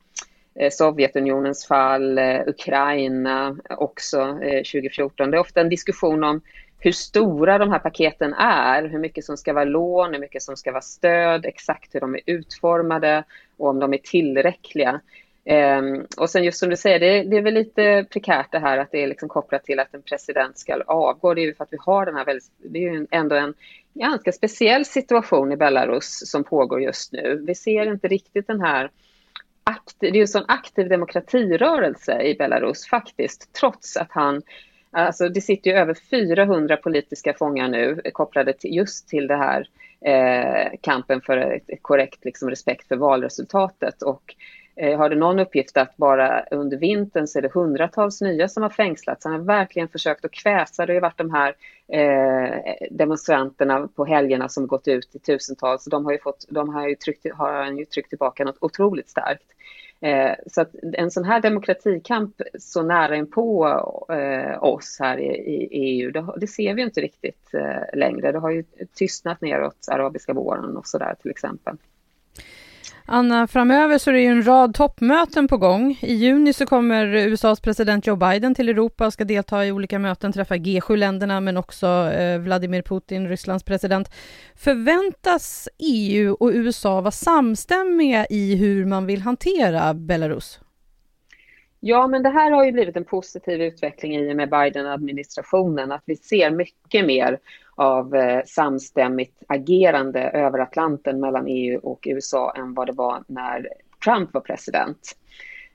eh, 0.54 0.70
Sovjetunionens 0.70 1.66
fall, 1.66 2.18
eh, 2.18 2.40
Ukraina 2.46 3.56
också 3.68 4.20
eh, 4.20 4.62
2014. 4.62 5.30
Det 5.30 5.36
är 5.36 5.40
ofta 5.40 5.60
en 5.60 5.68
diskussion 5.68 6.24
om 6.24 6.40
hur 6.78 6.92
stora 6.92 7.58
de 7.58 7.70
här 7.70 7.78
paketen 7.78 8.34
är, 8.34 8.88
hur 8.88 8.98
mycket 8.98 9.24
som 9.24 9.36
ska 9.36 9.52
vara 9.52 9.64
lån, 9.64 10.12
hur 10.12 10.20
mycket 10.20 10.42
som 10.42 10.56
ska 10.56 10.72
vara 10.72 10.82
stöd, 10.82 11.46
exakt 11.46 11.94
hur 11.94 12.00
de 12.00 12.14
är 12.14 12.20
utformade 12.26 13.24
och 13.56 13.68
om 13.68 13.78
de 13.78 13.94
är 13.94 13.98
tillräckliga. 13.98 15.00
Ehm, 15.44 16.06
och 16.16 16.30
sen 16.30 16.44
just 16.44 16.58
som 16.58 16.70
du 16.70 16.76
säger, 16.76 17.00
det, 17.00 17.22
det, 17.22 17.36
är 17.36 17.42
väl 17.42 17.54
lite 17.54 18.06
prekärt 18.10 18.52
det 18.52 18.58
här 18.58 18.78
att 18.78 18.90
det 18.90 19.02
är 19.02 19.06
liksom 19.06 19.28
kopplat 19.28 19.64
till 19.64 19.80
att 19.80 19.94
en 19.94 20.02
president 20.02 20.58
ska 20.58 20.82
avgå. 20.86 21.34
Det 21.34 21.40
är 21.40 21.46
ju 21.46 21.54
för 21.54 21.64
att 21.64 21.72
vi 21.72 21.78
har 21.80 22.06
den 22.06 22.16
här 22.16 22.24
väldigt, 22.24 22.50
det 22.58 22.78
är 22.78 22.92
ju 22.92 23.06
ändå 23.10 23.36
en 23.36 23.54
ganska 23.94 24.32
speciell 24.32 24.84
situation 24.84 25.52
i 25.52 25.56
Belarus 25.56 26.30
som 26.30 26.44
pågår 26.44 26.82
just 26.82 27.12
nu. 27.12 27.42
Vi 27.46 27.54
ser 27.54 27.92
inte 27.92 28.08
riktigt 28.08 28.46
den 28.46 28.60
här 28.60 28.90
aktiv, 29.64 30.12
det 30.12 30.18
är 30.18 30.20
en 30.20 30.28
sån 30.28 30.44
aktiv 30.48 30.88
demokratirörelse 30.88 32.22
i 32.22 32.34
Belarus 32.34 32.86
faktiskt, 32.86 33.52
trots 33.52 33.96
att 33.96 34.10
han 34.10 34.42
Alltså 34.94 35.28
det 35.28 35.40
sitter 35.40 35.70
ju 35.70 35.76
över 35.76 35.94
400 35.94 36.76
politiska 36.76 37.34
fångar 37.34 37.68
nu 37.68 38.00
kopplade 38.12 38.52
till, 38.52 38.74
just 38.74 39.08
till 39.08 39.26
det 39.26 39.36
här 39.36 39.68
eh, 40.00 40.72
kampen 40.80 41.20
för 41.20 41.36
ett 41.36 41.82
korrekt 41.82 42.24
liksom, 42.24 42.50
respekt 42.50 42.88
för 42.88 42.96
valresultatet. 42.96 44.02
Och 44.02 44.34
Eh, 44.76 44.90
jag 44.90 44.98
hörde 44.98 45.16
någon 45.16 45.38
uppgift 45.38 45.76
att 45.76 45.96
bara 45.96 46.44
under 46.50 46.76
vintern 46.76 47.26
så 47.26 47.38
är 47.38 47.42
det 47.42 47.52
hundratals 47.52 48.20
nya 48.20 48.48
som 48.48 48.62
har 48.62 48.70
fängslats. 48.70 49.24
Han 49.24 49.32
har 49.34 49.40
verkligen 49.40 49.88
försökt 49.88 50.24
att 50.24 50.30
kväsa. 50.30 50.86
Det 50.86 50.92
har 50.92 50.94
ju 50.94 51.00
varit 51.00 51.18
de 51.18 51.30
här 51.30 51.54
eh, 51.88 52.74
demonstranterna 52.90 53.88
på 53.96 54.04
helgerna 54.04 54.48
som 54.48 54.66
gått 54.66 54.88
ut 54.88 55.14
i 55.14 55.18
tusentals. 55.18 55.84
De 55.84 56.04
har 56.04 56.12
ju, 56.12 56.18
fått, 56.18 56.46
de 56.48 56.68
har 56.68 56.88
ju 56.88 56.94
tryckt, 56.94 57.26
har 57.34 57.52
han 57.52 57.78
ju 57.78 57.84
tryckt 57.84 58.08
tillbaka 58.08 58.44
något 58.44 58.58
otroligt 58.60 59.08
starkt. 59.08 59.44
Eh, 60.02 60.34
så 60.46 60.60
att 60.60 60.74
en 60.92 61.10
sån 61.10 61.24
här 61.24 61.40
demokratikamp 61.40 62.42
så 62.58 62.82
nära 62.82 63.16
inpå 63.16 63.66
eh, 64.08 64.62
oss 64.62 64.96
här 65.00 65.18
i, 65.18 65.26
i 65.26 65.68
EU, 65.72 66.10
det, 66.10 66.26
det, 66.36 66.46
ser 66.46 66.74
vi 66.74 66.82
inte 66.82 67.00
riktigt 67.00 67.54
eh, 67.54 67.98
längre. 67.98 68.32
Det 68.32 68.38
har 68.38 68.50
ju 68.50 68.64
tystnat 68.94 69.40
neråt 69.40 69.88
arabiska 69.90 70.32
våren 70.32 70.76
och 70.76 70.86
så 70.86 70.98
där 70.98 71.14
till 71.22 71.30
exempel. 71.30 71.76
Anna, 73.06 73.46
framöver 73.46 73.98
så 73.98 74.10
är 74.10 74.14
det 74.14 74.20
ju 74.20 74.26
en 74.26 74.46
rad 74.46 74.74
toppmöten 74.74 75.48
på 75.48 75.56
gång. 75.56 75.98
I 76.02 76.14
juni 76.14 76.52
så 76.52 76.66
kommer 76.66 77.06
USAs 77.06 77.60
president 77.60 78.06
Joe 78.06 78.16
Biden 78.16 78.54
till 78.54 78.68
Europa 78.68 79.06
och 79.06 79.12
ska 79.12 79.24
delta 79.24 79.66
i 79.66 79.72
olika 79.72 79.98
möten, 79.98 80.32
träffa 80.32 80.54
G7-länderna 80.56 81.40
men 81.40 81.56
också 81.56 81.86
eh, 81.86 82.38
Vladimir 82.38 82.82
Putin, 82.82 83.28
Rysslands 83.28 83.64
president. 83.64 84.10
Förväntas 84.54 85.68
EU 85.78 86.36
och 86.40 86.50
USA 86.54 87.00
vara 87.00 87.10
samstämmiga 87.10 88.26
i 88.30 88.56
hur 88.56 88.86
man 88.86 89.06
vill 89.06 89.22
hantera 89.22 89.94
Belarus? 89.94 90.60
Ja, 91.80 92.06
men 92.06 92.22
det 92.22 92.30
här 92.30 92.50
har 92.50 92.64
ju 92.64 92.72
blivit 92.72 92.96
en 92.96 93.04
positiv 93.04 93.62
utveckling 93.62 94.16
i 94.16 94.32
och 94.32 94.36
med 94.36 94.50
Biden-administrationen, 94.50 95.92
att 95.92 96.02
vi 96.06 96.16
ser 96.16 96.50
mycket 96.50 97.06
mer 97.06 97.38
av 97.76 98.14
eh, 98.14 98.42
samstämmigt 98.46 99.42
agerande 99.48 100.20
över 100.20 100.58
Atlanten 100.58 101.20
mellan 101.20 101.46
EU 101.46 101.80
och 101.82 102.06
USA 102.06 102.52
än 102.56 102.74
vad 102.74 102.86
det 102.86 102.92
var 102.92 103.24
när 103.26 103.68
Trump 104.04 104.34
var 104.34 104.40
president. 104.40 105.16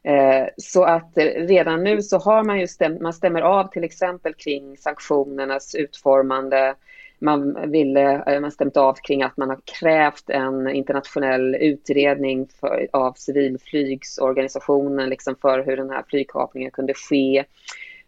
Eh, 0.04 0.48
så 0.58 0.84
att 0.84 1.18
eh, 1.18 1.24
redan 1.24 1.84
nu 1.84 2.02
så 2.02 2.18
har 2.18 2.44
man 2.44 2.60
ju 2.60 2.68
stäm 2.68 2.98
man 3.02 3.14
stämmer 3.14 3.42
av 3.42 3.68
till 3.68 3.84
exempel 3.84 4.34
kring 4.34 4.78
sanktionernas 4.78 5.76
utformande. 5.76 6.76
Man 7.20 7.72
ville, 7.72 8.24
eh, 8.28 8.40
man 8.40 8.52
stämt 8.52 8.78
av 8.78 8.94
kring 8.94 9.24
att 9.24 9.38
man 9.38 9.50
har 9.50 9.60
krävt 9.80 10.30
en 10.30 10.70
internationell 10.70 11.56
utredning 11.56 12.48
för, 12.60 12.88
av 12.94 13.14
civilflygsorganisationen 13.14 15.10
liksom 15.10 15.36
för 15.42 15.64
hur 15.64 15.78
den 15.78 15.90
här 15.90 16.04
flygkapningen 16.08 16.72
kunde 16.72 16.94
ske. 16.94 17.44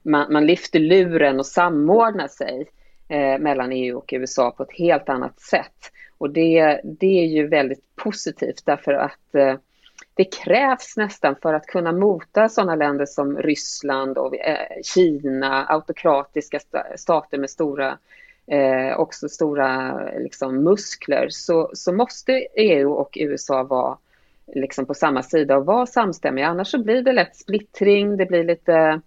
Man, 0.01 0.33
man 0.33 0.45
lyfter 0.45 0.79
luren 0.79 1.39
och 1.39 1.45
samordnar 1.45 2.27
sig 2.27 2.67
eh, 3.09 3.39
mellan 3.39 3.71
EU 3.71 3.97
och 3.97 4.09
USA 4.13 4.51
på 4.51 4.63
ett 4.63 4.77
helt 4.77 5.09
annat 5.09 5.39
sätt. 5.39 5.91
Och 6.17 6.29
det, 6.29 6.81
det 6.83 7.19
är 7.19 7.25
ju 7.25 7.47
väldigt 7.47 7.95
positivt 7.95 8.65
därför 8.65 8.93
att 8.93 9.35
eh, 9.35 9.55
det 10.13 10.25
krävs 10.25 10.97
nästan 10.97 11.35
för 11.41 11.53
att 11.53 11.65
kunna 11.65 11.91
mota 11.91 12.49
sådana 12.49 12.75
länder 12.75 13.05
som 13.05 13.37
Ryssland 13.37 14.17
och 14.17 14.35
eh, 14.35 14.81
Kina, 14.83 15.65
autokratiska 15.65 16.59
stater 16.95 17.37
med 17.37 17.49
stora 17.49 17.97
eh, 18.47 18.99
också 18.99 19.29
stora 19.29 20.01
liksom, 20.17 20.63
muskler, 20.63 21.27
så, 21.29 21.71
så 21.73 21.93
måste 21.93 22.31
EU 22.55 22.91
och 22.91 23.17
USA 23.19 23.63
vara 23.63 23.97
liksom, 24.55 24.85
på 24.85 24.93
samma 24.93 25.23
sida 25.23 25.57
och 25.57 25.65
vara 25.65 25.85
samstämmiga. 25.85 26.47
Annars 26.47 26.67
så 26.67 26.83
blir 26.83 27.01
det 27.01 27.13
lätt 27.13 27.35
splittring, 27.35 28.17
det 28.17 28.25
blir 28.25 28.43
lite 28.43 29.01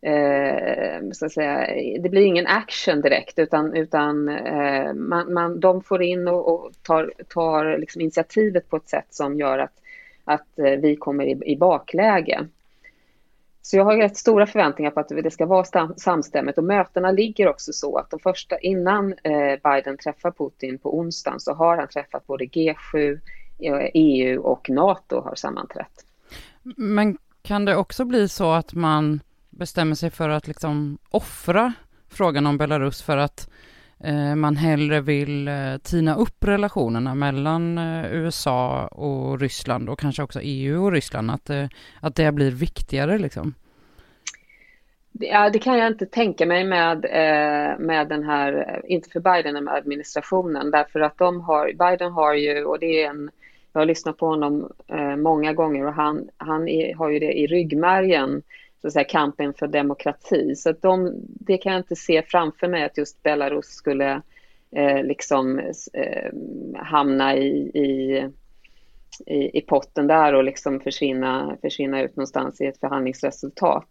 eh, 0.00 1.10
så 1.12 1.26
att 1.26 1.32
säga, 1.32 1.66
det 2.02 2.08
blir 2.08 2.22
ingen 2.22 2.46
action 2.46 3.00
direkt 3.00 3.38
utan, 3.38 3.74
utan 3.74 4.28
eh, 4.28 4.92
man, 4.94 5.32
man, 5.32 5.60
de 5.60 5.82
får 5.82 6.02
in 6.02 6.28
och, 6.28 6.54
och 6.54 6.72
tar, 6.82 7.12
tar 7.28 7.78
liksom 7.78 8.00
initiativet 8.00 8.68
på 8.70 8.76
ett 8.76 8.88
sätt 8.88 9.06
som 9.10 9.38
gör 9.38 9.58
att, 9.58 9.80
att 10.24 10.58
eh, 10.58 10.80
vi 10.80 10.96
kommer 10.96 11.24
i, 11.24 11.52
i 11.52 11.56
bakläge. 11.56 12.46
Så 13.62 13.76
jag 13.76 13.84
har 13.84 13.96
rätt 13.96 14.16
stora 14.16 14.46
förväntningar 14.46 14.90
på 14.90 15.00
att 15.00 15.08
det 15.08 15.30
ska 15.30 15.46
vara 15.46 15.94
samstämmigt 15.96 16.58
och 16.58 16.64
mötena 16.64 17.10
ligger 17.10 17.48
också 17.48 17.72
så 17.72 17.96
att 17.98 18.10
de 18.10 18.20
första, 18.20 18.58
innan 18.58 19.14
eh, 19.22 19.72
Biden 19.72 19.96
träffar 19.96 20.30
Putin 20.30 20.78
på 20.78 20.98
onsdagen 20.98 21.40
så 21.40 21.54
har 21.54 21.76
han 21.76 21.88
träffat 21.88 22.26
både 22.26 22.44
G7, 22.44 23.20
EU 23.94 24.34
eh, 24.34 24.38
och 24.38 24.70
NATO 24.70 25.20
har 25.20 25.34
sammanträtt. 25.34 26.04
Men 26.76 27.18
kan 27.42 27.64
det 27.64 27.76
också 27.76 28.04
bli 28.04 28.28
så 28.28 28.52
att 28.52 28.74
man 28.74 29.20
bestämmer 29.58 29.94
sig 29.94 30.10
för 30.10 30.28
att 30.28 30.46
liksom 30.46 30.98
offra 31.10 31.72
frågan 32.08 32.46
om 32.46 32.58
Belarus 32.58 33.02
för 33.02 33.16
att 33.16 33.50
eh, 34.04 34.34
man 34.34 34.56
hellre 34.56 35.00
vill 35.00 35.48
eh, 35.48 35.76
tina 35.82 36.14
upp 36.14 36.44
relationerna 36.44 37.14
mellan 37.14 37.78
eh, 37.78 38.12
USA 38.12 38.86
och 38.86 39.40
Ryssland 39.40 39.88
och 39.88 39.98
kanske 39.98 40.22
också 40.22 40.40
EU 40.42 40.84
och 40.84 40.92
Ryssland, 40.92 41.30
att, 41.30 41.50
eh, 41.50 41.66
att 42.00 42.14
det 42.14 42.32
blir 42.32 42.50
viktigare 42.50 43.18
liksom? 43.18 43.54
Ja, 45.12 45.50
det 45.50 45.58
kan 45.58 45.78
jag 45.78 45.86
inte 45.86 46.06
tänka 46.06 46.46
mig 46.46 46.64
med, 46.64 47.04
eh, 47.04 47.78
med 47.78 48.08
den 48.08 48.22
här, 48.22 48.52
eh, 48.52 48.92
inte 48.94 49.10
för 49.10 49.20
Biden, 49.20 49.54
men 49.54 49.68
administrationen, 49.68 50.70
därför 50.70 51.00
att 51.00 51.18
de 51.18 51.40
har, 51.40 51.72
Biden 51.72 52.12
har 52.12 52.34
ju, 52.34 52.64
och 52.64 52.78
det 52.78 53.02
är 53.02 53.10
en, 53.10 53.30
jag 53.72 53.80
har 53.80 53.86
lyssnat 53.86 54.16
på 54.16 54.26
honom 54.26 54.72
eh, 54.86 55.16
många 55.16 55.52
gånger 55.52 55.86
och 55.86 55.94
han, 55.94 56.28
han 56.36 56.68
är, 56.68 56.94
har 56.94 57.08
ju 57.08 57.18
det 57.18 57.32
i 57.32 57.46
ryggmärgen, 57.46 58.42
så 58.80 58.86
att 58.86 58.92
säga, 58.92 59.04
kampen 59.04 59.54
för 59.54 59.66
demokrati. 59.66 60.54
Så 60.56 60.70
att 60.70 60.82
de, 60.82 61.12
det 61.22 61.58
kan 61.58 61.72
jag 61.72 61.80
inte 61.80 61.96
se 61.96 62.22
framför 62.22 62.68
mig 62.68 62.84
att 62.84 62.98
just 62.98 63.22
Belarus 63.22 63.66
skulle 63.66 64.22
eh, 64.70 65.02
liksom 65.02 65.58
eh, 65.92 66.32
hamna 66.74 67.36
i, 67.36 67.48
i, 67.74 68.24
i, 69.26 69.58
i, 69.58 69.60
potten 69.60 70.06
där 70.06 70.32
och 70.32 70.44
liksom 70.44 70.80
försvinna, 70.80 71.56
försvinna 71.62 72.02
ut 72.02 72.16
någonstans 72.16 72.60
i 72.60 72.66
ett 72.66 72.80
förhandlingsresultat. 72.80 73.88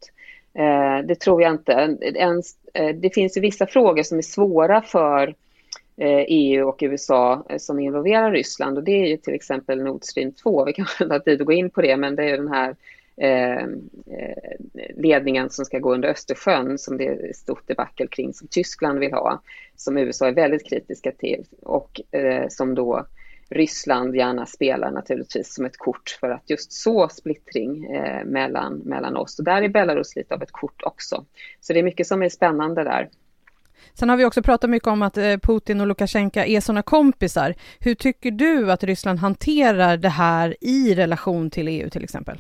Eh, 0.53 1.05
det 1.05 1.15
tror 1.15 1.41
jag 1.41 1.51
inte. 1.51 1.73
En, 2.01 2.41
eh, 2.73 2.95
det 2.95 3.13
finns 3.13 3.37
ju 3.37 3.41
vissa 3.41 3.67
frågor 3.67 4.03
som 4.03 4.17
är 4.17 4.21
svåra 4.21 4.81
för 4.81 5.27
eh, 5.97 6.23
EU 6.27 6.67
och 6.67 6.77
USA 6.81 7.45
eh, 7.49 7.57
som 7.57 7.79
involverar 7.79 8.31
Ryssland 8.31 8.77
och 8.77 8.83
det 8.83 9.03
är 9.03 9.07
ju 9.07 9.17
till 9.17 9.33
exempel 9.33 9.83
Nord 9.83 10.03
Stream 10.03 10.31
2. 10.31 10.65
Vi 10.65 10.73
kanske 10.73 11.03
inte 11.03 11.15
har 11.15 11.19
tid 11.19 11.41
att 11.41 11.47
gå 11.47 11.53
in 11.53 11.69
på 11.69 11.81
det 11.81 11.97
men 11.97 12.15
det 12.15 12.23
är 12.23 12.37
den 12.37 12.47
här 12.47 12.69
Eh, 12.69 12.75
Ehm, 13.21 13.89
eh, 14.05 14.65
ledningen 14.95 15.49
som 15.49 15.65
ska 15.65 15.79
gå 15.79 15.93
under 15.93 16.09
Östersjön 16.09 16.77
som 16.77 16.97
det 16.97 17.05
är 17.07 17.33
stort 17.33 17.67
debacle 17.67 18.07
kring 18.07 18.33
som 18.33 18.47
Tyskland 18.47 18.99
vill 18.99 19.13
ha, 19.13 19.41
som 19.75 19.97
USA 19.97 20.27
är 20.27 20.31
väldigt 20.31 20.69
kritiska 20.69 21.11
till 21.11 21.45
och 21.61 22.01
eh, 22.11 22.47
som 22.49 22.75
då 22.75 23.05
Ryssland 23.49 24.15
gärna 24.15 24.45
spelar 24.45 24.91
naturligtvis 24.91 25.53
som 25.53 25.65
ett 25.65 25.77
kort 25.77 26.17
för 26.19 26.29
att 26.29 26.49
just 26.49 26.71
så 26.71 27.09
splittring 27.09 27.85
eh, 27.85 28.25
mellan, 28.25 28.77
mellan 28.77 29.17
oss. 29.17 29.39
Och 29.39 29.45
där 29.45 29.61
är 29.61 29.69
Belarus 29.69 30.15
lite 30.15 30.33
av 30.33 30.43
ett 30.43 30.51
kort 30.51 30.83
också. 30.83 31.25
Så 31.61 31.73
det 31.73 31.79
är 31.79 31.83
mycket 31.83 32.07
som 32.07 32.23
är 32.23 32.29
spännande 32.29 32.83
där. 32.83 33.09
Sen 33.93 34.09
har 34.09 34.17
vi 34.17 34.25
också 34.25 34.41
pratat 34.41 34.69
mycket 34.69 34.87
om 34.87 35.01
att 35.01 35.17
eh, 35.17 35.37
Putin 35.37 35.81
och 35.81 35.87
Lukasjenko 35.87 36.39
är 36.39 36.61
sådana 36.61 36.81
kompisar. 36.81 37.55
Hur 37.79 37.95
tycker 37.95 38.31
du 38.31 38.71
att 38.71 38.83
Ryssland 38.83 39.19
hanterar 39.19 39.97
det 39.97 40.09
här 40.09 40.55
i 40.61 40.95
relation 40.95 41.49
till 41.49 41.67
EU 41.67 41.89
till 41.89 42.03
exempel? 42.03 42.39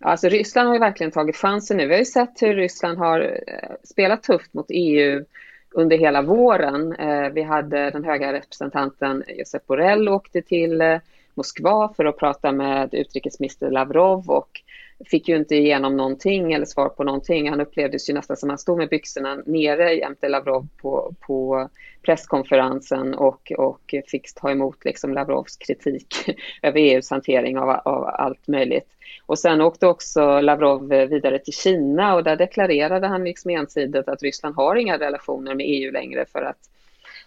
Alltså 0.00 0.28
Ryssland 0.28 0.68
har 0.68 0.74
ju 0.74 0.80
verkligen 0.80 1.12
tagit 1.12 1.36
chansen 1.36 1.76
nu. 1.76 1.86
Vi 1.86 1.92
har 1.92 1.98
ju 1.98 2.04
sett 2.04 2.42
hur 2.42 2.54
Ryssland 2.54 2.98
har 2.98 3.20
eh, 3.46 3.74
spelat 3.84 4.22
tufft 4.22 4.54
mot 4.54 4.66
EU 4.68 5.24
under 5.70 5.98
hela 5.98 6.22
våren. 6.22 6.92
Eh, 6.92 7.28
vi 7.28 7.42
hade 7.42 7.90
den 7.90 8.04
höga 8.04 8.32
representanten 8.32 9.24
Josep 9.28 9.66
Borrell 9.66 10.08
åkte 10.08 10.42
till 10.42 10.80
eh, 10.80 10.98
Moskva 11.34 11.92
för 11.96 12.04
att 12.04 12.18
prata 12.18 12.52
med 12.52 12.94
utrikesminister 12.94 13.70
Lavrov 13.70 14.30
och 14.30 14.62
fick 15.06 15.28
ju 15.28 15.36
inte 15.36 15.56
igenom 15.56 15.96
någonting 15.96 16.52
eller 16.52 16.66
svar 16.66 16.88
på 16.88 17.04
någonting. 17.04 17.50
Han 17.50 17.60
upplevdes 17.60 18.10
ju 18.10 18.14
nästan 18.14 18.36
som 18.36 18.48
att 18.48 18.52
han 18.52 18.58
stod 18.58 18.78
med 18.78 18.88
byxorna 18.88 19.42
nere 19.46 19.94
jämte 19.94 20.28
Lavrov 20.28 20.68
på, 20.76 21.14
på 21.20 21.68
presskonferensen 22.02 23.14
och, 23.14 23.52
och 23.58 23.94
fick 24.06 24.34
ta 24.34 24.50
emot 24.50 24.84
liksom 24.84 25.14
Lavrovs 25.14 25.56
kritik 25.56 26.14
över 26.62 26.80
EUs 26.80 27.10
hantering 27.10 27.58
av, 27.58 27.70
av 27.70 28.04
allt 28.04 28.48
möjligt. 28.48 28.88
Och 29.26 29.38
sen 29.38 29.60
åkte 29.60 29.86
också 29.86 30.40
Lavrov 30.40 30.88
vidare 30.88 31.38
till 31.38 31.54
Kina 31.54 32.14
och 32.14 32.24
där 32.24 32.36
deklarerade 32.36 33.06
han 33.06 33.24
liksom 33.24 33.50
ensidigt 33.50 34.08
att 34.08 34.22
Ryssland 34.22 34.54
har 34.56 34.76
inga 34.76 34.98
relationer 34.98 35.54
med 35.54 35.66
EU 35.68 35.92
längre 35.92 36.24
för 36.32 36.42
att 36.42 36.58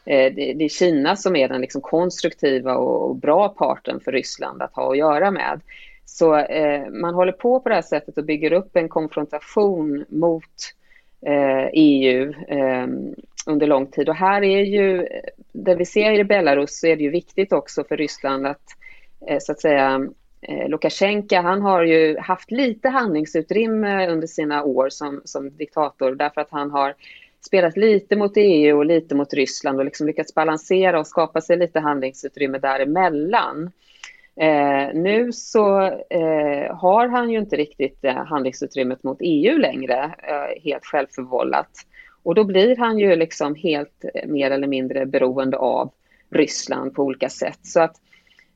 eh, 0.05 0.33
det, 0.33 0.63
är 0.63 0.69
Kina 0.69 1.15
som 1.15 1.35
är 1.35 1.47
den 1.47 1.61
liksom 1.61 1.81
konstruktiva 1.81 2.75
och 2.75 3.15
bra 3.15 3.49
parten 3.49 3.99
för 3.99 4.11
Ryssland 4.11 4.61
att 4.61 4.75
ha 4.75 4.91
att 4.91 4.97
göra 4.97 5.31
med. 5.31 5.61
Så 6.13 6.35
eh, 6.37 6.89
man 6.89 7.13
håller 7.13 7.31
på 7.31 7.59
på 7.59 7.69
det 7.69 7.75
här 7.75 7.81
sättet 7.81 8.17
och 8.17 8.25
bygger 8.25 8.53
upp 8.53 8.75
en 8.75 8.89
konfrontation 8.89 10.05
mot 10.09 10.73
eh, 11.25 11.69
EU 11.73 12.33
eh, 12.47 12.87
under 13.45 13.67
lång 13.67 13.87
tid. 13.87 14.09
Och 14.09 14.15
här 14.15 14.43
är 14.43 14.61
ju, 14.61 15.07
det 15.51 15.75
vi 15.75 15.85
ser 15.85 16.11
i 16.11 16.23
Belarus 16.23 16.79
så 16.79 16.87
är 16.87 16.95
det 16.95 17.03
ju 17.03 17.09
viktigt 17.09 17.53
också 17.53 17.83
för 17.83 17.97
Ryssland 17.97 18.47
att 18.47 18.61
eh, 19.27 19.37
så 19.41 19.51
att 19.51 19.59
säga 19.59 20.07
eh, 20.41 20.69
Lukasjenko, 20.69 21.35
han 21.35 21.61
har 21.61 21.83
ju 21.83 22.17
haft 22.17 22.51
lite 22.51 22.89
handlingsutrymme 22.89 24.07
under 24.07 24.27
sina 24.27 24.63
år 24.63 24.89
som, 24.89 25.21
som 25.25 25.49
diktator 25.57 26.15
därför 26.15 26.41
att 26.41 26.51
han 26.51 26.71
har 26.71 26.93
spelat 27.45 27.77
lite 27.77 28.15
mot 28.15 28.33
EU 28.35 28.77
och 28.77 28.85
lite 28.85 29.15
mot 29.15 29.33
Ryssland 29.33 29.79
och 29.79 29.85
liksom 29.85 30.07
lyckats 30.07 30.35
balansera 30.35 30.99
och 30.99 31.07
skapa 31.07 31.41
sig 31.41 31.57
lite 31.57 31.79
handlingsutrymme 31.79 32.57
däremellan. 32.57 33.63
Eh, 33.65 33.69
Eh, 34.35 34.93
nu 34.93 35.31
så 35.31 35.81
eh, 36.09 36.75
har 36.75 37.07
han 37.07 37.29
ju 37.29 37.39
inte 37.39 37.55
riktigt 37.55 38.03
eh, 38.03 38.25
handlingsutrymmet 38.25 39.03
mot 39.03 39.17
EU 39.21 39.57
längre, 39.57 40.03
eh, 40.03 40.63
helt 40.63 40.85
självförvållat. 40.85 41.69
Och 42.23 42.35
då 42.35 42.43
blir 42.43 42.75
han 42.75 42.99
ju 42.99 43.15
liksom 43.15 43.55
helt 43.55 44.05
eh, 44.13 44.27
mer 44.27 44.51
eller 44.51 44.67
mindre 44.67 45.05
beroende 45.05 45.57
av 45.57 45.91
Ryssland 46.29 46.93
på 46.93 47.03
olika 47.03 47.29
sätt. 47.29 47.59
Så 47.61 47.81
att 47.81 47.95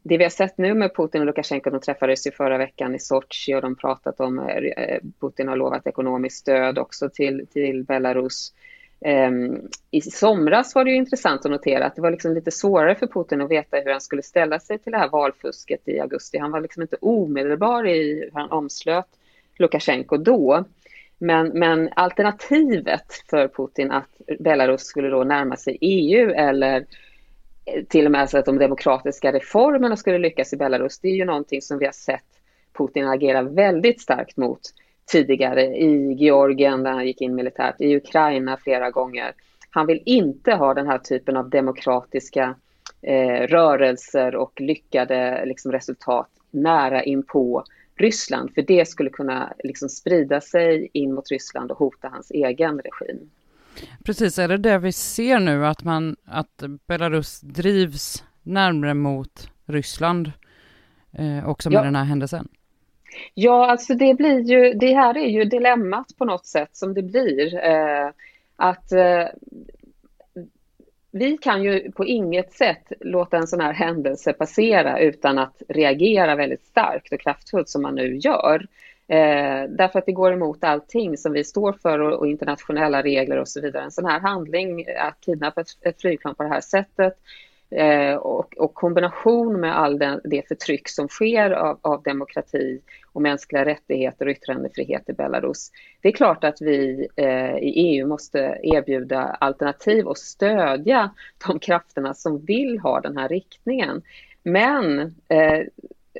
det 0.03 0.17
vi 0.17 0.23
har 0.23 0.30
sett 0.30 0.57
nu 0.57 0.73
med 0.73 0.95
Putin 0.95 1.21
och 1.21 1.28
Lukasjenko, 1.28 1.69
de 1.69 1.80
träffades 1.80 2.28
ju 2.28 2.32
förra 2.32 2.57
veckan 2.57 2.95
i 2.95 2.99
Sochi 2.99 3.55
och 3.55 3.61
de 3.61 3.75
pratat 3.75 4.19
om, 4.19 4.39
eh, 4.39 4.99
Putin 5.21 5.47
har 5.47 5.55
lovat 5.55 5.88
ekonomiskt 5.88 6.38
stöd 6.38 6.78
också 6.78 7.09
till, 7.09 7.47
till 7.53 7.84
Belarus. 7.84 8.53
Ehm, 9.02 9.62
I 9.91 10.02
somras 10.02 10.76
var 10.76 10.84
det 10.84 10.91
ju 10.91 10.98
intressant 10.98 11.45
att 11.45 11.52
notera 11.52 11.86
att 11.86 11.95
det 11.95 12.02
var 12.02 12.12
liksom 12.12 12.34
lite 12.34 12.52
svårare 12.52 12.95
för 12.95 13.08
Putin 13.08 13.41
att 13.41 13.52
veta 13.52 13.78
hur 13.78 13.91
han 13.91 14.02
skulle 14.02 14.22
ställa 14.24 14.60
sig 14.60 14.80
till 14.80 14.91
det 14.91 14.98
här 14.98 15.10
valfusket 15.10 15.88
i 15.88 16.00
augusti. 16.00 16.38
Han 16.38 16.52
var 16.52 16.62
liksom 16.62 16.82
inte 16.82 16.98
omedelbar 17.02 17.88
i 17.88 18.14
hur 18.14 18.32
han 18.34 18.52
omslöt 18.52 19.08
Lukasjenko 19.60 20.18
då. 20.18 20.66
Men, 21.18 21.48
men 21.48 21.89
alternativet 21.95 23.24
för 23.30 23.48
Putin 23.48 23.91
att 23.91 24.22
Belarus 24.39 24.82
skulle 24.82 25.10
då 25.10 25.24
närma 25.24 25.56
sig 25.56 25.78
EU 25.82 26.30
eller 26.30 26.86
till 27.88 28.06
och 28.06 28.12
med 28.12 28.30
så 28.30 28.38
att 28.38 28.45
de 28.45 28.58
demokratiska 28.58 29.32
reformerna 29.32 29.95
skulle 29.95 30.18
lyckas 30.18 30.54
i 30.54 30.58
Belarus, 30.58 31.00
det 31.00 31.08
är 31.08 31.16
ju 31.16 31.26
någonting 31.26 31.62
som 31.62 31.78
vi 31.78 31.86
har 31.86 31.91
sett 31.91 32.24
Putin 32.78 33.08
agera 33.08 33.41
väldigt 33.41 34.02
starkt 34.02 34.38
mot 34.38 34.62
tidigare 35.08 35.64
i 35.66 36.14
Georgien 36.14 36.84
där 36.84 36.91
han 36.91 37.08
gick 37.08 37.22
in 37.22 37.36
militärt, 37.36 37.82
i 37.82 37.95
Ukraina 37.95 38.58
flera 38.58 38.91
gånger. 38.91 39.34
Han 39.70 39.88
vill 39.88 40.03
inte 40.05 40.53
ha 40.53 40.74
den 40.74 40.88
här 40.88 40.97
typen 40.97 41.38
av 41.38 41.49
demokratiska 41.49 42.55
eh, 43.01 43.47
rörelser 43.47 44.36
och 44.36 44.62
lyckade 44.62 45.45
liksom, 45.45 45.72
resultat 45.72 46.30
nära 46.51 47.03
inpå 47.03 47.64
Ryssland, 47.95 48.53
för 48.53 48.62
det 48.62 48.88
skulle 48.88 49.10
kunna 49.10 49.53
liksom, 49.64 49.89
sprida 49.89 50.41
sig 50.41 50.89
in 50.93 51.14
mot 51.14 51.32
Ryssland 51.32 51.72
och 51.72 51.78
hota 51.78 52.08
hans 52.08 52.32
egen 52.32 52.80
regim. 52.80 53.30
Precis, 54.03 54.39
är 54.39 54.47
det 54.47 54.58
det 54.58 54.78
vi 54.78 54.91
ser 54.91 55.39
nu, 55.39 55.66
att, 55.66 55.84
man, 55.84 56.16
att 56.26 56.64
Belarus 56.88 57.41
drivs 57.41 58.24
närmre 58.43 58.93
mot 58.93 59.51
Ryssland 59.66 60.32
eh, 61.12 61.49
också 61.49 61.70
med 61.70 61.78
ja. 61.78 61.84
den 61.84 61.95
här 61.95 62.03
händelsen? 62.03 62.47
Ja, 63.34 63.72
alltså 63.72 63.93
det 63.93 64.13
blir 64.13 64.39
ju, 64.39 64.74
det 64.74 64.93
här 64.93 65.18
är 65.18 65.28
ju 65.28 65.43
dilemmat 65.43 66.07
på 66.18 66.26
något 66.26 66.45
sätt 66.45 66.70
som 66.72 66.93
det 66.93 67.03
blir. 67.03 67.65
Eh, 67.65 68.09
att 68.55 68.91
eh, 68.91 69.26
vi 71.11 71.38
kan 71.38 71.63
ju 71.63 71.91
på 71.91 72.05
inget 72.05 72.53
sätt 72.53 72.91
låta 72.99 73.38
en 73.38 73.47
sån 73.47 73.61
här 73.61 73.74
händelse 73.74 74.34
passera 74.34 74.99
utan 74.99 75.38
att 75.38 75.61
reagera 75.68 76.36
väldigt 76.36 76.65
starkt 76.65 77.13
och 77.13 77.20
kraftfullt 77.20 77.70
som 77.70 77.82
man 77.82 77.95
nu 77.95 78.18
gör. 78.18 78.68
Eh, 79.07 79.70
därför 79.70 79.99
att 79.99 80.05
det 80.05 80.11
går 80.11 80.34
emot 80.34 80.63
allting 80.63 81.18
som 81.18 81.34
vi 81.34 81.43
står 81.43 81.74
för 81.74 81.99
och, 81.99 82.20
och, 82.20 82.28
internationella 82.28 83.03
regler 83.03 83.38
och 83.38 83.47
så 83.47 83.61
vidare. 83.61 83.84
En 83.84 83.91
sån 83.91 84.05
här 84.05 84.20
handling, 84.20 84.86
att 84.97 85.22
kidnappa 85.22 85.61
ett, 85.61 85.68
ett 85.82 86.01
flygplan 86.01 86.36
på 86.36 86.43
det 86.43 86.49
här 86.49 86.61
sättet 86.61 87.13
eh, 87.70 88.15
och, 88.15 88.57
och, 88.57 88.74
kombination 88.74 89.59
med 89.59 89.80
all 89.80 89.99
den, 89.99 90.22
det 90.24 90.47
förtryck 90.47 90.89
som 90.89 91.07
sker 91.07 91.51
av, 91.51 91.80
av, 91.82 92.03
demokrati 92.03 92.82
och 93.13 93.22
mänskliga 93.22 93.65
rättigheter 93.65 94.26
och 94.26 94.32
yttrandefrihet 94.32 95.09
i 95.09 95.13
Belarus. 95.13 95.72
Det 96.01 96.07
är 96.07 96.13
klart 96.13 96.43
att 96.43 96.61
vi 96.61 97.07
eh, 97.15 97.57
i 97.57 97.74
EU 97.76 98.07
måste 98.07 98.59
erbjuda 98.63 99.22
alternativ 99.22 100.07
och 100.07 100.18
stödja 100.18 101.11
de 101.47 101.59
krafterna 101.59 102.13
som 102.13 102.45
vill 102.45 102.80
ha 102.80 103.01
den 103.01 103.18
här 103.18 103.30
riktningen. 103.30 104.01
Men 104.43 104.99
eh, 105.28 105.61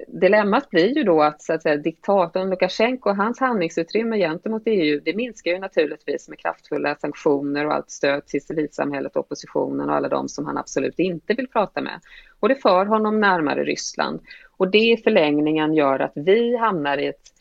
dilemmat 0.08 0.70
blir 0.70 0.98
ju 0.98 1.04
då 1.04 1.22
att, 1.22 1.42
så 1.42 1.54
att 1.54 1.62
säga, 1.62 1.78
diktatorn 1.78 2.50
Lukasjenko, 2.50 3.10
hans 3.10 3.40
handlingsutrymme 3.40 4.18
gentemot 4.18 4.62
EU, 4.66 5.02
det 5.06 5.16
minskar 5.16 5.52
ju 5.52 5.60
naturligtvis 5.60 6.30
med 6.30 6.40
kraftfulla 6.40 6.96
sanktioner 6.96 7.66
och 7.66 7.74
allt 7.74 7.92
stöd 7.92 8.26
till 8.26 8.42
civilsamhället, 8.42 9.16
oppositionen 9.16 9.90
och 9.90 9.96
alla 9.96 10.10
de 10.10 10.30
som 10.30 10.46
han 10.46 10.58
absolut 10.58 11.00
inte 11.00 11.34
vill 11.34 11.48
prata 11.48 11.82
med. 11.82 12.00
Och 12.40 12.50
det 12.50 12.56
för 12.56 12.86
honom 12.86 13.20
närmare 13.20 13.64
Ryssland. 13.64 14.20
Och 14.58 14.72
det 14.72 14.92
i 14.92 14.98
förlängningen 14.98 15.74
gör 15.74 16.00
att 16.00 16.14
vi 16.16 16.58
hamnar 16.58 16.98
i 16.98 17.08
ett 17.08 17.34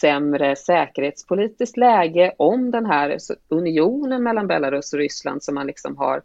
sämre 0.00 0.56
säkerhetspolitiskt 0.56 1.76
läge 1.76 2.34
om 2.38 2.70
den 2.70 2.86
här 2.86 3.18
unionen 3.48 4.22
mellan 4.22 4.46
Belarus 4.46 4.92
och 4.92 4.98
Ryssland 4.98 5.42
som 5.42 5.54
man 5.54 5.66
liksom 5.66 5.96
har 5.96 6.22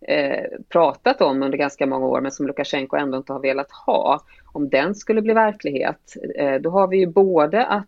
eh, 0.00 0.44
pratat 0.68 1.20
om 1.20 1.42
under 1.42 1.58
ganska 1.58 1.86
många 1.86 2.06
år 2.06 2.20
men 2.20 2.32
som 2.32 2.46
Lukasjenko 2.46 2.96
ändå 2.96 3.16
inte 3.16 3.32
har 3.32 3.40
velat 3.40 3.72
ha. 3.72 4.20
Om 4.52 4.68
den 4.68 4.94
skulle 4.94 5.22
bli 5.22 5.32
verklighet, 5.32 6.16
eh, 6.38 6.54
då 6.54 6.70
har 6.70 6.88
vi 6.88 6.98
ju 6.98 7.06
både 7.06 7.66
att 7.66 7.86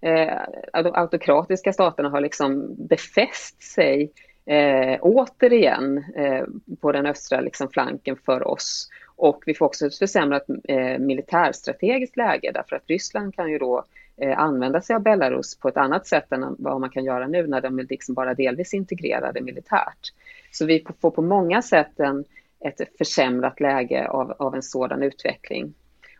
eh, 0.00 0.82
de 0.82 0.90
autokratiska 0.94 1.72
staterna 1.72 2.08
har 2.08 2.20
liksom 2.20 2.74
befäst 2.78 3.62
sig 3.62 4.12
eh, 4.46 4.98
återigen 5.00 6.04
eh, 6.16 6.44
på 6.80 6.92
den 6.92 7.06
östra 7.06 7.40
liksom, 7.40 7.68
flanken 7.68 8.16
för 8.16 8.48
oss. 8.48 8.88
Och 9.16 9.42
vi 9.46 9.54
får 9.54 9.66
också 9.66 9.86
ett 9.86 9.98
försämrat 9.98 10.44
eh, 10.68 10.98
militärstrategiskt 10.98 12.16
läge 12.16 12.50
därför 12.54 12.76
att 12.76 12.86
Ryssland 12.86 13.34
kan 13.34 13.50
ju 13.50 13.58
då 13.58 13.78
eh, 13.78 13.84
Eh, 14.20 14.38
använda 14.38 14.80
sig 14.80 14.96
av 14.96 15.02
Belarus 15.02 15.58
på 15.58 15.68
ett 15.68 15.76
annat 15.76 16.06
sätt 16.06 16.32
än 16.32 16.56
vad 16.58 16.80
man 16.80 16.90
kan 16.90 17.04
göra 17.04 17.26
nu 17.26 17.46
när 17.46 17.60
de 17.60 17.78
är 17.78 17.86
liksom 17.90 18.14
bara 18.14 18.34
delvis 18.34 18.74
integrerade 18.74 19.40
militärt. 19.40 20.12
Så 20.50 20.66
vi 20.66 20.84
får 21.00 21.10
på 21.10 21.22
många 21.22 21.62
sätt 21.62 22.00
en, 22.00 22.24
ett 22.60 22.80
försämrat 22.98 23.60
läge 23.60 24.08
av, 24.08 24.34
av 24.38 24.54
en 24.54 24.62
sådan 24.62 25.02
utveckling. 25.02 25.74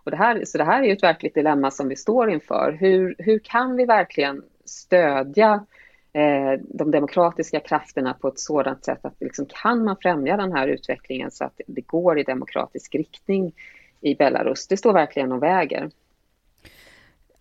Och 0.05 0.11
det 0.11 0.17
här, 0.17 0.45
så 0.45 0.59
det 0.59 0.65
här 0.65 0.83
är 0.83 0.87
ju 0.87 0.93
ett 0.93 1.03
verkligt 1.03 1.35
dilemma 1.35 1.71
som 1.71 1.89
vi 1.89 1.97
står 1.97 2.31
inför. 2.31 2.77
Hur, 2.81 3.15
hur 3.19 3.39
kan 3.39 3.77
vi 3.77 3.85
verkligen 3.85 4.43
stödja 4.65 5.65
eh, 6.13 6.61
de 6.61 6.91
demokratiska 6.91 7.61
krafterna 7.61 8.15
på 8.15 8.29
ett 8.29 8.39
sådant 8.39 8.85
sätt 8.85 9.05
att 9.05 9.17
liksom, 9.21 9.47
kan 9.49 9.85
man 9.85 9.97
främja 10.03 10.37
den 10.37 10.53
här 10.53 10.69
utvecklingen 10.69 11.31
så 11.31 11.45
att 11.45 11.61
det 11.67 11.87
går 11.87 12.19
i 12.19 12.23
demokratisk 12.23 12.95
riktning 12.95 13.53
i 14.01 14.15
Belarus? 14.15 14.67
Det 14.67 14.77
står 14.77 14.93
verkligen 14.93 15.33
och 15.33 15.43
väger. 15.43 15.91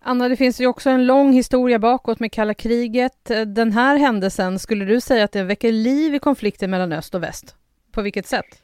Anna, 0.08 0.28
det 0.28 0.36
finns 0.36 0.60
ju 0.60 0.66
också 0.66 0.90
en 0.90 1.06
lång 1.06 1.32
historia 1.32 1.78
bakåt 1.78 2.20
med 2.20 2.32
kalla 2.32 2.54
kriget. 2.54 3.30
Den 3.46 3.72
här 3.72 3.96
händelsen, 3.96 4.58
skulle 4.58 4.84
du 4.84 5.00
säga 5.00 5.24
att 5.24 5.32
det 5.32 5.42
väcker 5.42 5.72
liv 5.72 6.14
i 6.14 6.18
konflikten 6.18 6.70
mellan 6.70 6.92
öst 6.92 7.14
och 7.14 7.22
väst? 7.22 7.56
På 7.92 8.02
vilket 8.02 8.26
sätt? 8.26 8.62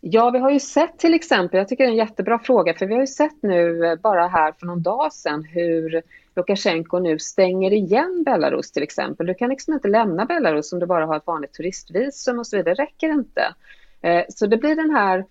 Ja, 0.00 0.30
vi 0.30 0.38
har 0.38 0.50
ju 0.50 0.60
sett 0.60 0.98
till 0.98 1.14
exempel, 1.14 1.58
jag 1.58 1.68
tycker 1.68 1.84
det 1.84 1.88
är 1.88 1.92
en 1.92 1.96
jättebra 1.96 2.38
fråga, 2.38 2.74
för 2.74 2.86
vi 2.86 2.94
har 2.94 3.00
ju 3.00 3.06
sett 3.06 3.42
nu 3.42 3.86
eh, 3.86 3.94
bara 3.96 4.28
här 4.28 4.52
för 4.52 4.66
någon 4.66 4.82
dag 4.82 5.12
sedan 5.12 5.44
hur 5.44 6.02
Lukasjenko 6.36 6.98
nu 6.98 7.18
stänger 7.18 7.72
igen 7.72 8.22
Belarus 8.24 8.72
till 8.72 8.82
exempel. 8.82 9.26
Du 9.26 9.34
kan 9.34 9.48
liksom 9.48 9.74
inte 9.74 9.88
lämna 9.88 10.24
Belarus 10.24 10.72
om 10.72 10.78
du 10.78 10.86
bara 10.86 11.06
har 11.06 11.16
ett 11.16 11.26
vanligt 11.26 11.52
turistvisum 11.52 12.38
och 12.38 12.46
så 12.46 12.56
vidare, 12.56 12.74
det 12.74 12.82
räcker 12.82 13.08
inte. 13.08 13.54
Eh, 14.02 14.24
så 14.28 14.46
det 14.46 14.56
blir 14.56 14.76
den 14.76 14.90
här 14.90 15.24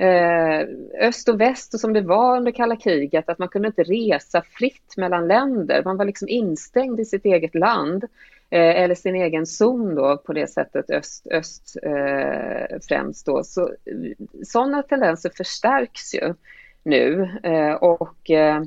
Eh, 0.00 0.60
öst 1.00 1.28
och 1.28 1.40
väst 1.40 1.74
och 1.74 1.80
som 1.80 1.92
det 1.92 2.00
var 2.00 2.36
under 2.36 2.52
kalla 2.52 2.76
kriget, 2.76 3.28
att 3.28 3.38
man 3.38 3.48
kunde 3.48 3.68
inte 3.68 3.82
resa 3.82 4.42
fritt 4.42 4.96
mellan 4.96 5.28
länder. 5.28 5.82
Man 5.84 5.96
var 5.96 6.04
liksom 6.04 6.28
instängd 6.28 7.00
i 7.00 7.04
sitt 7.04 7.24
eget 7.24 7.54
land 7.54 8.04
eh, 8.50 8.82
eller 8.82 8.94
sin 8.94 9.14
egen 9.14 9.46
zon 9.46 9.94
då 9.94 10.16
på 10.16 10.32
det 10.32 10.46
sättet 10.46 10.90
öst-öst 10.90 11.76
eh, 11.82 12.78
främst 12.88 13.26
då. 13.26 13.44
Så, 13.44 13.70
sådana 14.44 14.82
tendenser 14.82 15.30
förstärks 15.36 16.14
ju 16.14 16.34
nu 16.82 17.30
eh, 17.42 17.72
och 17.72 18.30
eh, 18.30 18.62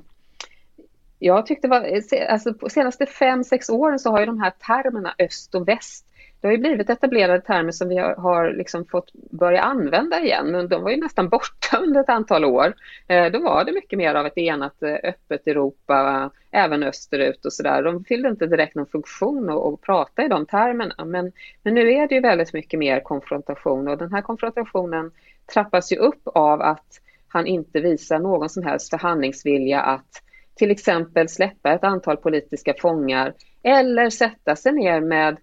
jag 1.19 1.45
tyckte 1.45 1.67
var, 1.67 2.01
alltså 2.29 2.53
på 2.53 2.69
senaste 2.69 3.05
fem, 3.05 3.43
sex 3.43 3.69
åren 3.69 3.99
så 3.99 4.11
har 4.11 4.19
ju 4.19 4.25
de 4.25 4.39
här 4.39 4.51
termerna 4.51 5.15
öst 5.19 5.55
och 5.55 5.67
väst 5.67 6.05
det 6.41 6.47
har 6.47 6.51
ju 6.51 6.57
blivit 6.57 6.89
etablerade 6.89 7.41
termer 7.41 7.71
som 7.71 7.89
vi 7.89 7.97
har 7.97 8.53
liksom 8.53 8.85
fått 8.85 9.13
börja 9.13 9.61
använda 9.61 10.21
igen, 10.21 10.51
men 10.51 10.67
de 10.67 10.83
var 10.83 10.91
ju 10.91 10.97
nästan 10.97 11.29
borta 11.29 11.77
under 11.81 12.01
ett 12.01 12.09
antal 12.09 12.45
år. 12.45 12.73
Eh, 13.07 13.31
då 13.31 13.39
var 13.39 13.63
det 13.63 13.71
mycket 13.71 13.97
mer 13.97 14.15
av 14.15 14.25
ett 14.25 14.37
enat 14.37 14.83
eh, 14.83 14.93
öppet 15.03 15.47
Europa, 15.47 16.29
även 16.51 16.83
österut 16.83 17.45
och 17.45 17.53
sådär. 17.53 17.83
De 17.83 18.03
fyllde 18.03 18.29
inte 18.29 18.47
direkt 18.47 18.75
någon 18.75 18.85
funktion 18.85 19.49
att 19.49 19.81
prata 19.81 20.23
i 20.23 20.27
de 20.27 20.45
termerna, 20.45 21.05
men, 21.05 21.31
men 21.63 21.73
nu 21.73 21.91
är 21.91 22.07
det 22.07 22.15
ju 22.15 22.21
väldigt 22.21 22.53
mycket 22.53 22.79
mer 22.79 22.99
konfrontation 22.99 23.87
och 23.87 23.97
den 23.97 24.13
här 24.13 24.21
konfrontationen 24.21 25.11
trappas 25.53 25.91
ju 25.91 25.95
upp 25.95 26.21
av 26.25 26.61
att 26.61 27.01
han 27.27 27.47
inte 27.47 27.79
visar 27.79 28.19
någon 28.19 28.49
som 28.49 28.63
helst 28.63 28.89
förhandlingsvilja 28.89 29.81
att 29.81 30.23
till 30.55 30.71
exempel 30.71 31.29
släppa 31.29 31.71
ett 31.71 31.83
antal 31.83 32.17
politiska 32.17 32.73
fångar 32.79 33.33
eller 33.63 34.09
sätta 34.09 34.55
sig 34.55 34.71
ner 34.71 35.01
med 35.01 35.37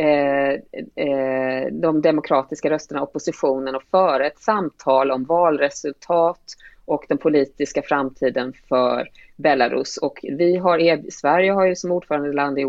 Eh, 0.00 0.52
eh, 1.06 1.66
de 1.72 2.02
demokratiska 2.02 2.70
rösterna, 2.70 3.02
oppositionen 3.02 3.74
och 3.74 3.82
föra 3.90 4.26
ett 4.26 4.38
samtal 4.38 5.10
om 5.10 5.24
valresultat 5.24 6.40
och 6.84 7.04
den 7.08 7.18
politiska 7.18 7.82
framtiden 7.82 8.52
för 8.68 9.08
Belarus. 9.36 9.96
Och 9.96 10.18
vi 10.22 10.56
har, 10.56 11.10
Sverige 11.10 11.52
har 11.52 11.66
ju 11.66 11.76
som 11.76 11.90
ordförandeland 11.90 12.58
i 12.58 12.64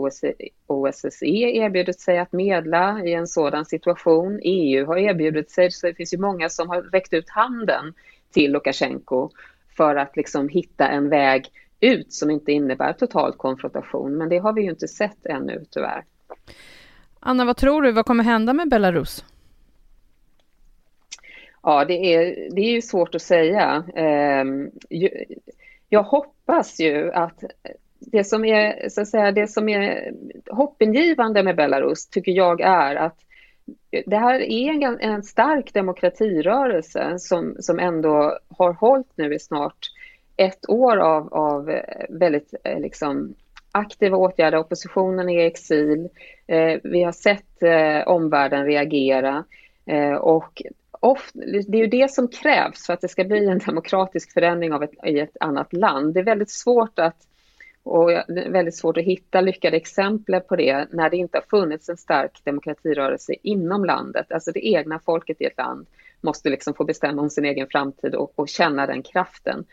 OSSE 0.68 1.26
erbjudit 1.26 2.00
sig 2.00 2.20
att 2.20 2.32
medla 2.32 3.02
i 3.06 3.14
en 3.14 3.28
sådan 3.28 3.66
situation. 3.66 4.40
EU 4.44 4.86
har 4.86 4.98
erbjudit 4.98 5.52
sig, 5.52 5.72
så 5.72 5.88
det 5.88 5.94
finns 5.94 6.14
ju 6.14 6.18
många 6.18 6.50
som 6.50 6.70
har 6.70 6.82
räckt 6.82 7.14
ut 7.14 7.30
handen 7.30 7.94
till 8.34 8.52
Lukasjenko 8.52 9.30
för 9.78 9.96
att 9.96 10.18
liksom 10.18 10.50
hitta 10.50 10.88
en 10.88 11.10
väg 11.10 11.46
ut 11.80 12.14
som 12.14 12.30
inte 12.30 12.52
innebär 12.52 12.94
total 12.94 13.34
konfrontation. 13.34 14.18
Men 14.18 14.30
det 14.30 14.38
har 14.38 14.54
vi 14.54 14.62
ju 14.62 14.70
inte 14.70 14.88
sett 14.88 15.26
ännu 15.26 15.66
tyvärr. 15.72 16.04
Anna, 17.24 17.46
vad 17.46 17.58
tror 17.58 17.82
du, 17.82 17.92
vad 17.92 18.06
kommer 18.06 18.24
hända 18.24 18.54
med 18.54 18.70
Belarus? 18.70 19.26
Ja, 21.64 21.86
det 21.86 22.14
är, 22.14 22.50
det 22.52 22.62
är 22.62 22.72
ju 22.72 22.82
svårt 22.82 23.16
att 23.16 23.22
säga. 23.22 23.84
Ehm, 23.96 24.72
jag 25.90 26.04
hoppas 26.04 26.80
ju 26.80 27.12
att 27.12 27.44
det 28.00 28.24
som 28.24 28.46
är, 28.46 28.90
så 28.90 29.02
att 29.02 29.08
säga, 29.08 29.32
det 29.32 29.48
som 29.48 29.70
är 29.70 30.14
hoppingivande 30.50 31.44
med 31.44 31.56
Belarus 31.56 32.08
tycker 32.08 32.32
jag 32.32 32.62
är 32.62 32.96
att 32.96 33.18
det 34.06 34.18
här 34.18 34.40
är 34.40 34.84
en, 34.84 35.00
en 35.00 35.24
stark 35.24 35.74
demokratirörelse 35.74 37.20
som, 37.20 37.56
som 37.60 37.80
ändå 37.80 38.40
har 38.58 38.74
hållit 38.74 39.12
nu 39.16 39.34
i 39.34 39.40
snart 39.40 39.92
ett 40.38 40.70
år 40.70 40.98
av, 40.98 41.34
av 41.34 41.80
väldigt 42.10 42.54
eh, 42.64 42.80
liksom, 42.80 43.36
aktiva 43.72 44.18
åtgärder. 44.18 44.58
Oppositionen 44.58 45.30
är 45.30 45.44
i 45.44 45.46
exil. 45.46 46.10
Eh, 46.48 46.80
vi 46.84 47.04
har 47.04 47.12
sett 47.12 47.64
eh, 47.64 48.08
omvärlden 48.08 48.66
reagera 48.66 49.44
eh, 49.86 50.14
och 50.14 50.62
ofta, 50.92 51.40
det 51.68 51.78
är 51.78 51.82
ju 51.82 51.88
det 51.88 52.12
som 52.12 52.28
krävs 52.28 52.86
för 52.86 52.94
att 52.94 53.02
det 53.02 53.08
ska 53.08 53.24
bli 53.24 53.48
en 53.48 53.60
demokratisk 53.60 54.34
förändring 54.34 54.74
av 54.74 54.84
ett, 54.84 55.06
i 55.06 55.20
ett 55.20 55.38
annat 55.40 55.74
land. 55.74 56.14
Det 56.14 56.20
är 56.20 56.24
väldigt 56.24 56.52
svårt 56.52 57.00
att 57.00 57.28
och 57.84 58.10
väldigt 58.28 58.76
svårt 58.76 58.98
att 58.98 59.04
hitta 59.04 59.42
lyckade 59.42 59.78
exempel 59.78 60.40
på 60.40 60.56
det 60.56 60.88
när 60.92 61.10
det 61.10 61.18
inte 61.18 61.38
har 61.38 61.60
funnits 61.60 61.90
en 61.90 61.98
stark 61.98 62.42
demokratirörelse 62.44 63.34
inom 63.44 63.86
landet. 63.86 64.32
Alltså 64.32 64.52
det 64.52 64.68
egna 64.68 65.00
folket 65.00 65.42
i 65.42 65.46
ett 65.46 65.58
land 65.58 65.88
måste 66.22 66.50
liksom 66.50 66.74
få 66.74 66.84
bestämma 66.84 67.22
om 67.22 67.30
sin 67.30 67.46
egen 67.46 67.68
framtid 67.68 68.16
och, 68.16 68.34
och 68.36 68.50
känna 68.50 68.88
den 68.88 69.04
kraften. 69.04 69.66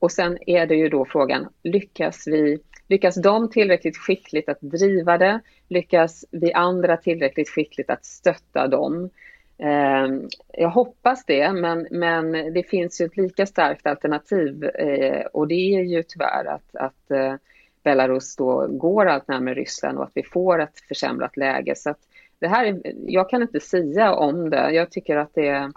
Och 0.00 0.12
sen 0.12 0.38
är 0.46 0.66
det 0.66 0.74
ju 0.74 0.88
då 0.88 1.04
frågan, 1.04 1.48
lyckas 1.62 2.26
vi 2.26 2.58
Lyckas 2.88 3.14
de 3.14 3.50
tillräckligt 3.50 3.96
skickligt 3.96 4.48
att 4.48 4.60
driva 4.60 5.18
det? 5.18 5.40
Lyckas 5.68 6.24
vi 6.30 6.52
andra 6.52 6.96
tillräckligt 6.96 7.48
skickligt 7.48 7.90
att 7.90 8.04
stötta 8.04 8.68
dem? 8.68 9.10
Eh, 9.58 10.06
jag 10.52 10.70
hoppas 10.70 11.24
det, 11.24 11.52
men, 11.52 11.86
men 11.90 12.32
det 12.32 12.62
finns 12.62 13.00
ju 13.00 13.04
ett 13.04 13.16
lika 13.16 13.46
starkt 13.46 13.86
alternativ 13.86 14.64
eh, 14.64 15.26
och 15.26 15.48
det 15.48 15.76
är 15.76 15.82
ju 15.82 16.02
tyvärr 16.02 16.44
att, 16.44 16.76
att 16.76 17.10
eh, 17.10 17.34
Belarus 17.82 18.36
då 18.36 18.66
går 18.66 19.06
allt 19.06 19.28
närmare 19.28 19.54
Ryssland 19.54 19.98
och 19.98 20.04
att 20.04 20.12
vi 20.14 20.22
får 20.22 20.62
ett 20.62 20.80
försämrat 20.88 21.36
läge. 21.36 21.74
Så 21.76 21.94
det 22.38 22.48
här 22.48 22.66
är, 22.66 22.80
jag 23.06 23.30
kan 23.30 23.42
inte 23.42 23.60
säga 23.60 24.14
om 24.14 24.50
det. 24.50 24.70
Jag 24.70 24.90
tycker 24.90 25.16
att 25.16 25.34
det 25.34 25.48
är, 25.48 25.72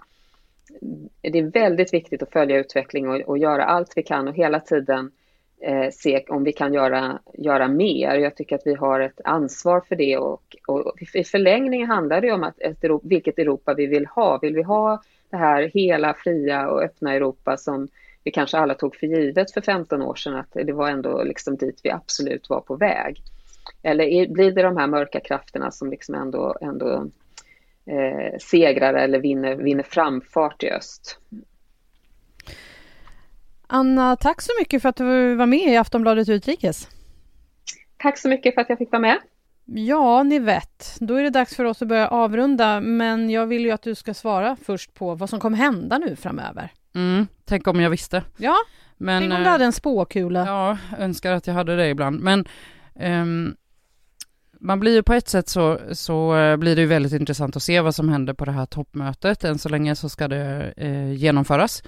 det 1.20 1.38
är 1.38 1.50
väldigt 1.50 1.94
viktigt 1.94 2.22
att 2.22 2.32
följa 2.32 2.58
utvecklingen 2.58 3.10
och, 3.10 3.20
och 3.20 3.38
göra 3.38 3.64
allt 3.64 3.92
vi 3.96 4.02
kan 4.02 4.28
och 4.28 4.34
hela 4.34 4.60
tiden 4.60 5.10
eh, 5.60 5.90
se 5.92 6.24
om 6.28 6.44
vi 6.44 6.52
kan 6.52 6.74
göra, 6.74 7.18
göra 7.34 7.68
mer. 7.68 8.14
Jag 8.14 8.36
tycker 8.36 8.56
att 8.56 8.66
vi 8.66 8.74
har 8.74 9.00
ett 9.00 9.20
ansvar 9.24 9.80
för 9.88 9.96
det 9.96 10.16
och, 10.16 10.56
och 10.66 11.02
i 11.14 11.24
förlängningen 11.24 11.90
handlar 11.90 12.20
det 12.20 12.32
om 12.32 12.42
att 12.42 12.60
ett 12.60 12.84
Europa, 12.84 13.08
vilket 13.08 13.38
Europa 13.38 13.74
vi 13.74 13.86
vill 13.86 14.06
ha. 14.06 14.38
Vill 14.38 14.54
vi 14.54 14.62
ha 14.62 15.02
det 15.30 15.36
här 15.36 15.70
hela, 15.74 16.14
fria 16.14 16.68
och 16.68 16.82
öppna 16.82 17.14
Europa 17.14 17.56
som 17.56 17.88
vi 18.24 18.30
kanske 18.30 18.58
alla 18.58 18.74
tog 18.74 18.96
för 18.96 19.06
givet 19.06 19.52
för 19.52 19.60
15 19.60 20.02
år 20.02 20.14
sedan 20.14 20.36
att 20.36 20.52
det 20.52 20.72
var 20.72 20.88
ändå 20.88 21.22
liksom 21.22 21.56
dit 21.56 21.80
vi 21.82 21.90
absolut 21.90 22.48
var 22.48 22.60
på 22.60 22.76
väg. 22.76 23.22
Eller 23.82 24.28
blir 24.28 24.52
det 24.52 24.62
de 24.62 24.76
här 24.76 24.86
mörka 24.86 25.20
krafterna 25.20 25.70
som 25.70 25.90
liksom 25.90 26.14
ändå, 26.14 26.56
ändå 26.60 27.06
eh, 27.88 28.38
segrar 28.40 28.94
eller 28.94 29.18
vinner, 29.18 29.54
vinner 29.54 29.82
framfart 29.82 30.62
i 30.62 30.70
öst? 30.70 31.18
Anna, 33.66 34.16
tack 34.16 34.42
så 34.42 34.52
mycket 34.60 34.82
för 34.82 34.88
att 34.88 34.96
du 34.96 35.34
var 35.34 35.46
med 35.46 35.72
i 35.72 35.76
Aftonbladet 35.76 36.28
Utrikes. 36.28 36.88
Tack 37.96 38.18
så 38.18 38.28
mycket 38.28 38.54
för 38.54 38.60
att 38.60 38.68
jag 38.68 38.78
fick 38.78 38.92
vara 38.92 39.02
med. 39.02 39.18
Ja, 39.64 40.22
ni 40.22 40.38
vet, 40.38 40.96
då 41.00 41.14
är 41.14 41.22
det 41.22 41.30
dags 41.30 41.56
för 41.56 41.64
oss 41.64 41.82
att 41.82 41.88
börja 41.88 42.08
avrunda, 42.08 42.80
men 42.80 43.30
jag 43.30 43.46
vill 43.46 43.64
ju 43.64 43.70
att 43.70 43.82
du 43.82 43.94
ska 43.94 44.14
svara 44.14 44.56
först 44.64 44.94
på 44.94 45.14
vad 45.14 45.30
som 45.30 45.40
kommer 45.40 45.56
hända 45.56 45.98
nu 45.98 46.16
framöver. 46.16 46.72
Mm, 46.94 47.26
tänk 47.44 47.66
om 47.68 47.80
jag 47.80 47.90
visste. 47.90 48.22
Ja, 48.36 48.56
men, 48.96 49.22
tänk 49.22 49.34
om 49.34 49.42
du 49.42 49.48
hade 49.48 49.64
en 49.64 49.72
spåkula. 49.72 50.46
Ja, 50.46 50.78
önskar 50.98 51.32
att 51.32 51.46
jag 51.46 51.54
hade 51.54 51.76
det 51.76 51.88
ibland, 51.88 52.20
men 52.20 52.44
um, 52.94 53.56
man 54.60 54.80
blir 54.80 54.94
ju 54.94 55.02
på 55.02 55.12
ett 55.12 55.28
sätt 55.28 55.48
så, 55.48 55.78
så 55.92 56.36
eh, 56.36 56.56
blir 56.56 56.76
det 56.76 56.82
ju 56.82 56.88
väldigt 56.88 57.12
intressant 57.12 57.56
att 57.56 57.62
se 57.62 57.80
vad 57.80 57.94
som 57.94 58.08
händer 58.08 58.34
på 58.34 58.44
det 58.44 58.52
här 58.52 58.66
toppmötet. 58.66 59.44
Än 59.44 59.58
så 59.58 59.68
länge 59.68 59.96
så 59.96 60.08
ska 60.08 60.28
det 60.28 60.74
eh, 60.76 61.12
genomföras 61.12 61.82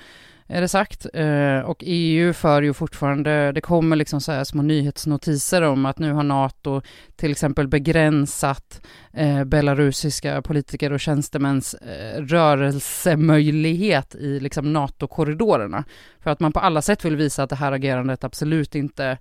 är 0.50 0.60
det 0.60 0.68
sagt. 0.68 1.06
Eh, 1.14 1.58
och 1.58 1.82
EU 1.86 2.32
för 2.32 2.62
ju 2.62 2.72
fortfarande, 2.72 3.52
det 3.52 3.60
kommer 3.60 3.96
liksom 3.96 4.20
så 4.20 4.32
här 4.32 4.44
små 4.44 4.62
nyhetsnotiser 4.62 5.62
om 5.62 5.86
att 5.86 5.98
nu 5.98 6.12
har 6.12 6.22
NATO 6.22 6.82
till 7.16 7.30
exempel 7.30 7.68
begränsat 7.68 8.86
eh, 9.12 9.44
belarusiska 9.44 10.42
politiker 10.42 10.92
och 10.92 11.00
tjänstemäns 11.00 11.74
eh, 11.74 12.22
rörelsemöjlighet 12.22 14.14
i 14.14 14.40
liksom 14.40 14.72
NATO-korridorerna. 14.72 15.84
För 16.20 16.30
att 16.30 16.40
man 16.40 16.52
på 16.52 16.60
alla 16.60 16.82
sätt 16.82 17.04
vill 17.04 17.16
visa 17.16 17.42
att 17.42 17.50
det 17.50 17.56
här 17.56 17.72
agerandet 17.72 18.24
absolut 18.24 18.74
inte 18.74 19.18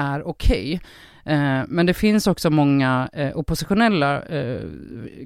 är 0.00 0.28
okej. 0.28 0.80
Okay. 1.24 1.34
Eh, 1.34 1.64
men 1.68 1.86
det 1.86 1.94
finns 1.94 2.26
också 2.26 2.50
många 2.50 3.08
eh, 3.12 3.36
oppositionella, 3.36 4.22
eh, 4.22 4.60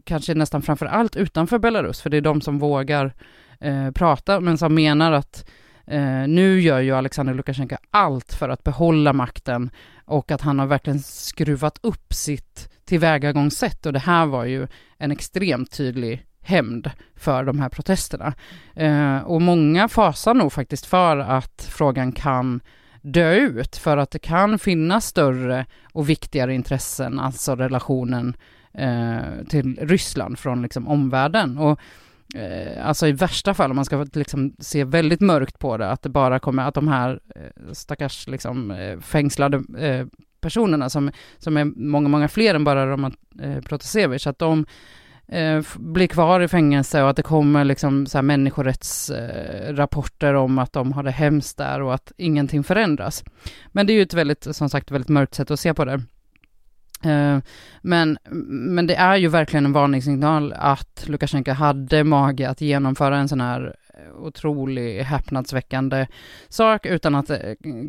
kanske 0.05 0.35
nästan 0.35 0.63
framför 0.63 0.87
allt 0.87 1.17
utanför 1.17 1.59
Belarus, 1.59 2.01
för 2.01 2.11
det 2.11 2.17
är 2.17 2.21
de 2.21 2.41
som 2.41 2.59
vågar 2.59 3.15
eh, 3.61 3.91
prata, 3.91 4.41
men 4.41 4.59
som 4.59 4.75
menar 4.75 5.13
att 5.13 5.51
eh, 5.87 6.29
nu 6.29 6.61
gör 6.61 6.81
ju 6.81 6.93
Alexander 6.93 7.35
Lukasjenko 7.35 7.77
allt 7.91 8.35
för 8.35 8.49
att 8.49 8.65
behålla 8.65 9.13
makten 9.13 9.71
och 10.05 10.31
att 10.31 10.41
han 10.41 10.59
har 10.59 10.67
verkligen 10.67 11.01
skruvat 11.01 11.79
upp 11.83 12.13
sitt 12.13 12.71
tillvägagångssätt 12.85 13.87
och 13.87 13.93
det 13.93 13.99
här 13.99 14.27
var 14.27 14.45
ju 14.45 14.67
en 14.99 15.11
extremt 15.11 15.71
tydlig 15.71 16.27
hämnd 16.41 16.91
för 17.17 17.45
de 17.45 17.61
här 17.61 17.69
protesterna. 17.69 18.35
Eh, 18.75 19.19
och 19.19 19.43
många 19.43 19.89
fasar 19.89 20.35
nog 20.35 20.53
faktiskt 20.53 20.87
för 20.87 21.17
att 21.17 21.69
frågan 21.71 22.13
kan 22.13 22.61
dö 23.05 23.35
ut 23.35 23.77
för 23.77 23.97
att 23.97 24.11
det 24.11 24.19
kan 24.19 24.59
finnas 24.59 25.07
större 25.07 25.67
och 25.93 26.09
viktigare 26.09 26.55
intressen, 26.55 27.19
alltså 27.19 27.55
relationen 27.57 28.37
eh, 28.73 29.47
till 29.49 29.79
Ryssland 29.81 30.39
från 30.39 30.63
liksom 30.63 30.89
omvärlden. 30.89 31.59
Och 31.59 31.81
eh, 32.35 32.87
alltså 32.87 33.07
i 33.07 33.13
värsta 33.13 33.55
fall, 33.55 33.71
om 33.71 33.77
man 33.77 33.85
ska 33.85 34.07
liksom 34.13 34.55
se 34.59 34.85
väldigt 34.85 35.21
mörkt 35.21 35.59
på 35.59 35.77
det, 35.77 35.91
att 35.91 36.03
det 36.03 36.09
bara 36.09 36.39
kommer, 36.39 36.69
att 36.69 36.75
de 36.75 36.89
här 36.89 37.21
eh, 37.37 37.73
stackars 37.73 38.29
liksom, 38.29 38.71
eh, 38.71 39.01
fängslade 39.01 39.63
eh, 39.79 40.07
personerna 40.41 40.91
som, 40.91 41.11
som 41.39 41.57
är 41.57 41.65
många, 41.65 42.09
många 42.09 42.29
fler 42.29 42.55
än 42.55 42.65
bara 42.65 42.87
Roman 42.87 43.17
eh, 43.43 43.61
Protasevich, 43.61 44.27
att 44.27 44.39
de 44.39 44.59
eh, 44.61 44.67
Eh, 45.29 45.63
blir 45.77 46.07
kvar 46.07 46.41
i 46.41 46.49
fängelse 46.49 47.03
och 47.03 47.11
att 47.11 47.17
det 47.17 47.23
kommer 47.23 47.65
liksom 47.65 48.07
så 48.07 48.19
här 48.19 48.23
människorättsrapporter 48.23 50.35
om 50.35 50.59
att 50.59 50.73
de 50.73 50.93
har 50.93 51.03
det 51.03 51.11
hemskt 51.11 51.59
där 51.59 51.83
och 51.83 51.95
att 51.95 52.13
ingenting 52.17 52.65
förändras. 52.65 53.25
Men 53.67 53.87
det 53.87 53.93
är 53.93 53.95
ju 53.95 54.03
ett 54.03 54.15
väldigt, 54.15 54.57
som 54.57 54.71
sagt, 54.71 54.91
väldigt 54.91 55.09
mörkt 55.09 55.35
sätt 55.35 55.51
att 55.51 55.61
se 55.61 55.75
på 55.75 55.85
det. 55.85 56.03
Eh, 57.05 57.39
men, 57.83 58.19
men 58.49 58.87
det 58.87 58.95
är 58.95 59.17
ju 59.17 59.29
verkligen 59.29 59.65
en 59.65 59.73
varningssignal 59.73 60.53
att 60.53 61.05
Lukasjenko 61.07 61.53
hade 61.53 62.05
mage 62.05 62.51
att 62.51 62.61
genomföra 62.61 63.17
en 63.17 63.29
sån 63.29 63.41
här 63.41 63.75
otrolig 64.19 65.03
häpnadsväckande 65.03 66.07
sak 66.49 66.87
utan 66.87 67.15
att, 67.15 67.31
eh, 67.31 67.39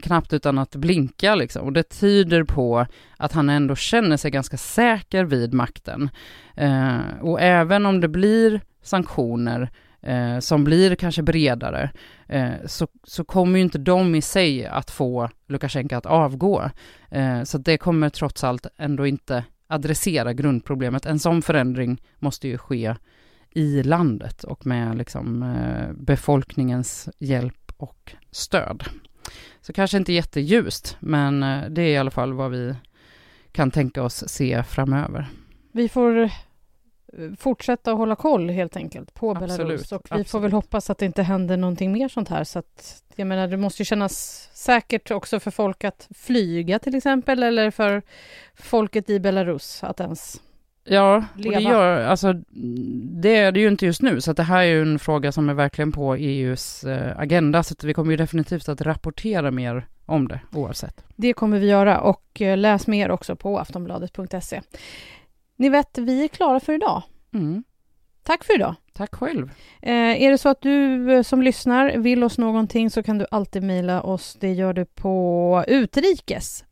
knappt 0.04 0.34
utan 0.34 0.58
att 0.58 0.76
blinka 0.76 1.36
liksom. 1.36 1.66
Och 1.66 1.74
det 1.74 1.84
tyder 1.84 2.44
på 2.44 2.86
att 3.18 3.34
han 3.34 3.50
ändå 3.50 3.76
känner 3.76 4.18
sig 4.18 4.32
ganska 4.32 4.58
säker 4.58 5.26
vid 5.26 5.54
makten. 5.54 6.10
Eh, 6.56 7.00
och 7.22 7.42
även 7.42 7.86
om 7.86 8.02
det 8.02 8.08
blir 8.08 8.62
sanktioner 8.82 9.70
eh, 10.02 10.40
som 10.40 10.64
blir 10.64 10.96
kanske 10.96 11.22
bredare, 11.22 11.90
eh, 12.28 12.54
så, 12.66 12.88
så 13.04 13.24
kommer 13.24 13.60
ju 13.60 13.64
inte 13.64 13.78
de 13.78 14.16
i 14.16 14.22
sig 14.22 14.66
att 14.66 14.92
få 14.92 15.30
Lukasjenko 15.48 15.96
att 15.96 16.06
avgå. 16.06 16.70
Eh, 17.12 17.44
så 17.44 17.58
det 17.58 17.78
kommer 17.78 18.10
trots 18.10 18.44
allt 18.44 18.68
ändå 18.78 19.08
inte 19.08 19.44
adressera 19.68 20.34
grundproblemet. 20.34 21.06
En 21.06 21.20
sån 21.20 21.42
förändring 21.42 22.02
måste 22.20 22.48
ju 22.48 22.58
ske 22.58 22.96
i 23.56 23.84
landet 23.84 24.44
och 24.44 24.66
med 24.66 24.98
liksom, 24.98 25.44
eh, 25.44 25.94
befolkningens 25.94 27.10
hjälp 27.20 27.72
och 27.78 28.16
stöd. 28.32 28.84
Så 29.62 29.74
kanske 29.74 29.98
inte 29.98 30.14
jätteljust, 30.14 30.98
men 31.00 31.44
eh, 31.44 31.70
det 31.70 31.82
är 31.82 31.90
i 31.90 31.98
alla 31.98 32.12
fall 32.12 32.34
vad 32.34 32.52
vi 32.52 32.76
kan 33.52 33.72
tänka 33.72 34.04
oss 34.04 34.24
se 34.28 34.64
framöver. 34.64 35.28
Vi 35.72 35.90
får 35.90 36.22
eh, 36.24 36.30
fortsätta 37.38 37.92
hålla 37.92 38.16
koll 38.16 38.50
helt 38.50 38.76
enkelt 38.76 39.14
på 39.14 39.32
absolut, 39.32 39.58
Belarus 39.58 39.92
och 39.92 40.02
vi 40.02 40.08
absolut. 40.10 40.30
får 40.30 40.40
väl 40.40 40.52
hoppas 40.52 40.90
att 40.90 40.98
det 40.98 41.06
inte 41.06 41.24
händer 41.24 41.58
någonting 41.58 41.92
mer 41.92 42.10
sånt 42.10 42.30
här 42.30 42.44
så 42.44 42.60
att 42.60 43.04
jag 43.16 43.28
menar 43.28 43.48
det 43.48 43.58
måste 43.58 43.82
ju 43.82 43.86
kännas 43.86 44.50
säkert 44.54 45.12
också 45.12 45.40
för 45.40 45.52
folk 45.52 45.84
att 45.84 46.08
flyga 46.16 46.80
till 46.80 46.96
exempel 46.96 47.44
eller 47.44 47.72
för 47.72 48.02
folket 48.56 49.10
i 49.10 49.20
Belarus 49.20 49.84
att 49.84 50.00
ens 50.00 50.42
Ja, 50.88 51.16
och 51.18 51.42
det 51.42 51.60
gör, 51.60 52.02
alltså 52.02 52.34
det 53.22 53.36
är 53.36 53.52
det 53.52 53.60
ju 53.60 53.68
inte 53.68 53.86
just 53.86 54.02
nu, 54.02 54.22
så 54.22 54.32
att 54.32 54.38
det 54.38 54.44
här 54.44 54.60
är 54.60 54.68
ju 54.68 54.82
en 54.82 55.00
fråga 55.00 55.32
som 55.32 55.50
är 55.50 55.54
verkligen 55.54 55.92
på 55.92 56.16
EUs 56.16 56.84
eh, 56.84 57.20
agenda, 57.20 57.64
så 57.64 57.74
att 57.74 57.84
vi 57.84 57.94
kommer 57.94 58.12
ju 58.12 58.18
definitivt 58.18 58.70
att 58.70 58.82
rapportera 58.82 59.52
mer 59.52 59.88
om 60.06 60.28
det 60.28 60.40
oavsett. 60.52 61.04
Det 61.16 61.34
kommer 61.34 61.60
vi 61.60 61.68
göra 61.68 62.00
och 62.00 62.42
eh, 62.42 62.58
läs 62.58 62.88
mer 62.88 63.12
också 63.12 63.36
på 63.36 63.60
aftonbladet.se. 63.60 64.62
Ni 65.56 65.70
vet, 65.70 65.98
vi 65.98 66.24
är 66.24 66.28
klara 66.28 66.60
för 66.60 66.74
idag. 66.74 67.04
Mm. 67.34 67.64
Tack 68.26 68.44
för 68.44 68.56
idag. 68.56 68.76
Tack 68.94 69.16
själv. 69.16 69.52
Eh, 69.82 70.24
är 70.24 70.32
det 70.32 70.38
så 70.38 70.50
att 70.50 70.62
du 70.62 71.12
eh, 71.14 71.24
som 71.24 71.42
lyssnar 71.42 71.98
vill 71.98 72.24
oss 72.24 72.38
någonting 72.38 72.90
så 72.90 73.04
kan 73.04 73.18
du 73.18 73.26
alltid 73.32 73.64
mejla 73.64 74.02
oss. 74.02 74.38
Det 74.40 74.54
gör 74.54 74.74
du 74.74 74.86
på 74.86 75.64
utrikes 75.68 76.64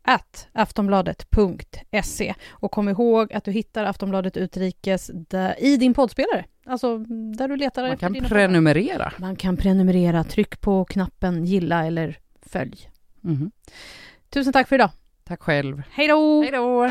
aftonbladet.se. 0.52 2.34
Och 2.50 2.70
kom 2.70 2.88
ihåg 2.88 3.32
att 3.32 3.44
du 3.44 3.50
hittar 3.50 3.84
Aftonbladet 3.84 4.36
Utrikes 4.36 5.10
där, 5.14 5.64
i 5.64 5.76
din 5.76 5.94
poddspelare. 5.94 6.44
Alltså 6.66 6.98
där 7.38 7.48
du 7.48 7.56
letar 7.56 7.88
Man 7.88 7.96
kan 7.96 8.14
prenumerera. 8.14 9.12
Man 9.18 9.36
kan 9.36 9.56
prenumerera. 9.56 10.24
Tryck 10.24 10.60
på 10.60 10.84
knappen 10.84 11.44
gilla 11.44 11.86
eller 11.86 12.18
följ. 12.42 12.90
Mm. 13.24 13.50
Tusen 14.30 14.52
tack 14.52 14.68
för 14.68 14.74
idag. 14.74 14.90
Tack 15.24 15.42
själv. 15.42 15.82
Hej 15.90 16.08
då! 16.08 16.42
Hej 16.42 16.50
då! 16.50 16.90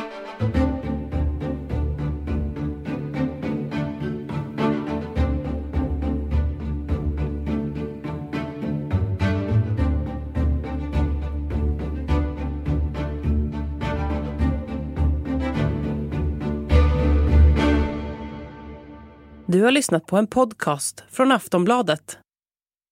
Du 19.53 19.63
har 19.63 19.71
lyssnat 19.71 20.05
på 20.05 20.17
en 20.17 20.27
podcast 20.27 21.03
från 21.11 21.31
Aftonbladet. 21.31 22.17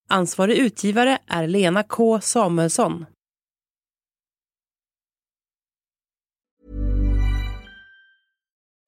Ansvarig 0.10 0.58
utgivare 0.58 1.18
är 1.28 1.48
Lena 1.48 1.84
K 1.84 2.22
Samuelsson. 2.22 3.06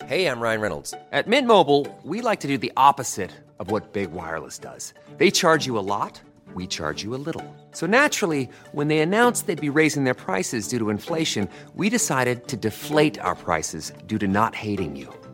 Hej, 0.05 0.21
jag 0.21 0.43
Ryan 0.43 0.61
Reynolds. 0.61 0.91
På 0.91 1.29
Mint 1.29 1.47
Mobile, 1.47 1.95
we 2.03 2.29
like 2.29 2.41
to 2.41 2.47
do 2.47 2.57
the 2.57 2.71
opposite 2.89 3.29
of 3.57 3.71
what 3.71 3.93
Big 3.93 4.09
Wireless 4.09 4.59
does. 4.59 4.93
They 5.17 5.31
charge 5.31 5.67
you 5.67 5.79
a 5.79 5.81
lot, 6.01 6.21
we 6.55 6.67
charge 6.67 7.05
you 7.05 7.15
a 7.15 7.23
little. 7.25 7.55
So 7.71 7.87
naturally, 7.87 8.49
when 8.71 8.87
they 8.87 8.99
announced 8.99 9.47
they'd 9.47 9.73
be 9.73 9.81
raising 9.81 10.03
their 10.03 10.25
prices 10.25 10.67
due 10.67 10.79
to 10.79 10.89
inflation, 10.89 11.47
we 11.75 11.89
decided 11.89 12.47
to 12.47 12.57
deflate 12.57 13.21
our 13.23 13.35
prices 13.35 13.93
due 14.07 14.19
to 14.19 14.27
not 14.27 14.55
hating 14.55 14.95
you. 14.95 15.22